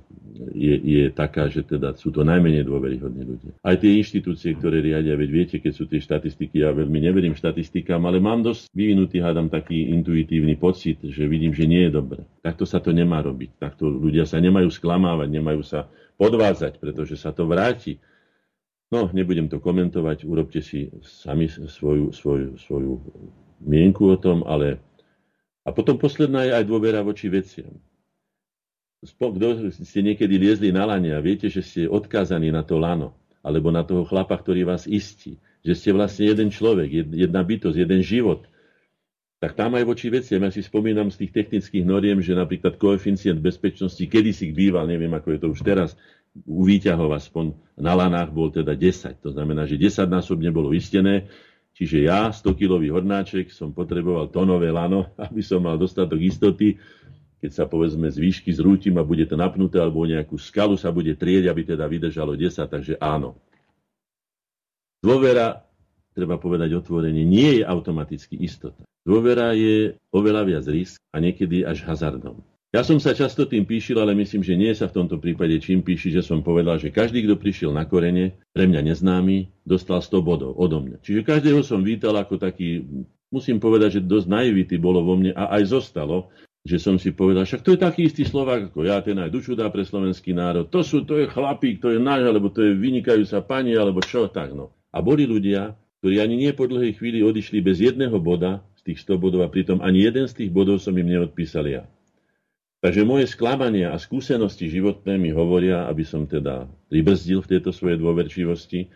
[0.57, 3.51] je, je taká, že teda sú to najmenej dôveryhodní ľudia.
[3.61, 8.01] Aj tie inštitúcie, ktoré riadia, veď viete, keď sú tie štatistiky, ja veľmi neverím štatistikám,
[8.01, 12.25] ale mám dosť vyvinutý, hádam, taký intuitívny pocit, že vidím, že nie je dobre.
[12.41, 13.61] Takto sa to nemá robiť.
[13.61, 15.85] Takto ľudia sa nemajú sklamávať, nemajú sa
[16.17, 18.01] podvádzať, pretože sa to vráti.
[18.89, 23.01] No, nebudem to komentovať, urobte si sami svoju, svoju, svoju
[23.65, 24.81] mienku o tom, ale
[25.65, 27.73] a potom posledná je aj dôvera voči veciam.
[29.01, 33.69] Kto ste niekedy liezli na lane a viete, že ste odkázaní na to lano, alebo
[33.69, 38.45] na toho chlapa, ktorý vás istí, že ste vlastne jeden človek, jedna bytosť, jeden život,
[39.37, 40.41] tak tam aj voči veciam.
[40.41, 45.37] Ja si spomínam z tých technických noriem, že napríklad koeficient bezpečnosti kedysi býval, neviem ako
[45.37, 45.93] je to už teraz,
[46.33, 49.21] u výťahov aspoň na lanách bol teda 10.
[49.21, 51.29] To znamená, že 10 násobne bolo istené,
[51.75, 56.79] Čiže ja, 100-kilový hornáček, som potreboval tonové lano, aby som mal dostatok istoty,
[57.43, 61.13] keď sa povedzme z výšky zrútim a bude to napnuté, alebo nejakú skalu sa bude
[61.13, 63.37] trieť, aby teda vydržalo 10, takže áno.
[65.03, 65.61] Dôvera,
[66.15, 68.81] treba povedať otvorenie, nie je automaticky istota.
[69.05, 72.41] Dôvera je oveľa viac risk a niekedy až hazardom.
[72.75, 75.79] Ja som sa často tým píšil, ale myslím, že nie sa v tomto prípade čím
[75.79, 80.19] píši, že som povedal, že každý, kto prišiel na korene, pre mňa neznámy, dostal 100
[80.19, 80.99] bodov odo mňa.
[80.99, 82.83] Čiže každého som vítal ako taký,
[83.31, 86.27] musím povedať, že dosť naivity bolo vo mne a aj zostalo,
[86.67, 89.55] že som si povedal, však to je taký istý Slovák ako ja, ten aj dušu
[89.55, 90.67] dá pre slovenský národ.
[90.67, 94.27] To, sú, to je chlapík, to je náš, alebo to je vynikajúca pani, alebo čo
[94.27, 94.51] tak.
[94.51, 94.75] No.
[94.91, 98.99] A boli ľudia, ktorí ani nie po dlhej chvíli odišli bez jedného boda z tých
[99.07, 101.87] 100 bodov a pritom ani jeden z tých bodov som im neodpísal ja.
[102.85, 107.97] Takže moje sklamania a skúsenosti životné mi hovoria, aby som teda pribrzdil v tejto svojej
[107.97, 108.93] dôverčivosti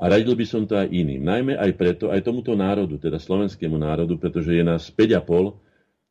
[0.00, 1.20] a radil by som to aj iným.
[1.20, 5.52] Najmä aj preto, aj tomuto národu, teda slovenskému národu, pretože je nás 5,5,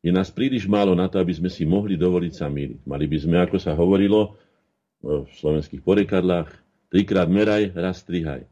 [0.06, 2.86] Je nás príliš málo na to, aby sme si mohli dovoliť sa míliť.
[2.86, 4.38] Mali by sme, ako sa hovorilo
[5.02, 6.46] v slovenských porekadlách,
[6.94, 8.46] trikrát meraj, raz strihaj.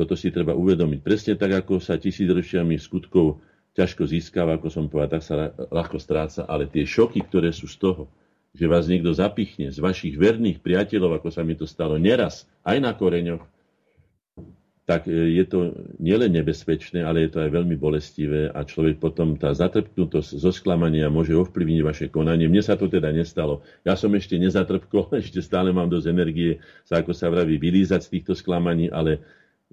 [0.00, 1.04] Toto si treba uvedomiť.
[1.04, 3.44] Presne tak, ako sa tisícročiami skutkov
[3.78, 7.78] ťažko získava, ako som povedal, tak sa ľahko stráca, ale tie šoky, ktoré sú z
[7.78, 8.10] toho,
[8.50, 12.76] že vás niekto zapichne z vašich verných priateľov, ako sa mi to stalo neraz, aj
[12.82, 13.46] na koreňoch,
[14.88, 19.36] tak e, je to nielen nebezpečné, ale je to aj veľmi bolestivé a človek potom
[19.36, 22.48] tá zatrpknutosť zo sklamania môže ovplyvniť vaše konanie.
[22.48, 23.60] Mne sa to teda nestalo.
[23.84, 28.12] Ja som ešte nezatrpkol, ešte stále mám dosť energie sa, ako sa vraví, vylízať z
[28.16, 29.20] týchto sklamaní, ale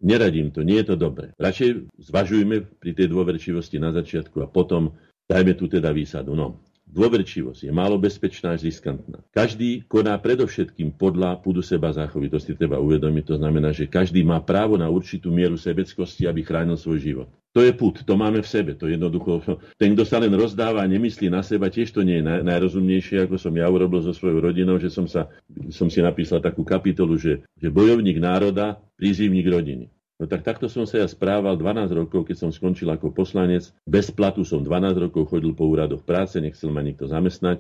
[0.02, 1.32] neradím to, nie je to dobré.
[1.40, 4.96] Radšej zvažujme pri tej dôverčivosti na začiatku a potom
[5.30, 6.36] dajme tu teda výsadu.
[6.36, 6.65] No,
[6.96, 9.20] Dôverčivosť je málo bezpečná až riskantná.
[9.36, 12.32] Každý koná predovšetkým podľa púdu seba záchovy.
[12.32, 13.24] To si treba uvedomiť.
[13.28, 17.28] To znamená, že každý má právo na určitú mieru sebeckosti, aby chránil svoj život.
[17.52, 18.80] To je put, to máme v sebe.
[18.80, 19.44] To jednoducho,
[19.80, 23.28] ten, kto sa len rozdáva a nemyslí na seba, tiež to nie je naj, najrozumnejšie,
[23.28, 25.28] ako som ja urobil so svojou rodinou, že som, sa,
[25.76, 29.92] som si napísal takú kapitolu, že, že bojovník národa, prízivník rodiny.
[30.16, 33.68] No tak takto som sa ja správal 12 rokov, keď som skončil ako poslanec.
[33.84, 37.60] Bez platu som 12 rokov chodil po úradoch práce, nechcel ma nikto zamestnať.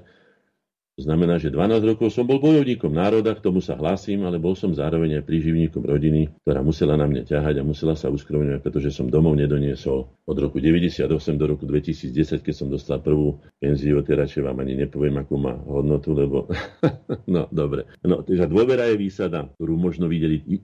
[0.95, 4.71] Znamená, že 12 rokov som bol bojovníkom národa, k tomu sa hlásim, ale bol som
[4.71, 9.11] zároveň aj príživníkom rodiny, ktorá musela na mňa ťahať a musela sa uskromňovať, pretože som
[9.11, 14.47] domov nedoniesol od roku 98 do roku 2010, keď som dostal prvú penziu, teda čo
[14.47, 16.47] vám ani nepoviem, akú má hodnotu, lebo...
[17.27, 17.91] no, dobre.
[17.99, 20.57] No, teda dôvera je výsada, ktorú možno videliť, e,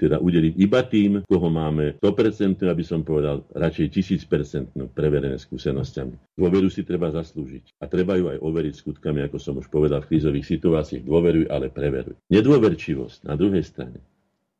[0.00, 4.00] teda udeliť iba tým, koho máme 100%, aby som povedal, radšej
[4.32, 6.40] 1000% preverené skúsenosťami.
[6.40, 10.14] Dôveru si treba zaslúžiť a treba ju aj overiť skutkami, ako som už povedal v
[10.14, 12.14] krízových situáciách, dôveruj, ale preveruj.
[12.30, 13.98] Nedôverčivosť na druhej strane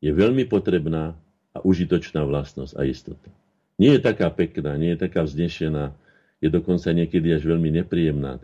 [0.02, 1.14] je veľmi potrebná
[1.54, 3.30] a užitočná vlastnosť a istota.
[3.78, 5.94] Nie je taká pekná, nie je taká vznešená,
[6.42, 8.42] je dokonca niekedy až veľmi nepríjemná.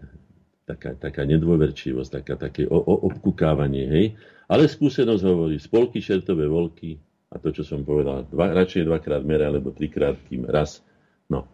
[0.65, 4.07] Taká, taká nedôverčivosť, taká, také o, o, obkukávanie, hej.
[4.47, 9.51] Ale skúsenosť hovorí, spolky šertové volky, a to, čo som povedal, dva, radšej dvakrát mera,
[9.51, 10.83] alebo trikrát kým raz.
[11.27, 11.47] No,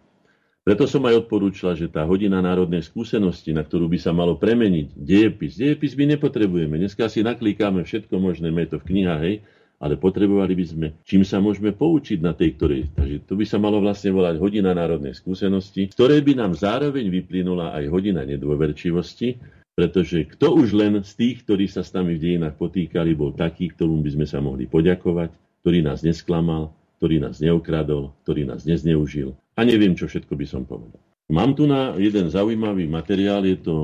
[0.66, 4.98] preto som aj odporúčal, že tá hodina národnej skúsenosti, na ktorú by sa malo premeniť
[4.98, 6.74] dejepis, dejepis my nepotrebujeme.
[6.82, 9.36] Dneska si naklikáme všetko možné, je to v knihách, hej,
[9.78, 12.82] ale potrebovali by sme, čím sa môžeme poučiť na tej ktorej.
[12.98, 17.14] Takže to by sa malo vlastne volať hodina národnej skúsenosti, z ktorej by nám zároveň
[17.14, 19.38] vyplynula aj hodina nedôverčivosti,
[19.78, 23.70] pretože kto už len z tých, ktorí sa s nami v dejinách potýkali, bol taký,
[23.70, 29.36] ktorom by sme sa mohli poďakovať, ktorý nás nesklamal, ktorý nás neokradol, ktorý nás nezneužil.
[29.56, 31.00] A neviem, čo všetko by som povedal.
[31.32, 33.74] Mám tu na jeden zaujímavý materiál, je to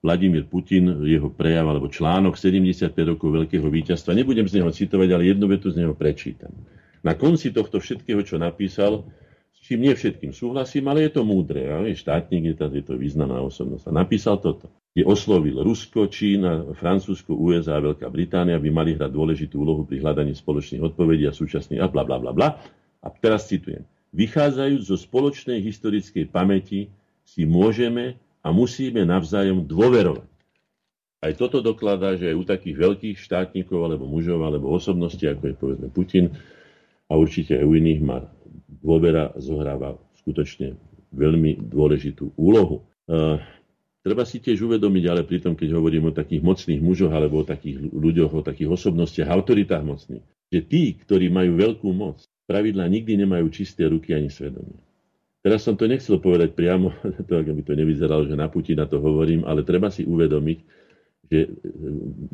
[0.00, 4.16] Vladimír Putin, jeho prejav alebo článok 75 rokov veľkého víťazstva.
[4.16, 6.54] Nebudem z neho citovať, ale jednu vetu z neho prečítam.
[7.04, 9.04] Na konci tohto všetkého, čo napísal,
[9.52, 11.68] s čím nie všetkým súhlasím, ale je to múdre.
[11.68, 11.84] Ja?
[11.84, 13.84] Štátnik je to, je to významná osobnosť.
[13.90, 19.10] A napísal toto kde oslovil Rusko, Čína, Francúzsko, USA a Veľká Británia by mali hrať
[19.14, 22.58] dôležitú úlohu pri hľadaní spoločných odpovedí a súčasných a bla bla bla bla.
[23.00, 23.86] A teraz citujem.
[24.10, 26.90] Vychádzajúc zo spoločnej historickej pamäti
[27.22, 30.26] si môžeme a musíme navzájom dôverovať.
[31.20, 35.54] Aj toto dokladá, že aj u takých veľkých štátnikov alebo mužov alebo osobností, ako je
[35.54, 36.32] povedzme Putin
[37.06, 38.24] a určite aj u iných má
[38.80, 40.80] dôvera zohráva skutočne
[41.12, 42.88] veľmi dôležitú úlohu.
[44.00, 47.84] Treba si tiež uvedomiť, ale pritom, keď hovorím o takých mocných mužoch alebo o takých
[47.92, 53.46] ľuďoch, o takých osobnostiach, autoritách mocných, že tí, ktorí majú veľkú moc, pravidla nikdy nemajú
[53.54, 54.82] čisté ruky ani svedomie.
[55.40, 56.90] Teraz som to nechcel povedať priamo,
[57.30, 60.58] to, aby to nevyzeralo, že na Putina to hovorím, ale treba si uvedomiť,
[61.30, 61.48] že e,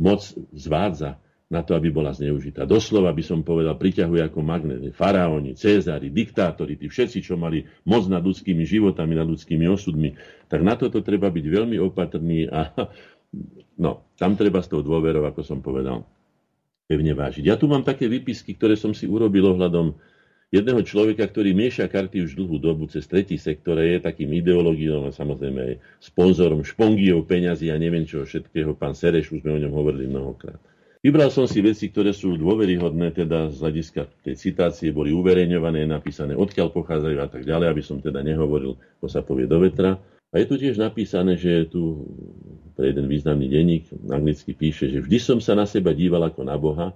[0.01, 0.25] moc
[0.57, 2.67] zvádza na to, aby bola zneužitá.
[2.67, 4.83] Doslova by som povedal, priťahuje ako magnet.
[4.91, 10.19] Faraóni, Cézári, diktátori, tí všetci, čo mali moc nad ľudskými životami, nad ľudskými osudmi,
[10.51, 12.75] tak na toto treba byť veľmi opatrný a
[13.85, 16.03] no, tam treba s tou dôverou, ako som povedal,
[16.87, 17.45] pevne vážiť.
[17.47, 19.99] Ja tu mám také výpisky, ktoré som si urobil ohľadom
[20.55, 25.11] jedného človeka, ktorý mieša karty už dlhú dobu cez tretí sektor, je takým ideológiom a
[25.11, 28.79] samozrejme aj sponzorom špongiov, peňazí a neviem čo všetkého.
[28.79, 30.59] Pán Sereš, už sme o ňom hovorili mnohokrát.
[31.07, 36.35] Vybral som si veci, ktoré sú dôveryhodné, teda z hľadiska tej citácie boli uverejňované, napísané,
[36.35, 40.03] odkiaľ pochádzajú a tak ďalej, aby som teda nehovoril, ko sa povie do vetra.
[40.35, 41.83] A je tu tiež napísané, že je tu
[42.77, 46.57] pre jeden významný denník, anglicky píše, že vždy som sa na seba díval ako na
[46.61, 46.93] Boha,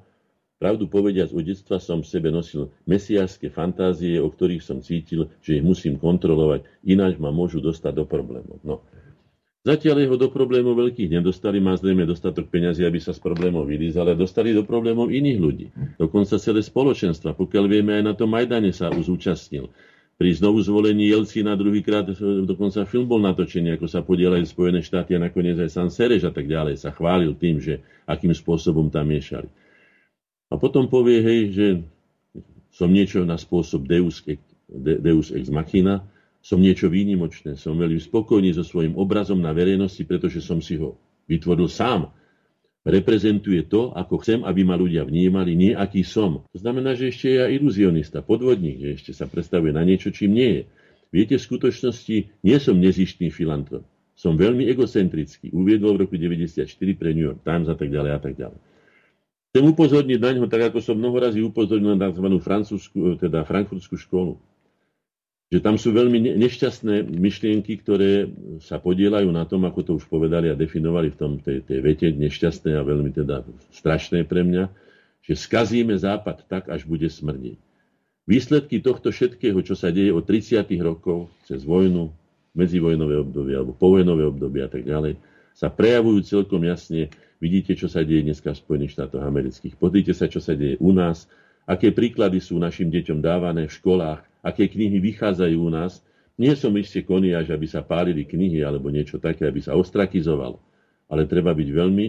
[0.61, 5.57] Pravdu povediac, od detstva som v sebe nosil mesiášske fantázie, o ktorých som cítil, že
[5.57, 8.61] ich musím kontrolovať, ináč ma môžu dostať do problémov.
[8.61, 8.85] No,
[9.61, 14.09] Zatiaľ jeho do problémov veľkých nedostali, má zrejme dostatok peňazí, aby sa z problémov vylízal,
[14.09, 15.66] ale dostali do problémov iných ľudí.
[16.01, 19.69] Dokonca celé spoločenstva, pokiaľ vieme, aj na tom Majdane sa zúčastnil.
[20.21, 22.05] Pri znovu zvolení Jelcina druhýkrát,
[22.45, 26.33] dokonca film bol natočený, ako sa podielajú Spojené štáty a nakoniec aj San Sereš a
[26.37, 29.49] tak ďalej sa chválil tým, že akým spôsobom tam miešali.
[30.53, 31.67] A potom povie, hej, že
[32.69, 34.21] som niečo na spôsob Deus,
[35.01, 36.05] Deus ex machina,
[36.45, 41.01] som niečo výnimočné, som veľmi spokojný so svojím obrazom na verejnosti, pretože som si ho
[41.33, 42.13] vytvoril sám
[42.85, 46.44] reprezentuje to, ako chcem, aby ma ľudia vnímali, nie aký som.
[46.52, 50.51] To znamená, že ešte ja iluzionista, podvodník, že ešte sa predstavuje na niečo, čím nie
[50.51, 50.62] je.
[51.11, 53.85] Viete, v skutočnosti nie som nezištný filantrop.
[54.15, 55.51] Som veľmi egocentrický.
[55.51, 58.61] Uviedol v roku 1994 pre New York Times a tak ďalej a tak ďalej.
[59.51, 62.28] Chcem upozorniť na ňo, tak ako som mnoho razy upozornil na tzv.
[62.39, 64.39] francúzsku, teda frankfurtskú školu
[65.51, 68.31] že tam sú veľmi nešťastné myšlienky, ktoré
[68.62, 72.06] sa podielajú na tom, ako to už povedali a definovali v tom tej, tej vete,
[72.14, 73.43] nešťastné a veľmi teda
[73.74, 74.70] strašné pre mňa,
[75.27, 77.59] že skazíme Západ tak, až bude smrdiť.
[78.31, 80.62] Výsledky tohto všetkého, čo sa deje od 30.
[80.78, 82.14] rokov cez vojnu,
[82.55, 85.18] medzivojnové obdobie alebo povojnové obdobie a tak ďalej,
[85.51, 87.10] sa prejavujú celkom jasne.
[87.43, 89.74] Vidíte, čo sa deje dneska v Spojených štátoch amerických.
[89.74, 91.27] Pozrite sa, čo sa deje u nás,
[91.66, 96.01] aké príklady sú našim deťom dávané v školách, aké knihy vychádzajú u nás.
[96.41, 100.57] Nie som ešte koniaž, aby sa pálili knihy alebo niečo také, aby sa ostrakizovalo.
[101.11, 102.07] Ale treba byť veľmi,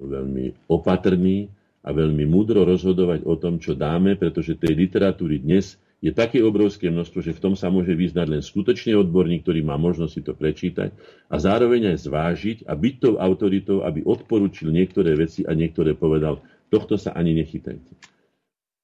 [0.00, 1.52] veľmi opatrný
[1.84, 6.92] a veľmi múdro rozhodovať o tom, čo dáme, pretože tej literatúry dnes je také obrovské
[6.92, 10.36] množstvo, že v tom sa môže vyznať len skutočný odborník, ktorý má možnosť si to
[10.36, 10.92] prečítať
[11.32, 16.44] a zároveň aj zvážiť a byť tou autoritou, aby odporučil niektoré veci a niektoré povedal,
[16.68, 18.13] tohto sa ani nechytajte.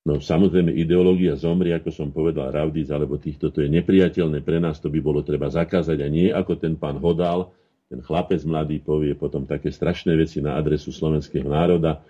[0.01, 4.81] No samozrejme, ideológia zomri, ako som povedal, Ravdic alebo týchto, to je nepriateľné pre nás,
[4.81, 7.53] to by bolo treba zakázať a nie ako ten pán Hodal,
[7.93, 12.01] ten chlapec mladý povie potom také strašné veci na adresu slovenského národa,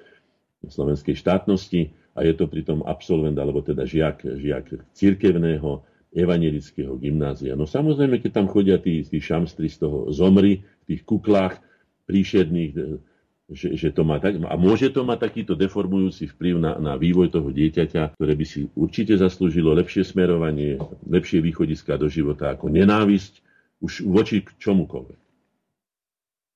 [0.62, 5.82] slovenskej štátnosti a je to pritom absolvent alebo teda žiak, žiak cirkevného
[6.14, 7.58] evangelického gymnázia.
[7.58, 11.58] No samozrejme, keď tam chodia tí, tí šamstri z toho zomri, v tých kuklách
[12.06, 13.02] príšerných,
[13.50, 17.34] že, že to má tak, a môže to mať takýto deformujúci vplyv na, na vývoj
[17.34, 20.78] toho dieťaťa, ktoré by si určite zaslúžilo lepšie smerovanie,
[21.10, 23.42] lepšie východiska do života ako nenávisť
[23.82, 25.20] už voči čomukoľvek.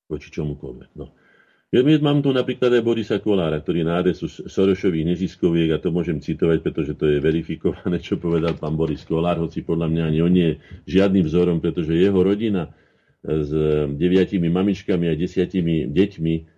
[0.06, 0.90] Voči čomukoľvek.
[0.94, 1.10] No.
[1.74, 6.22] Ja mám tu napríklad aj Borisa Kolára, ktorý na adresu Sorošových neziskoviek, a to môžem
[6.22, 10.30] citovať, pretože to je verifikované, čo povedal pán Boris Kolár, hoci podľa mňa ani on
[10.30, 10.58] nie je
[10.94, 12.70] žiadnym vzorom, pretože jeho rodina
[13.26, 13.50] s
[13.90, 16.53] deviatimi mamičkami a desiatimi deťmi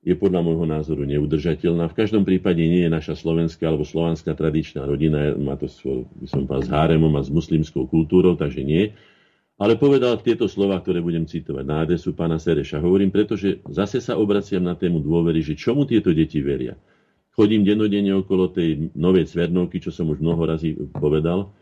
[0.00, 1.92] je podľa môjho názoru neudržateľná.
[1.92, 6.26] V každom prípade nie je naša slovenská alebo slovanská tradičná rodina, má to svoj, by
[6.26, 8.96] som povedal, s háremom a s muslimskou kultúrou, takže nie.
[9.60, 12.80] Ale povedal tieto slova, ktoré budem citovať na adresu pána Sereša.
[12.80, 16.80] Hovorím, pretože zase sa obraciam na tému dôvery, že čomu tieto deti veria.
[17.36, 21.52] Chodím denodenne okolo tej novej cvernovky, čo som už mnoho razy povedal.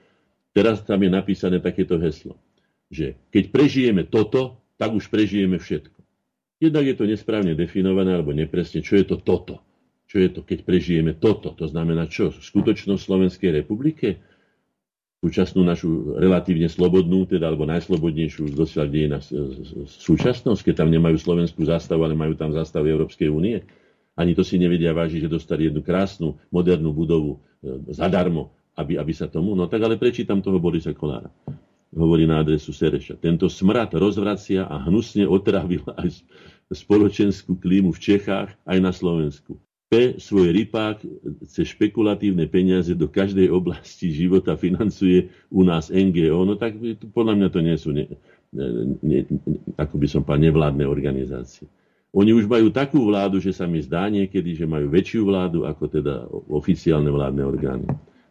[0.54, 2.38] Teraz tam je napísané takéto heslo,
[2.86, 5.97] že keď prežijeme toto, tak už prežijeme všetko.
[6.58, 9.62] Jednak je to nesprávne definované alebo nepresne, čo je to toto.
[10.10, 11.54] Čo je to, keď prežijeme toto?
[11.54, 12.34] To znamená čo?
[12.34, 14.18] Skutočnosť Slovenskej republike?
[15.22, 19.18] Súčasnú našu relatívne slobodnú, teda alebo najslobodnejšiu dosiaľ dejina
[19.86, 23.62] súčasnosť, keď tam nemajú slovenskú zastavu, ale majú tam zastavu Európskej únie.
[24.18, 29.12] Ani to si nevedia vážiť, že dostali jednu krásnu, modernú budovu e, zadarmo, aby, aby
[29.14, 29.54] sa tomu...
[29.54, 31.30] No tak ale prečítam toho Borisa Kolára
[31.94, 33.16] hovorí na adresu Sereša.
[33.20, 36.24] Tento smrad rozvracia a hnusne otrávil aj
[36.68, 39.56] spoločenskú klímu v Čechách aj na Slovensku.
[39.88, 41.00] P svoj rypák
[41.48, 46.76] cez špekulatívne peniaze do každej oblasti života financuje u nás NGO, no tak
[47.16, 48.04] podľa mňa to nie sú, ne,
[49.00, 49.24] ne,
[49.80, 51.64] ako by som povedal, nevládne organizácie.
[52.12, 55.84] Oni už majú takú vládu, že sa mi zdá niekedy, že majú väčšiu vládu ako
[55.88, 57.88] teda oficiálne vládne orgány.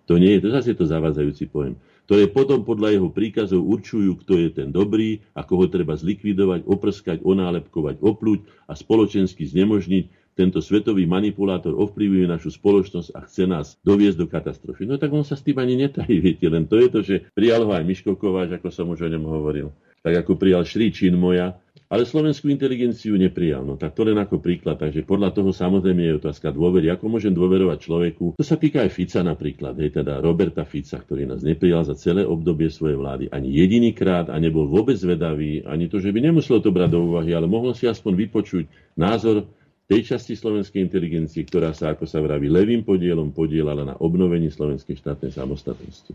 [0.08, 1.76] To nie je, to zase je to zavádzajúci pojem
[2.08, 7.20] ktoré potom podľa jeho príkazov určujú, kto je ten dobrý, ako ho treba zlikvidovať, oprskať,
[7.20, 10.32] onálepkovať, opľuť a spoločensky znemožniť.
[10.38, 14.88] Tento svetový manipulátor ovplyvňuje našu spoločnosť a chce nás doviesť do katastrofy.
[14.88, 17.68] No tak on sa s tým ani netají, viete, len to je to, že prijal
[17.68, 19.76] ho aj Miško Kováč, ako som už o ňom hovoril.
[20.00, 23.64] Tak ako prijal Šrí Čin moja, ale slovenskú inteligenciu neprijal.
[23.64, 24.76] No tak to len ako príklad.
[24.76, 26.92] Takže podľa toho samozrejme je otázka dôvery.
[26.92, 28.36] Ako môžem dôverovať človeku?
[28.36, 32.28] To sa týka aj Fica napríklad, hej, teda Roberta Fica, ktorý nás neprijal za celé
[32.28, 36.60] obdobie svojej vlády ani jediný krát a nebol vôbec zvedavý, ani to, že by nemusel
[36.60, 38.66] to brať do úvahy, ale mohol si aspoň vypočuť
[39.00, 39.48] názor
[39.88, 45.00] tej časti slovenskej inteligencie, ktorá sa, ako sa vraví, levým podielom podielala na obnovení slovenskej
[45.00, 46.12] štátnej samostatnosti.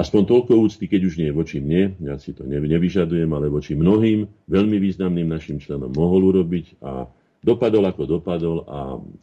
[0.00, 4.24] Aspoň toľko úcty, keď už nie voči mne, ja si to nevyžadujem, ale voči mnohým
[4.48, 7.04] veľmi významným našim členom mohol urobiť a
[7.44, 8.78] dopadol ako dopadol a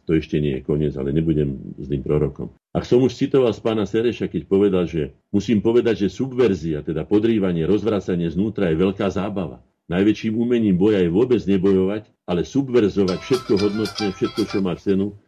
[0.06, 2.54] to ešte nie je koniec, ale nebudem zlým prorokom.
[2.70, 7.02] Ak som už citoval z pána Sereša, keď povedal, že musím povedať, že subverzia, teda
[7.02, 9.58] podrývanie, rozvracanie znútra je veľká zábava.
[9.90, 15.18] Najväčším umením boja je vôbec nebojovať, ale subverzovať všetko hodnotné, všetko, čo má cenu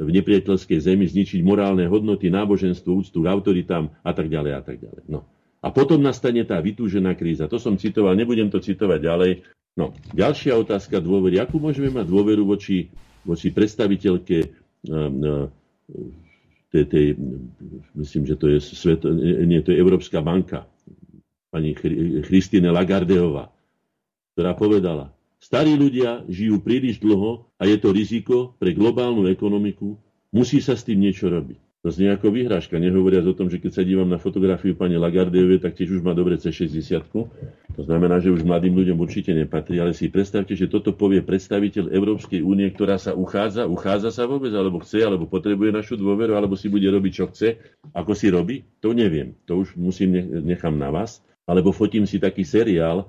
[0.00, 4.80] v nepriateľskej zemi, zničiť morálne hodnoty, náboženstvo, úctu k autoritám a tak ďalej a tak
[4.80, 5.04] ďalej.
[5.06, 5.28] No.
[5.60, 7.44] A potom nastane tá vytúžená kríza.
[7.44, 9.32] To som citoval, nebudem to citovať ďalej.
[9.76, 11.36] No, ďalšia otázka dôvery.
[11.36, 12.88] Akú môžeme mať dôveru voči,
[13.28, 14.38] voči predstaviteľke
[14.88, 15.52] um,
[16.72, 17.06] tej, tej,
[17.92, 19.04] myslím, že to je, svet,
[19.44, 20.64] nie, to je Európska banka,
[21.52, 21.76] pani
[22.24, 23.52] Christine Lagardeová
[24.34, 29.96] ktorá povedala, starí ľudia žijú príliš dlho a je to riziko pre globálnu ekonomiku,
[30.30, 31.70] musí sa s tým niečo robiť.
[31.80, 35.64] To znie ako vyhrážka, nehovoriac o tom, že keď sa dívam na fotografiu pani Lagardejovej,
[35.64, 37.08] tak tiež už má dobre C60.
[37.08, 41.88] To znamená, že už mladým ľuďom určite nepatrí, ale si predstavte, že toto povie predstaviteľ
[41.88, 46.52] Európskej únie, ktorá sa uchádza, uchádza sa vôbec, alebo chce, alebo potrebuje našu dôveru, alebo
[46.52, 47.56] si bude robiť, čo chce.
[47.96, 49.32] Ako si robí, to neviem.
[49.48, 50.12] To už musím
[50.44, 51.24] nechám na vás.
[51.48, 53.08] Alebo fotím si taký seriál,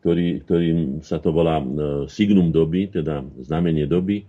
[0.00, 1.66] ktorý, ktorým sa to volá e,
[2.08, 4.24] signum doby, teda znamenie doby.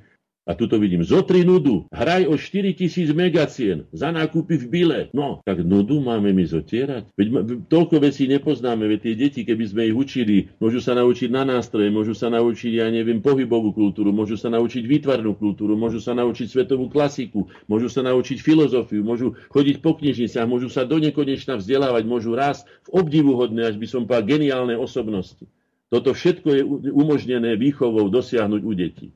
[0.48, 5.00] A tuto vidím, zotri nudu, hraj o 4000 megacien za nákupy v bile.
[5.12, 7.12] No, tak nudu máme my zotierať.
[7.20, 7.28] Veď
[7.68, 11.92] toľko vecí nepoznáme, veď tie deti, keby sme ich učili, môžu sa naučiť na nástroje,
[11.92, 16.48] môžu sa naučiť, ja neviem, pohybovú kultúru, môžu sa naučiť výtvarnú kultúru, môžu sa naučiť
[16.48, 22.08] svetovú klasiku, môžu sa naučiť filozofiu, môžu chodiť po knižniciach, môžu sa do nekonečna vzdelávať,
[22.08, 25.44] môžu rásť v obdivuhodné, až by som povedal, geniálne osobnosti.
[25.92, 26.64] Toto všetko je
[26.96, 29.08] umožnené výchovou dosiahnuť u detí.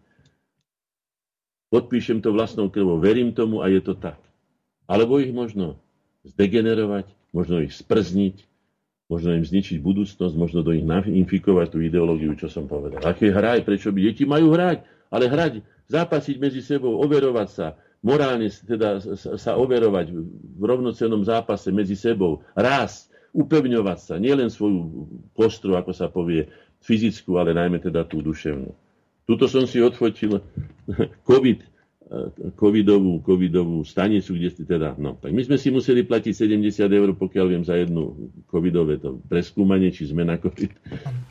[1.71, 4.19] Podpíšem to vlastnou krvou, verím tomu a je to tak.
[4.91, 5.79] Alebo ich možno
[6.27, 8.43] zdegenerovať, možno ich sprzniť,
[9.07, 12.99] možno im zničiť budúcnosť, možno do nich infikovať tú ideológiu, čo som povedal.
[13.07, 17.67] Aké hraj, prečo by deti majú hrať, ale hrať, zápasiť medzi sebou, overovať sa,
[18.03, 20.11] morálne teda sa overovať
[20.59, 26.51] v rovnocennom zápase medzi sebou, rásť, upevňovať sa, nielen svoju kostru, ako sa povie,
[26.83, 28.75] fyzickú, ale najmä teda tú duševnú.
[29.31, 30.43] Tuto som si odfotil
[31.31, 31.69] COVID, eh,
[32.59, 37.15] covidovú, covidovú stanicu, kde ste teda, no, tak my sme si museli platiť 70 eur,
[37.15, 40.75] pokiaľ viem, za jednu covidové to preskúmanie, či sme na covid.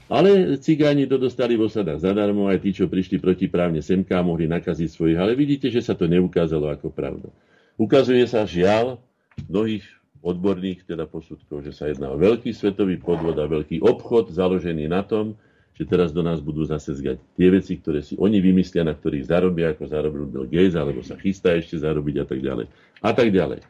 [0.09, 4.89] Ale cigáni to dostali v osadách zadarmo, aj tí, čo prišli protiprávne semká, mohli nakaziť
[4.89, 7.29] svojich, ale vidíte, že sa to neukázalo ako pravda.
[7.77, 8.97] Ukazuje sa žiaľ
[9.45, 9.85] mnohých
[10.25, 15.05] odborných teda posudkov, že sa jedná o veľký svetový podvod a veľký obchod založený na
[15.05, 15.37] tom,
[15.81, 19.25] že teraz do nás budú zase zgať tie veci, ktoré si oni vymyslia, na ktorých
[19.33, 22.69] zarobia, ako zarobil Bill Gates, alebo sa chystá ešte zarobiť a tak ďalej.
[23.01, 23.65] A tak ďalej.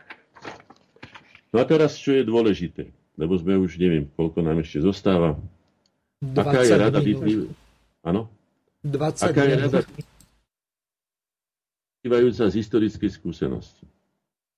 [1.55, 5.39] No a teraz, čo je dôležité, lebo sme už neviem, koľko nám ešte zostáva.
[6.35, 7.19] Aká je rada byť...
[8.03, 8.27] Áno?
[8.83, 9.79] 20 Aká je rada
[12.03, 13.87] vyplývajúca z historickej skúsenosti.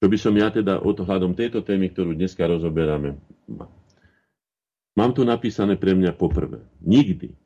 [0.00, 3.20] Čo by som ja teda odhľadom tejto témy, ktorú dneska rozoberáme,
[4.92, 6.60] Mám tu napísané pre mňa poprvé.
[6.84, 7.41] Nikdy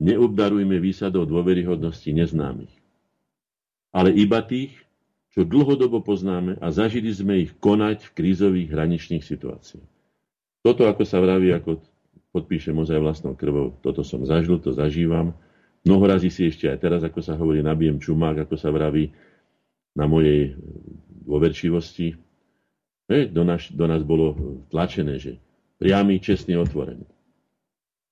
[0.00, 2.72] neobdarujme výsadou dôveryhodnosti neznámych,
[3.92, 4.72] ale iba tých,
[5.30, 9.90] čo dlhodobo poznáme a zažili sme ich konať v krízových hraničných situáciách.
[10.66, 11.78] Toto, ako sa vraví, ako
[12.34, 15.36] podpíšem ozaj vlastnou krvou, toto som zažil, to zažívam.
[15.86, 19.14] Mnoho razy si ešte aj teraz, ako sa hovorí, nabijem čumák, ako sa vraví
[19.94, 20.58] na mojej
[21.24, 22.18] dôverčivosti.
[23.08, 24.34] E, do, nás, do nás bolo
[24.68, 25.40] tlačené, že
[25.80, 27.06] priamy, čestný, otvorený.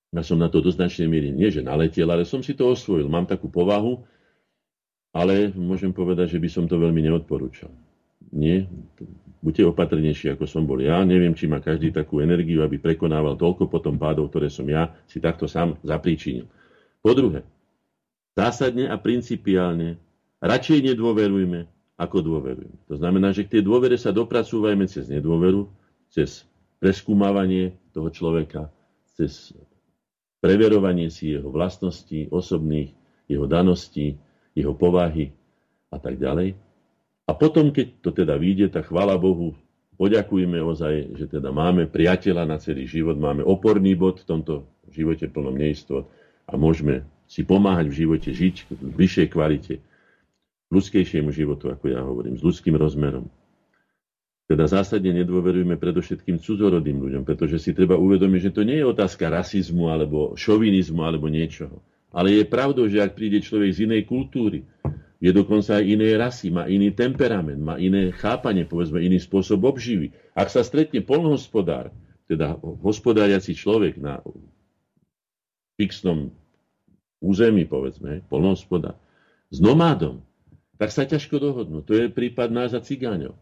[0.09, 3.12] Ja som na to do značnej miery nie, že naletel, ale som si to osvojil.
[3.12, 4.01] Mám takú povahu,
[5.12, 7.68] ale môžem povedať, že by som to veľmi neodporúčal.
[8.32, 8.64] Nie,
[9.40, 11.01] buďte opatrnejší, ako som bol ja.
[11.05, 15.20] Neviem, či má každý takú energiu, aby prekonával toľko potom pádov, ktoré som ja si
[15.20, 16.48] takto sám zapríčinil.
[17.05, 17.44] Po druhé,
[18.36, 20.01] zásadne a principiálne
[20.40, 21.68] radšej nedôverujme,
[21.98, 22.76] ako dôverujeme.
[22.89, 25.68] To znamená, že k tej dôvere sa dopracúvajme cez nedôveru,
[26.09, 26.48] cez
[26.78, 28.70] preskúmavanie toho človeka,
[29.18, 29.51] cez
[30.39, 32.94] preverovanie si jeho vlastností, osobných,
[33.27, 34.16] jeho daností,
[34.55, 35.35] jeho povahy
[35.93, 36.55] a tak ďalej.
[37.28, 39.52] A potom, keď to teda vyjde, tak chvála Bohu,
[40.01, 44.55] poďakujeme ozaj, že teda máme priateľa na celý život, máme oporný bod v tomto
[44.89, 46.09] živote plnom neistot
[46.48, 49.74] a môžeme si pomáhať v živote žiť v vyššej kvalite,
[50.73, 53.28] ľudskejšiemu životu, ako ja hovorím, s ľudským rozmerom.
[54.49, 59.29] Teda zásadne nedôverujeme predovšetkým cudzorodým ľuďom, pretože si treba uvedomiť, že to nie je otázka
[59.29, 61.85] rasizmu alebo šovinizmu alebo niečoho.
[62.09, 64.65] Ale je pravdou, že ak príde človek z inej kultúry,
[65.20, 70.16] je dokonca aj inej rasy, má iný temperament, má iné chápanie, povedzme iný spôsob obživy.
[70.33, 71.93] Ak sa stretne polnohospodár,
[72.25, 74.25] teda hospodáriaci človek na
[75.77, 76.33] fixnom
[77.20, 78.97] území, povedzme, polnohospodár,
[79.53, 80.25] s nomádom,
[80.81, 81.85] tak sa ťažko dohodnú.
[81.85, 83.37] To je prípad nás a cigáňov.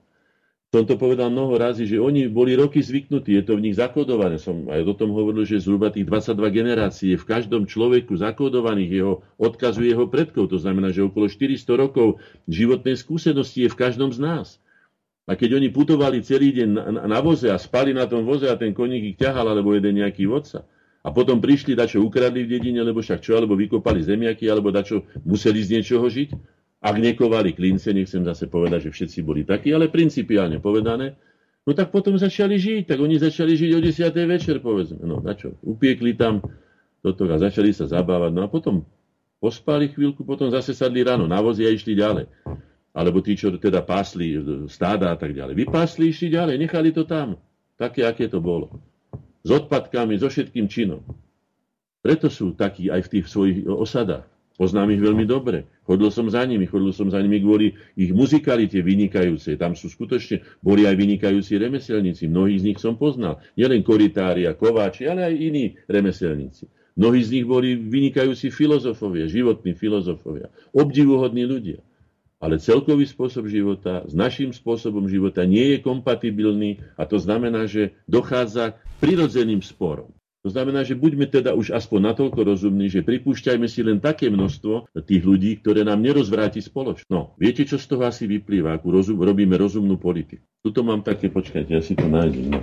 [0.77, 4.36] Som to povedal mnoho razy, že oni boli roky zvyknutí, je to v nich zakodované.
[4.36, 8.90] Som aj o tom hovoril, že zhruba tých 22 generácií je v každom človeku zakodovaných
[8.93, 10.53] jeho odkazu jeho predkov.
[10.53, 14.61] To znamená, že okolo 400 rokov životnej skúsenosti je v každom z nás.
[15.24, 18.61] A keď oni putovali celý deň na, na voze a spali na tom voze a
[18.61, 20.69] ten koník ich ťahal, alebo jeden nejaký vodca,
[21.01, 25.09] a potom prišli, dačo ukradli v dedine, lebo však čo, alebo vykopali zemiaky, alebo dačo
[25.24, 29.89] museli z niečoho žiť, ak nekovali klince, nechcem zase povedať, že všetci boli takí, ale
[29.89, 31.16] principiálne povedané,
[31.65, 32.85] no tak potom začali žiť.
[32.86, 34.12] Tak oni začali žiť o 10.
[34.28, 35.01] večer, povedzme.
[35.03, 35.57] No, na čo?
[35.65, 36.44] Upiekli tam
[37.01, 38.31] toto a začali sa zabávať.
[38.36, 38.85] No a potom
[39.40, 42.28] pospali chvíľku, potom zase sadli ráno na vozi a išli ďalej.
[42.97, 44.36] Alebo tí, čo teda pásli
[44.73, 45.53] stáda a tak ďalej.
[45.53, 47.36] Vypásli, išli ďalej, nechali to tam.
[47.77, 48.81] Také, aké to bolo.
[49.44, 51.05] S odpadkami, so všetkým činom.
[52.01, 54.24] Preto sú takí aj v tých svojich osadách.
[54.57, 55.69] Poznám ich veľmi dobre.
[55.85, 59.61] Chodil som za nimi, chodil som za nimi kvôli ich muzikalite vynikajúcej.
[59.61, 62.24] Tam sú skutočne, boli aj vynikajúci remeselníci.
[62.24, 63.45] Mnohých z nich som poznal.
[63.53, 66.73] Nielen koritári a kováči, ale aj iní remeselníci.
[66.97, 71.85] Mnohí z nich boli vynikajúci filozofovia, životní filozofovia, obdivuhodní ľudia.
[72.41, 77.93] Ale celkový spôsob života s našim spôsobom života nie je kompatibilný a to znamená, že
[78.09, 80.15] dochádza k prirodzeným sporom.
[80.47, 84.94] To znamená, že buďme teda už aspoň natoľko rozumní, že pripúšťajme si len také množstvo
[85.02, 87.10] tých ľudí, ktoré nám nerozvráti spoločnosť.
[87.10, 90.47] No, viete, čo z toho asi vyplýva, akú rozum, robíme rozumnú politiku.
[90.62, 92.55] Tuto mám také, počkajte, ja si to nájdem.
[92.55, 92.62] No.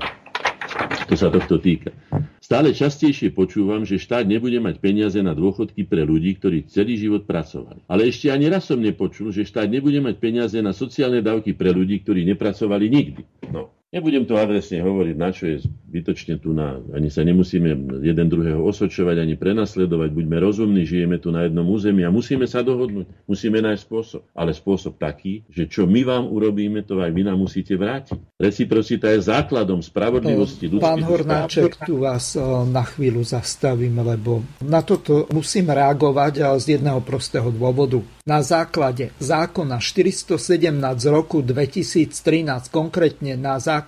[1.12, 1.92] To sa tohto týka.
[2.40, 7.28] Stále častejšie počúvam, že štát nebude mať peniaze na dôchodky pre ľudí, ktorí celý život
[7.28, 7.84] pracovali.
[7.92, 11.76] Ale ešte ani raz som nepočul, že štát nebude mať peniaze na sociálne dávky pre
[11.76, 13.28] ľudí, ktorí nepracovali nikdy.
[13.52, 13.76] No.
[13.94, 16.82] Nebudem to adresne hovoriť, na čo je zbytočne tu na...
[16.98, 20.10] Ani sa nemusíme jeden druhého osočovať, ani prenasledovať.
[20.10, 23.06] Buďme rozumní, žijeme tu na jednom území a musíme sa dohodnúť.
[23.30, 24.26] Musíme nájsť spôsob.
[24.34, 28.18] Ale spôsob taký, že čo my vám urobíme, to aj vy nám musíte vrátiť.
[28.42, 30.74] Reciprocita je základom spravodlivosti.
[30.82, 32.34] Pán Hornáček, tu vás
[32.66, 38.02] na chvíľu zastavím, lebo na toto musím reagovať z jedného prostého dôvodu.
[38.26, 40.42] Na základe zákona 417
[40.98, 43.83] z roku 2013, konkrétne na základe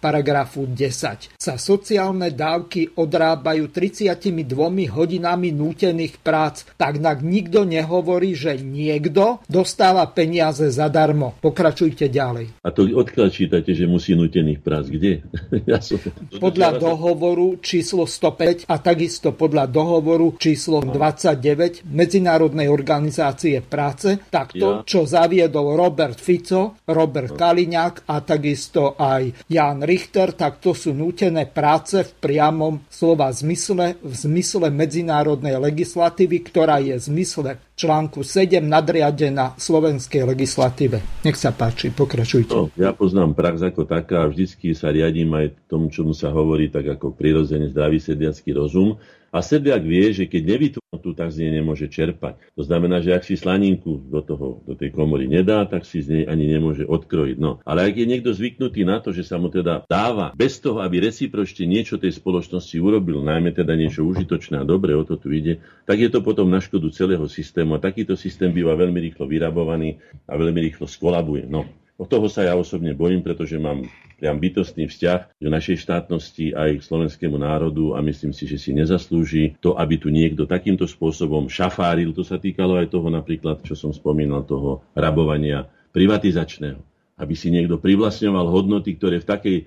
[0.00, 8.56] paragrafu 10, sa sociálne dávky odrábajú 32 hodinami nútených prác, tak nak nikto nehovorí, že
[8.58, 11.36] niekto dostáva peniaze zadarmo.
[11.44, 12.62] Pokračujte ďalej.
[12.64, 14.88] A to odkiaľ čítate, že musí nútených prác?
[14.88, 15.20] Kde?
[15.70, 16.00] ja som...
[16.40, 24.52] Podľa dohovoru číslo 105 a takisto podľa dohovoru číslo 29 Medzinárodnej organizácie práce práce, tak
[24.52, 24.84] to, ja.
[24.84, 31.48] čo zaviedol Robert Fico, Robert Kaliňák a takisto aj Jan Richter, tak to sú nútené
[31.48, 38.60] práce v priamom slova zmysle, v zmysle medzinárodnej legislatívy, ktorá je v zmysle článku 7
[38.60, 41.00] nadriadená slovenskej legislatíve.
[41.24, 42.52] Nech sa páči, pokračujte.
[42.52, 46.98] No, ja poznám prax ako taká, vždycky sa riadím aj tomu, čomu sa hovorí, tak
[47.00, 49.00] ako prirodzene zdravý sediacký rozum.
[49.30, 50.80] A sediak vie, že keď nevytvorí
[51.14, 52.42] tak z nej nemôže čerpať.
[52.58, 56.08] To znamená, že ak si slaninku do, toho, do tej komory nedá, tak si z
[56.10, 57.36] nej ani nemôže odkrojiť.
[57.38, 60.82] No, ale ak je niekto zvyknutý na to, že sa mu teda dáva bez toho,
[60.82, 65.30] aby recipročne niečo tej spoločnosti urobil, najmä teda niečo užitočné a dobre, o to tu
[65.30, 69.30] ide, tak je to potom na škodu celého systému a takýto systém býva veľmi rýchlo
[69.30, 71.46] vyrabovaný a veľmi rýchlo skolabuje.
[71.46, 71.70] No,
[72.00, 73.84] od toho sa ja osobne bojím, pretože mám
[74.16, 78.72] priam bytostný vzťah k našej štátnosti aj k slovenskému národu a myslím si, že si
[78.72, 82.16] nezaslúži to, aby tu niekto takýmto spôsobom šafáril.
[82.16, 86.80] To sa týkalo aj toho napríklad, čo som spomínal, toho rabovania privatizačného.
[87.20, 89.58] Aby si niekto privlastňoval hodnoty, ktoré v takej,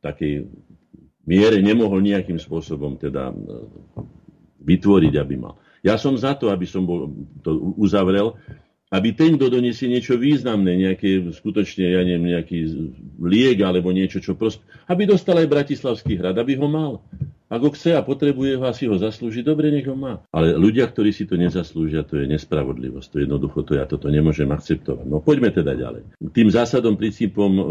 [0.00, 0.48] takej
[1.28, 3.36] miere nemohol nejakým spôsobom teda e,
[4.64, 5.60] vytvoriť, aby mal.
[5.84, 7.12] Ja som za to, aby som bol,
[7.44, 8.40] to uzavrel,
[8.94, 12.58] aby ten, kto donesie niečo významné, nejaké skutočne, ja neviem, nejaký
[13.18, 17.02] liek alebo niečo, čo prost, aby dostal aj Bratislavský hrad, aby ho mal.
[17.54, 20.24] Ak ho chce a potrebuje ho, asi ho zaslúži, dobre, nech ho má.
[20.32, 23.08] Ale ľudia, ktorí si to nezaslúžia, to je nespravodlivosť.
[23.14, 25.06] To jednoducho, to ja toto nemôžem akceptovať.
[25.06, 26.18] No poďme teda ďalej.
[26.32, 27.62] Tým zásadom, princípom, e,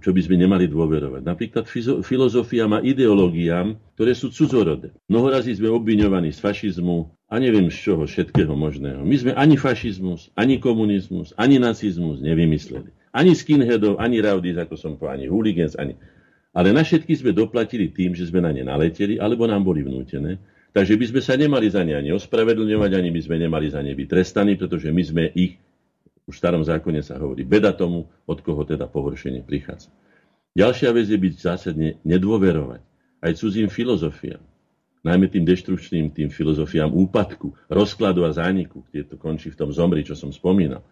[0.00, 1.26] čo by sme nemali dôverovať.
[1.26, 1.64] Napríklad
[2.06, 4.94] filozofia má ideológiám, ktoré sú cudzorodé.
[5.10, 9.04] Mnohorazí sme obviňovaní z fašizmu, a neviem z čoho všetkého možného.
[9.04, 12.88] My sme ani fašizmus, ani komunizmus, ani nacizmus nevymysleli.
[13.12, 15.96] Ani skinheadov, ani raudis, ako som povedal, ani hooligans, ani...
[16.56, 20.40] Ale na všetky sme doplatili tým, že sme na ne naleteli, alebo nám boli vnútené.
[20.72, 23.92] Takže by sme sa nemali za ne ani ospravedlňovať, ani by sme nemali za ne
[23.92, 25.60] byť trestaní, pretože my sme ich,
[26.24, 29.92] už v starom zákone sa hovorí, beda tomu, od koho teda pohoršenie prichádza.
[30.56, 32.88] Ďalšia vec je byť zásadne nedôverovať
[33.22, 34.42] aj cudzím filozofiám.
[35.08, 40.04] Najmä tým deštručným, tým filozofiám úpadku, rozkladu a zániku, kde to končí v tom zomri,
[40.04, 40.84] čo som spomínal.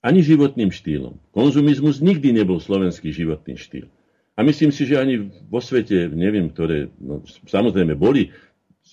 [0.00, 1.20] Ani životným štýlom.
[1.36, 3.92] Konzumizmus nikdy nebol slovenský životný štýl.
[4.32, 8.32] A myslím si, že ani vo svete, neviem, ktoré, no, samozrejme boli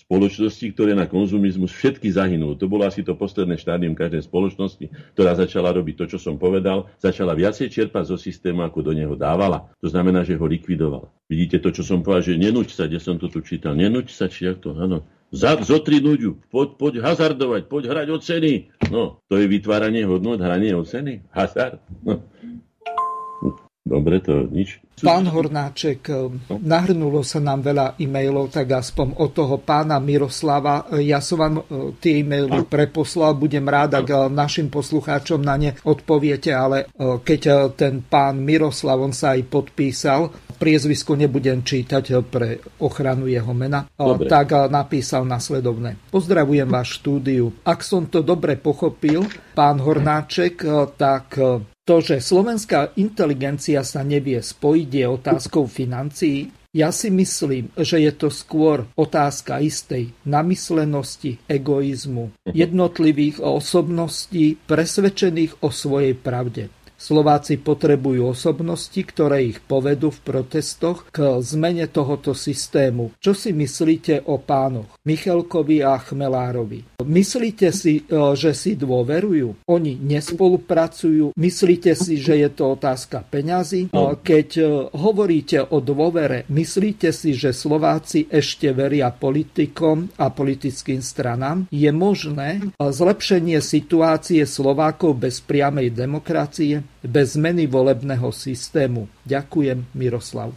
[0.07, 2.55] spoločnosti, ktoré na konzumizmus všetky zahynuli.
[2.55, 6.87] To bolo asi to posledné štádium každej spoločnosti, ktorá začala robiť to, čo som povedal,
[6.95, 9.67] začala viacej čerpať zo systému, ako do neho dávala.
[9.83, 11.11] To znamená, že ho likvidovala.
[11.27, 14.31] Vidíte to, čo som povedal, že nenúč sa, kde som to tu čítal, nenúč sa,
[14.31, 15.03] či jak to, áno.
[15.35, 18.53] Zotri ľuďu, poď, poď hazardovať, poď hrať o ceny.
[18.87, 21.83] No, to je vytváranie hodnot, hranie o ceny, hazard.
[21.99, 22.23] No.
[23.87, 24.83] Dobre, to nič.
[24.97, 26.57] Pán Hornáček, no.
[26.57, 30.89] nahrnulo sa nám veľa e-mailov, tak aspoň od toho pána Miroslava.
[30.97, 35.77] Ja som vám e, tie e-maily preposlal, budem rád, ak e, našim poslucháčom na ne
[35.85, 42.57] odpoviete, ale e, keď ten pán Miroslav, on sa aj podpísal, priezvisko nebudem čítať pre
[42.81, 44.25] ochranu jeho mena, dobre.
[44.25, 46.09] tak napísal nasledovne.
[46.09, 47.53] Pozdravujem vás štúdiu.
[47.61, 50.65] Ak som to dobre pochopil, pán Hornáček,
[50.97, 51.37] tak
[51.87, 56.51] to, že slovenská inteligencia sa nevie spojiť, je otázkou financií.
[56.75, 65.71] Ja si myslím, že je to skôr otázka istej namyslenosti, egoizmu, jednotlivých osobností presvedčených o
[65.71, 66.67] svojej pravde.
[66.97, 73.13] Slováci potrebujú osobnosti, ktoré ich povedú v protestoch k zmene tohoto systému.
[73.21, 76.97] Čo si myslíte o pánoch Michalkovi a Chmelárovi?
[77.05, 79.69] Myslíte si, e, že si dôverujú?
[79.69, 81.37] Oni nespolupracujú?
[81.37, 83.93] Myslíte si, že je to otázka peňazí?
[83.93, 84.17] No.
[84.17, 84.63] Keď e,
[84.97, 91.69] hovoríte o dôvere, myslíte si, že Slováci ešte veria politikom a politickým stranám?
[91.69, 96.86] Je možné zlepšenie situácie Slovákov bez priamej demokracie?
[97.03, 99.07] Bez zmeny volebného systému.
[99.23, 100.51] Ďakujem, Miroslav.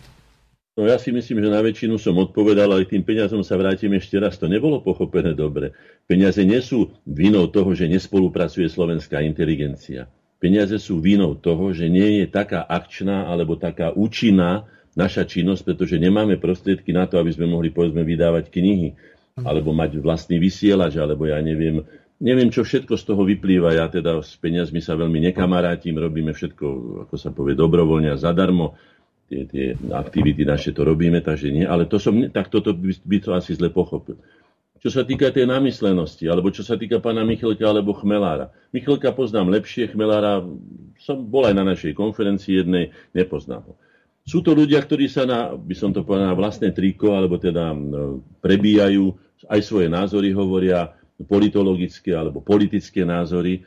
[0.78, 4.16] No ja si myslím, že na väčšinu som odpovedal, ale tým peniazom sa vrátim ešte
[4.16, 4.40] raz.
[4.40, 5.76] To nebolo pochopené dobre.
[6.08, 10.08] Peniaze nie sú vinou toho, že nespolupracuje slovenská inteligencia.
[10.40, 14.64] Peniaze sú vinou toho, že nie je taká akčná alebo taká účinná
[14.96, 18.96] naša činnosť, pretože nemáme prostriedky na to, aby sme mohli povedzme vydávať knihy
[19.40, 21.84] alebo mať vlastný vysielač, alebo ja neviem,
[22.20, 23.72] Neviem, čo všetko z toho vyplýva.
[23.72, 26.66] Ja teda s peniazmi sa veľmi nekamarátim, robíme všetko,
[27.08, 28.76] ako sa povie, dobrovoľne a zadarmo.
[29.32, 31.64] Tie, tie aktivity naše to robíme, takže nie.
[31.64, 34.20] Ale to som, tak toto by, by to asi zle pochopil.
[34.80, 38.52] Čo sa týka tej namyslenosti, alebo čo sa týka pána Michalka alebo Chmelára.
[38.72, 40.44] Michalka poznám lepšie, Chmelára
[41.00, 43.74] som bol aj na našej konferencii jednej, nepoznám ho.
[44.28, 47.72] Sú to ľudia, ktorí sa na, by som to povedal, na vlastné triko, alebo teda
[48.44, 49.16] prebíjajú,
[49.48, 53.64] aj svoje názory hovoria, politologické alebo politické názory.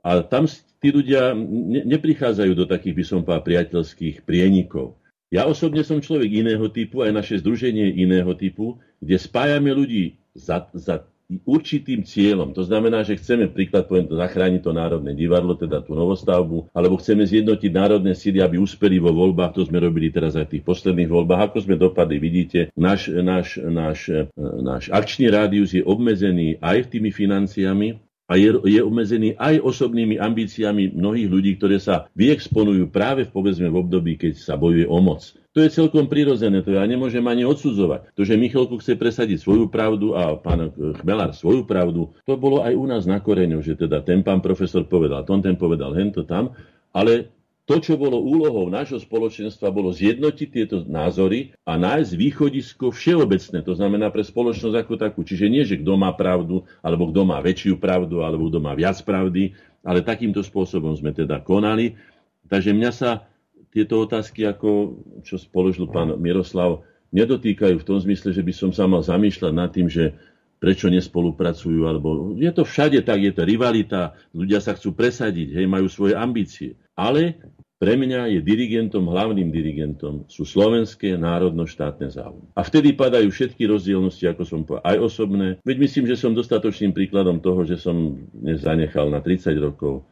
[0.00, 0.48] A tam
[0.80, 4.96] tí ľudia ne, neprichádzajú do takých, by som povedal, priateľských prienikov.
[5.28, 10.64] Ja osobne som človek iného typu, aj naše združenie iného typu, kde spájame ľudí za,
[10.72, 11.04] za
[11.44, 12.56] určitým cieľom.
[12.56, 17.28] To znamená, že chceme, príklad poviem, zachrániť to Národné divadlo, teda tú novostavbu, alebo chceme
[17.28, 19.52] zjednotiť národné síly, aby uspeli vo voľbách.
[19.60, 21.52] To sme robili teraz aj v tých posledných voľbách.
[21.52, 27.12] Ako sme dopadli, vidíte, náš, náš, náš, e, náš akčný rádius je obmedzený aj tými
[27.12, 33.32] financiami, a je, je obmedzený aj osobnými ambíciami mnohých ľudí, ktoré sa vyexponujú práve v,
[33.32, 35.32] povedzme, v období, keď sa bojuje o moc.
[35.56, 38.12] To je celkom prirodzené, to ja nemôžem ani odsudzovať.
[38.14, 42.76] To, že Michalko chce presadiť svoju pravdu a pán Chmelár svoju pravdu, to bolo aj
[42.76, 46.52] u nás na koreňu, že teda ten pán profesor povedal, tom ten povedal hento tam,
[46.92, 47.32] ale
[47.68, 53.76] to, čo bolo úlohou nášho spoločenstva, bolo zjednotiť tieto názory a nájsť východisko všeobecné, to
[53.76, 55.20] znamená pre spoločnosť ako takú.
[55.20, 58.96] Čiže nie, že kto má pravdu, alebo kto má väčšiu pravdu, alebo kto má viac
[59.04, 59.52] pravdy,
[59.84, 61.92] ale takýmto spôsobom sme teda konali.
[62.48, 63.28] Takže mňa sa
[63.68, 68.88] tieto otázky, ako čo spoložil pán Miroslav, nedotýkajú v tom zmysle, že by som sa
[68.88, 70.16] mal zamýšľať nad tým, že
[70.58, 75.66] prečo nespolupracujú, alebo je to všade tak, je to rivalita, ľudia sa chcú presadiť, hej,
[75.70, 76.74] majú svoje ambície.
[76.98, 77.38] Ale
[77.78, 82.50] pre mňa je dirigentom, hlavným dirigentom sú slovenské národno-štátne záujmy.
[82.58, 85.46] A vtedy padajú všetky rozdielnosti, ako som povedal, aj osobné.
[85.62, 90.02] Veď myslím, že som dostatočným príkladom toho, že som nezanechal na 30 rokov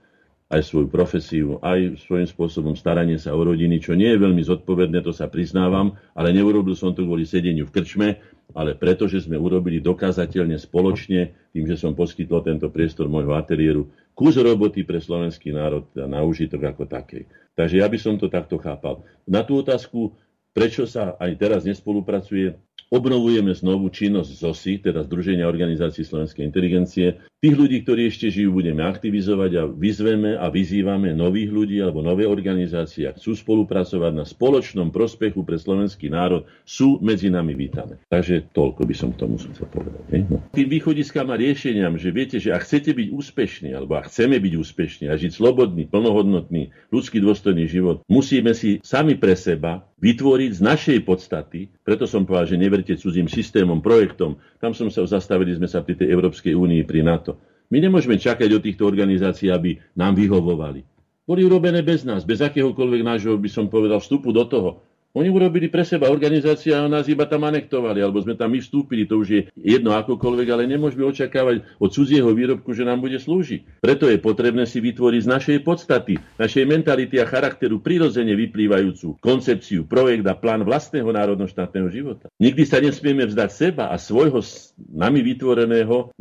[0.47, 5.03] aj svoju profesiu, aj svojím spôsobom staranie sa o rodiny, čo nie je veľmi zodpovedné,
[5.03, 8.09] to sa priznávam, ale neurobil som to kvôli sedeniu v krčme,
[8.55, 13.91] ale preto, že sme urobili dokázateľne spoločne, tým, že som poskytol tento priestor môjho ateliéru,
[14.17, 17.29] kus roboty pre slovenský národ na užitok ako takej.
[17.53, 19.05] Takže ja by som to takto chápal.
[19.29, 20.17] Na tú otázku,
[20.57, 22.57] prečo sa aj teraz nespolupracuje,
[22.91, 27.19] obnovujeme znovu činnosť ZOSI, teda Združenia organizácií slovenskej inteligencie.
[27.37, 32.25] Tých ľudí, ktorí ešte žijú, budeme aktivizovať a vyzveme a vyzývame nových ľudí alebo nové
[32.25, 38.01] organizácie, ak chcú spolupracovať na spoločnom prospechu pre slovenský národ, sú medzi nami vítané.
[38.09, 40.03] Takže toľko by som k tomu chcel povedať.
[40.33, 40.41] No.
[40.57, 44.55] Tým východiskám a riešeniam, že viete, že ak chcete byť úspešní, alebo ak chceme byť
[44.57, 50.61] úspešní a žiť slobodný, plnohodnotný, ľudský dôstojný život, musíme si sami pre seba vytvoriť z
[50.61, 55.65] našej podstaty, preto som povedal, že neverte cudzím systémom, projektom, tam som sa zastavili sme
[55.65, 57.41] sa pri tej Európskej únii, pri NATO.
[57.73, 60.85] My nemôžeme čakať od týchto organizácií, aby nám vyhovovali.
[61.27, 64.71] Boli urobené bez nás, bez akéhokoľvek nášho, by som povedal, vstupu do toho.
[65.17, 69.09] Oni urobili pre seba organizácia a nás iba tam anektovali, alebo sme tam my vstúpili,
[69.09, 73.81] to už je jedno akokoľvek, ale nemôžeme očakávať od cudzieho výrobku, že nám bude slúžiť.
[73.81, 79.89] Preto je potrebné si vytvoriť z našej podstaty, našej mentality a charakteru prirodzene vyplývajúcu koncepciu,
[79.89, 82.29] projekt a plán vlastného národno-štátneho života.
[82.37, 84.45] Nikdy sa nesmieme vzdať seba a svojho
[84.93, 86.13] nami vytvoreného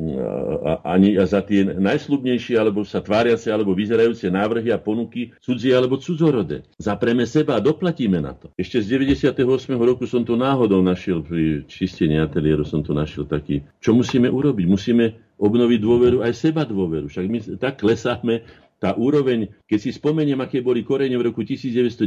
[0.88, 6.63] ani za tie najslubnejšie, alebo sa tváriace, alebo vyzerajúce návrhy a ponuky cudzie alebo cudzorode.
[6.80, 8.55] Zapreme seba a doplatíme na to.
[8.55, 9.41] Ešte z 98.
[9.81, 14.65] roku som to náhodou našiel, pri čistení ateliéru som to našiel taký, čo musíme urobiť?
[14.69, 17.09] Musíme obnoviť dôveru, aj seba dôveru.
[17.09, 18.45] Však my tak klesáme,
[18.77, 22.05] tá úroveň, keď si spomeniem, aké boli korene v roku 1990,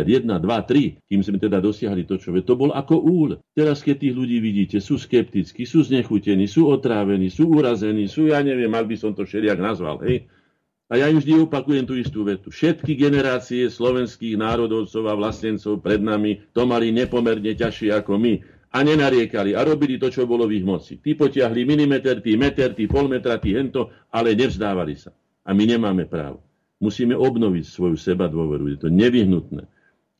[0.00, 3.36] 1, 2, 3, kým sme teda dosiahli to, čo vie, to bol ako úl.
[3.52, 8.40] Teraz, keď tých ľudí vidíte, sú skeptickí, sú znechutení, sú otrávení, sú urazení, sú, ja
[8.40, 10.24] neviem, ak by som to všelijak nazval, hej,
[10.94, 12.54] a ja im vždy opakujem tú istú vetu.
[12.54, 18.38] Všetky generácie slovenských národovcov a vlastencov pred nami to mali nepomerne ťažšie ako my
[18.70, 21.02] a nenariekali a robili to, čo bolo v ich moci.
[21.02, 25.10] Tí potiahli milimeter, tí meter, tí pol metra, tí hento, ale nevzdávali sa.
[25.42, 26.46] A my nemáme právo.
[26.78, 28.70] Musíme obnoviť svoju seba dôveru.
[28.70, 29.66] Je to nevyhnutné.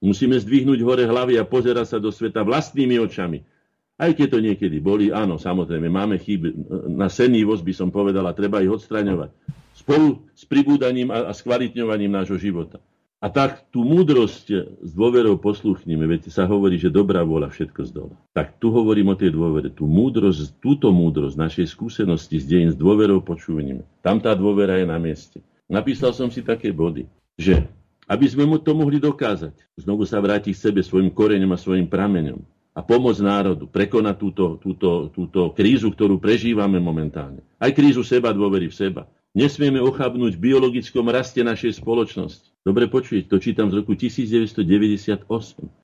[0.03, 3.47] Musíme zdvihnúť hore hlavy a pozerať sa do sveta vlastnými očami.
[3.95, 6.67] Aj keď to niekedy boli, áno, samozrejme, máme chyby.
[6.99, 12.41] Na senívosť by som povedala, treba ich odstraňovať spolu s pribúdaním a, a skvalitňovaním nášho
[12.41, 12.81] života.
[13.25, 14.47] A tak tú múdrosť
[14.85, 18.15] s dôverou posluchníme, veď sa hovorí, že dobrá vôľa všetko zdola.
[18.37, 19.73] Tak tu hovorím o tej dôvere.
[19.73, 23.89] Tú múdrosť, túto múdrosť našej skúsenosti s dejín s dôverou počúvnime.
[24.05, 25.41] Tam tá dôvera je na mieste.
[25.73, 27.09] Napísal som si také body,
[27.41, 27.65] že
[28.05, 31.89] aby sme mu to mohli dokázať, znovu sa vrátiť k sebe svojim koreňom a svojim
[31.89, 32.45] prameňom
[32.77, 37.41] a pomôcť národu prekonať túto, túto, túto krízu, ktorú prežívame momentálne.
[37.57, 39.03] Aj krízu seba dôvery v seba.
[39.35, 42.55] Nesmieme ochabnúť v biologickom raste našej spoločnosti.
[42.63, 45.27] Dobre počujete, to čítam z roku 1998.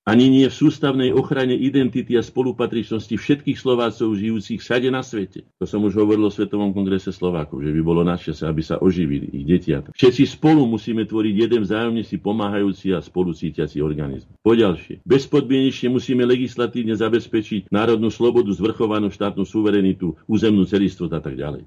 [0.06, 5.50] Ani nie v sústavnej ochrane identity a spolupatričnosti všetkých Slovácov žijúcich všade na svete.
[5.58, 8.78] To som už hovoril o Svetovom kongrese Slovákov, že by bolo na čase, aby sa
[8.78, 9.82] oživili ich detia.
[9.98, 14.30] Všetci spolu musíme tvoriť jeden vzájomne si pomáhajúci a spolu cítiaci organizmus.
[14.46, 21.66] Poďalšie, bezpodmienečne musíme legislatívne zabezpečiť národnú slobodu, zvrchovanú štátnu suverenitu, územnú celistvosť a tak ďalej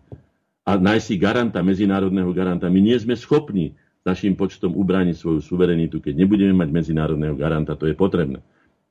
[0.64, 2.72] a nájsť si garanta, medzinárodného garanta.
[2.72, 7.76] My nie sme schopní našim počtom ubrániť svoju suverenitu, keď nebudeme mať medzinárodného garanta.
[7.76, 8.40] To je potrebné.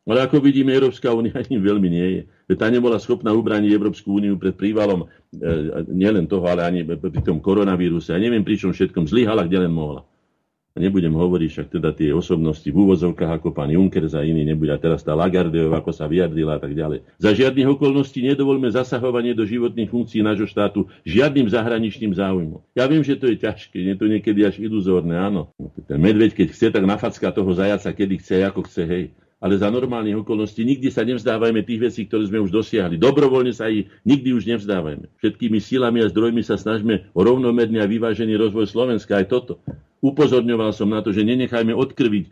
[0.03, 2.23] Ale ako vidíme, Európska únia ani veľmi nie je.
[2.59, 5.47] Tá nebola schopná ubrániť Európsku úniu pred prívalom e,
[5.89, 8.12] nielen toho, ale ani pri tom koronavíruse.
[8.12, 10.05] A neviem, pričom všetkom zlyhala, kde len mohla.
[10.73, 14.73] Nebudem hovoriť však teda tie osobnosti v úvozovkách ako pán Juncker za iný nebude.
[14.73, 17.05] A teraz tá Lagardeová, ako sa vyjadrila a tak ďalej.
[17.20, 22.65] Za žiadnych okolností nedovolme zasahovanie do životných funkcií nášho štátu žiadnym zahraničným záujmom.
[22.73, 25.53] Ja viem, že to je ťažké, je to niekedy až iluzórne, áno.
[25.85, 29.05] Ten medveď, keď chce, tak nafacka toho zajaca, kedy chce, ako chce, hej
[29.43, 32.94] ale za normálnych okolností nikdy sa nevzdávajme tých vecí, ktoré sme už dosiahli.
[32.94, 35.11] Dobrovoľne sa ich nikdy už nevzdávajme.
[35.19, 39.19] Všetkými silami a zdrojmi sa snažme o rovnomerný a vyvážený rozvoj Slovenska.
[39.19, 39.59] Aj toto.
[40.03, 42.24] Upozorňoval som na to, že nenechajme odkrviť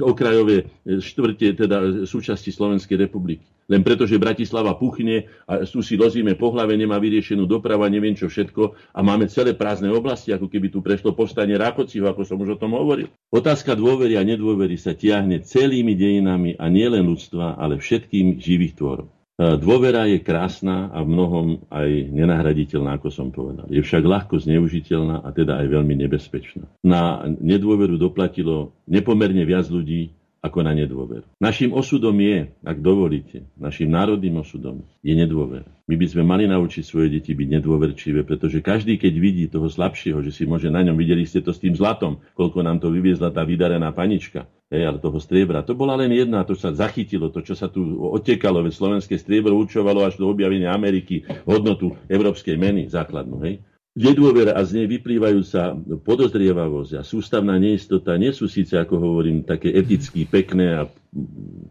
[0.00, 3.44] okrajové e, štvrte, teda súčasti Slovenskej republiky.
[3.68, 8.16] Len preto, že Bratislava puchne a tu si lozíme po hlave, nemá vyriešenú doprava, neviem
[8.16, 12.40] čo všetko a máme celé prázdne oblasti, ako keby tu prešlo povstanie Rákociho, ako som
[12.40, 13.12] už o tom hovoril.
[13.28, 19.12] Otázka dôvery a nedôvery sa tiahne celými dejinami a nielen ľudstva, ale všetkým živých tvorov.
[19.38, 23.70] E, dôvera je krásna a v mnohom aj nenahraditeľná, ako som povedal.
[23.70, 26.66] Je však ľahko zneužiteľná a teda aj veľmi nebezpečná.
[26.82, 31.26] Na nedôveru doplatilo nepomerne viac ľudí ako na nedôveru.
[31.42, 35.66] Našim osudom je, ak dovolíte, našim národným osudom je nedôvera.
[35.90, 40.22] My by sme mali naučiť svoje deti byť nedôverčivé, pretože každý, keď vidí toho slabšieho,
[40.22, 43.34] že si môže na ňom, videli ste to s tým zlatom, koľko nám to vyviezla
[43.34, 45.66] tá vydarená panička, hej, ale toho striebra.
[45.66, 49.58] To bola len jedna, to sa zachytilo, to, čo sa tu otekalo, veď slovenské striebro
[49.58, 53.42] určovalo až do objavenia Ameriky hodnotu európskej meny základnú.
[53.42, 53.64] Hej.
[53.98, 55.74] Nedôvera a z nej vyplývajúca
[56.06, 60.82] podozrievavosť a sústavná neistota nie sú síce, ako hovorím, také eticky pekné a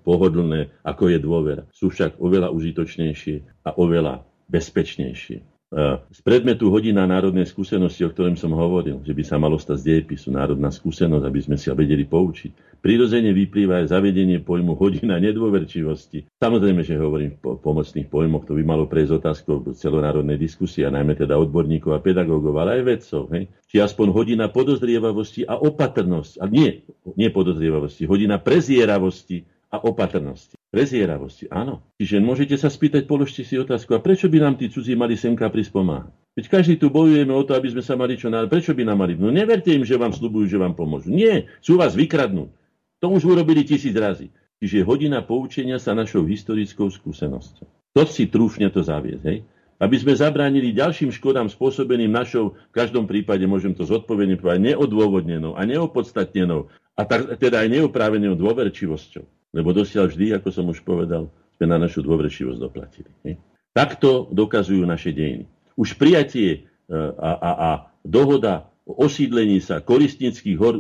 [0.04, 1.64] pohodlné, ako je dôvera.
[1.72, 5.57] Sú však oveľa užitočnejšie a oveľa bezpečnejšie.
[5.68, 9.86] Z predmetu hodina národnej skúsenosti, o ktorom som hovoril, že by sa malo stať z
[9.92, 12.80] dejepisu národná skúsenosť, aby sme sa vedeli poučiť.
[12.80, 16.32] Prirodzene vyplýva aj zavedenie pojmu hodina nedôverčivosti.
[16.40, 21.20] Samozrejme, že hovorím o pomocných pojmoch, to by malo prejsť otázkou celonárodnej diskusie, a najmä
[21.20, 23.22] teda odborníkov a pedagógov, ale aj vedcov.
[23.36, 23.52] Hej?
[23.68, 26.88] Či aspoň hodina podozrievavosti a opatrnosti, a nie,
[27.20, 30.56] nie podozrievavosti, hodina prezieravosti a opatrnosti.
[30.78, 31.82] Prezieravosti, áno.
[31.98, 35.50] Čiže môžete sa spýtať, položte si otázku, a prečo by nám tí cudzí mali semka
[35.50, 36.14] prísť pomáhať?
[36.38, 38.46] Veď každý tu bojujeme o to, aby sme sa mali čo náhle.
[38.46, 39.18] Prečo by nám mali?
[39.18, 41.10] No neverte im, že vám slúbujú, že vám pomôžu.
[41.10, 42.54] Nie, sú vás vykradnúť.
[43.02, 44.30] To už urobili tisíc razy.
[44.62, 47.66] Čiže hodina poučenia sa našou historickou skúsenosťou.
[47.98, 49.42] To si trúfne to zaviesť, hej?
[49.82, 55.58] Aby sme zabránili ďalším škodám spôsobeným našou, v každom prípade môžem to zodpovedne povedať, neodôvodnenou
[55.58, 59.37] a neopodstatnenou a tak, teda aj neoprávenou dôverčivosťou.
[59.56, 63.12] Lebo dosiaľ vždy, ako som už povedal, sme na našu dôverčivosť doplatili.
[63.26, 63.34] Ne?
[63.74, 65.46] Takto dokazujú naše dejiny.
[65.78, 67.70] Už prijatie e, a, a, a
[68.02, 70.80] dohoda o osídlení sa koristnických hor,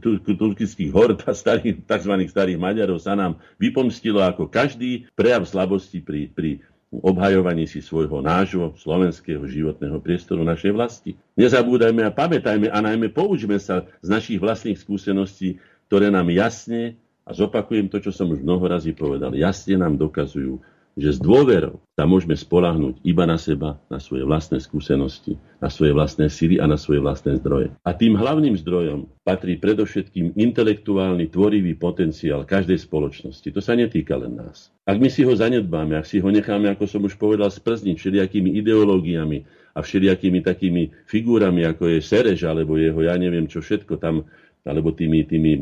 [0.00, 2.12] tur, turkických hor, starých, tzv.
[2.26, 8.72] starých Maďarov sa nám vypomstilo ako každý prejav slabosti pri, pri obhajovaní si svojho nášho
[8.80, 11.12] slovenského životného priestoru našej vlasti.
[11.36, 15.60] Nezabúdajme a pamätajme a najmä poučme sa z našich vlastných skúseností,
[15.92, 16.96] ktoré nám jasne
[17.28, 19.36] a zopakujem to, čo som už mnoho razy povedal.
[19.36, 20.56] Jasne nám dokazujú,
[20.98, 25.94] že s dôverou sa môžeme spolahnuť iba na seba, na svoje vlastné skúsenosti, na svoje
[25.94, 27.70] vlastné síly a na svoje vlastné zdroje.
[27.86, 33.46] A tým hlavným zdrojom patrí predovšetkým intelektuálny tvorivý potenciál každej spoločnosti.
[33.54, 34.74] To sa netýka len nás.
[34.90, 38.58] Ak my si ho zanedbáme, ak si ho necháme, ako som už povedal, sprzniť všelijakými
[38.58, 39.46] ideológiami
[39.78, 44.26] a všelijakými takými figúrami, ako je Serež, alebo jeho, ja neviem čo všetko tam
[44.68, 45.52] alebo tými, tými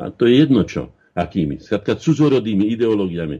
[0.00, 3.38] a to je jedno čo, akými, skratka cudzorodými ideológiami,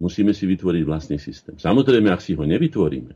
[0.00, 1.60] musíme si vytvoriť vlastný systém.
[1.60, 3.12] Samozrejme, ak si ho nevytvoríme,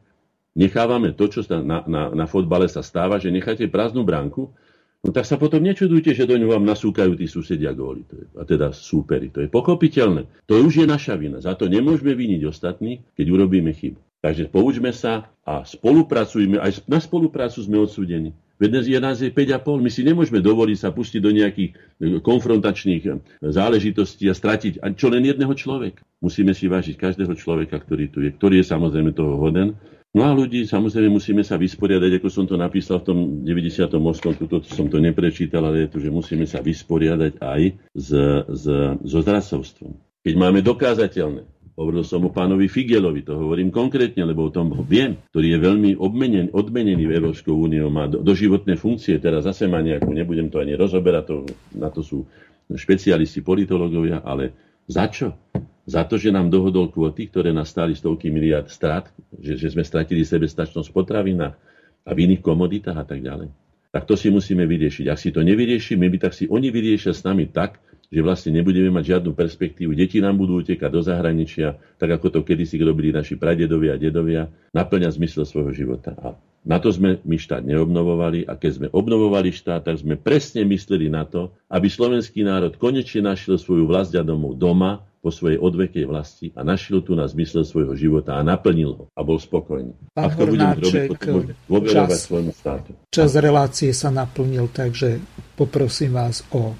[0.54, 4.52] nechávame to, čo sa na, na, na fotbale sa stáva, že necháte prázdnu bránku,
[5.00, 8.04] no tak sa potom nečudujte, že do ňu vám nasúkajú tí susedia góly,
[8.36, 9.32] a teda súperi.
[9.32, 10.44] To je pochopiteľné.
[10.46, 11.40] To už je naša vina.
[11.40, 14.07] Za to nemôžeme viniť ostatní, keď urobíme chybu.
[14.18, 16.58] Takže poučme sa a spolupracujme.
[16.58, 18.34] Aj na spoluprácu sme odsúdení.
[18.58, 19.78] Veď je nás je 5,5.
[19.78, 21.74] My si nemôžeme dovoliť sa pustiť do nejakých e,
[22.18, 23.10] konfrontačných e,
[23.46, 26.02] záležitostí a stratiť čo len jedného človeka.
[26.18, 29.78] Musíme si vážiť každého človeka, ktorý tu je, ktorý je samozrejme toho hoden.
[30.10, 33.94] No a ľudí, samozrejme, musíme sa vysporiadať, ako som to napísal v tom 98.
[34.34, 37.62] Tuto som to neprečítal, ale je to, že musíme sa vysporiadať aj
[37.94, 38.10] s,
[38.50, 38.64] s,
[39.04, 39.94] so zrasovstvom.
[40.26, 41.46] Keď máme dokázateľné
[41.78, 45.90] Hovoril som o pánovi Figelovi, to hovorím konkrétne, lebo o tom viem, ktorý je veľmi
[46.02, 50.58] obmenen, odmenený v Európskou úniou, má do, doživotné funkcie, teraz zase má nejakú, nebudem to
[50.58, 51.36] ani rozoberať, to,
[51.78, 52.26] na to sú
[52.66, 54.50] špecialisti, politológovia, ale
[54.90, 55.38] za čo?
[55.86, 59.06] Za to, že nám dohodol kvóty, ktoré nás stáli stovky miliard strát,
[59.38, 61.54] že, že sme stratili sebestačnosť v potravinách
[62.02, 63.54] a v iných komoditách a tak ďalej.
[63.94, 65.06] Tak to si musíme vyriešiť.
[65.08, 68.88] Ak si to nevyriešime, my tak si oni vyriešia s nami tak, že vlastne nebudeme
[68.88, 69.92] mať žiadnu perspektívu.
[69.92, 74.48] Deti nám budú utekať do zahraničia, tak ako to kedysi robili naši pradedovia a dedovia,
[74.72, 76.16] naplňa zmysel svojho života.
[76.16, 76.32] A
[76.64, 81.12] na to sme my štát neobnovovali a keď sme obnovovali štát, tak sme presne mysleli
[81.12, 86.06] na to, aby slovenský národ konečne našiel svoju vlast a domov doma, po svojej odvekej
[86.06, 89.92] vlasti a našiel tu na zmysel svojho života a naplnil ho a bol spokojný.
[90.14, 92.90] Pán Ak to budem robiť, čas, svojmu štátu.
[93.10, 95.18] Čas relácie sa naplnil, takže
[95.58, 96.78] poprosím vás o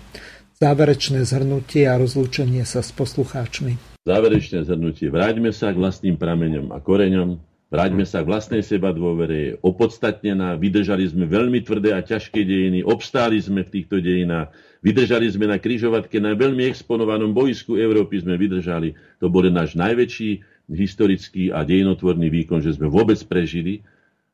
[0.59, 3.79] Záverečné zhrnutie a rozlúčenie sa s poslucháčmi.
[4.03, 5.07] Záverečné zhrnutie.
[5.07, 7.39] Vráťme sa k vlastným prameňom a koreňom.
[7.71, 9.39] Vráťme sa k vlastnej seba dôvere.
[9.39, 10.59] Je opodstatnená.
[10.59, 12.83] Vydržali sme veľmi tvrdé a ťažké dejiny.
[12.83, 14.51] Obstáli sme v týchto dejinách.
[14.83, 18.99] Vydržali sme na kryžovatke na veľmi exponovanom boisku Európy sme vydržali.
[19.23, 20.43] To bol náš najväčší
[20.75, 23.87] historický a dejinotvorný výkon, že sme vôbec prežili.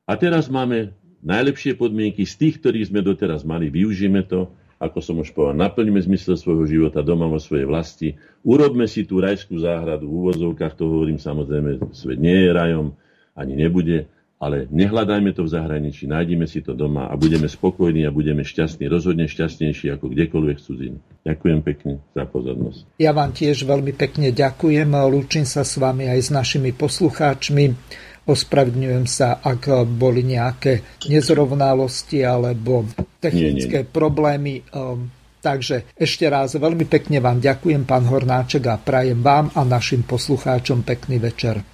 [0.09, 3.69] A teraz máme najlepšie podmienky z tých, ktorých sme doteraz mali.
[3.69, 8.09] Využíme to ako som už povedal, naplňme zmysel svojho života doma vo svojej vlasti,
[8.43, 12.87] urobme si tú rajskú záhradu v úvozovkách, to hovorím samozrejme, svet nie je rajom,
[13.35, 14.07] ani nebude,
[14.45, 18.91] ale nehľadajme to v zahraničí, nájdime si to doma a budeme spokojní a budeme šťastní,
[18.93, 20.99] rozhodne šťastnejší ako kdekoľvek v cudzine.
[21.25, 23.01] Ďakujem pekne za pozornosť.
[23.01, 27.65] Ja vám tiež veľmi pekne ďakujem, lúčim sa s vami aj s našimi poslucháčmi.
[28.25, 30.81] Ospravedňujem sa, ak boli nejaké
[31.13, 32.89] nezrovnalosti alebo
[33.21, 33.93] technické nie, nie.
[33.93, 34.55] problémy.
[34.73, 35.13] Ehm,
[35.45, 40.81] takže ešte raz veľmi pekne vám ďakujem, pán Hornáček, a prajem vám a našim poslucháčom
[40.89, 41.74] pekný večer.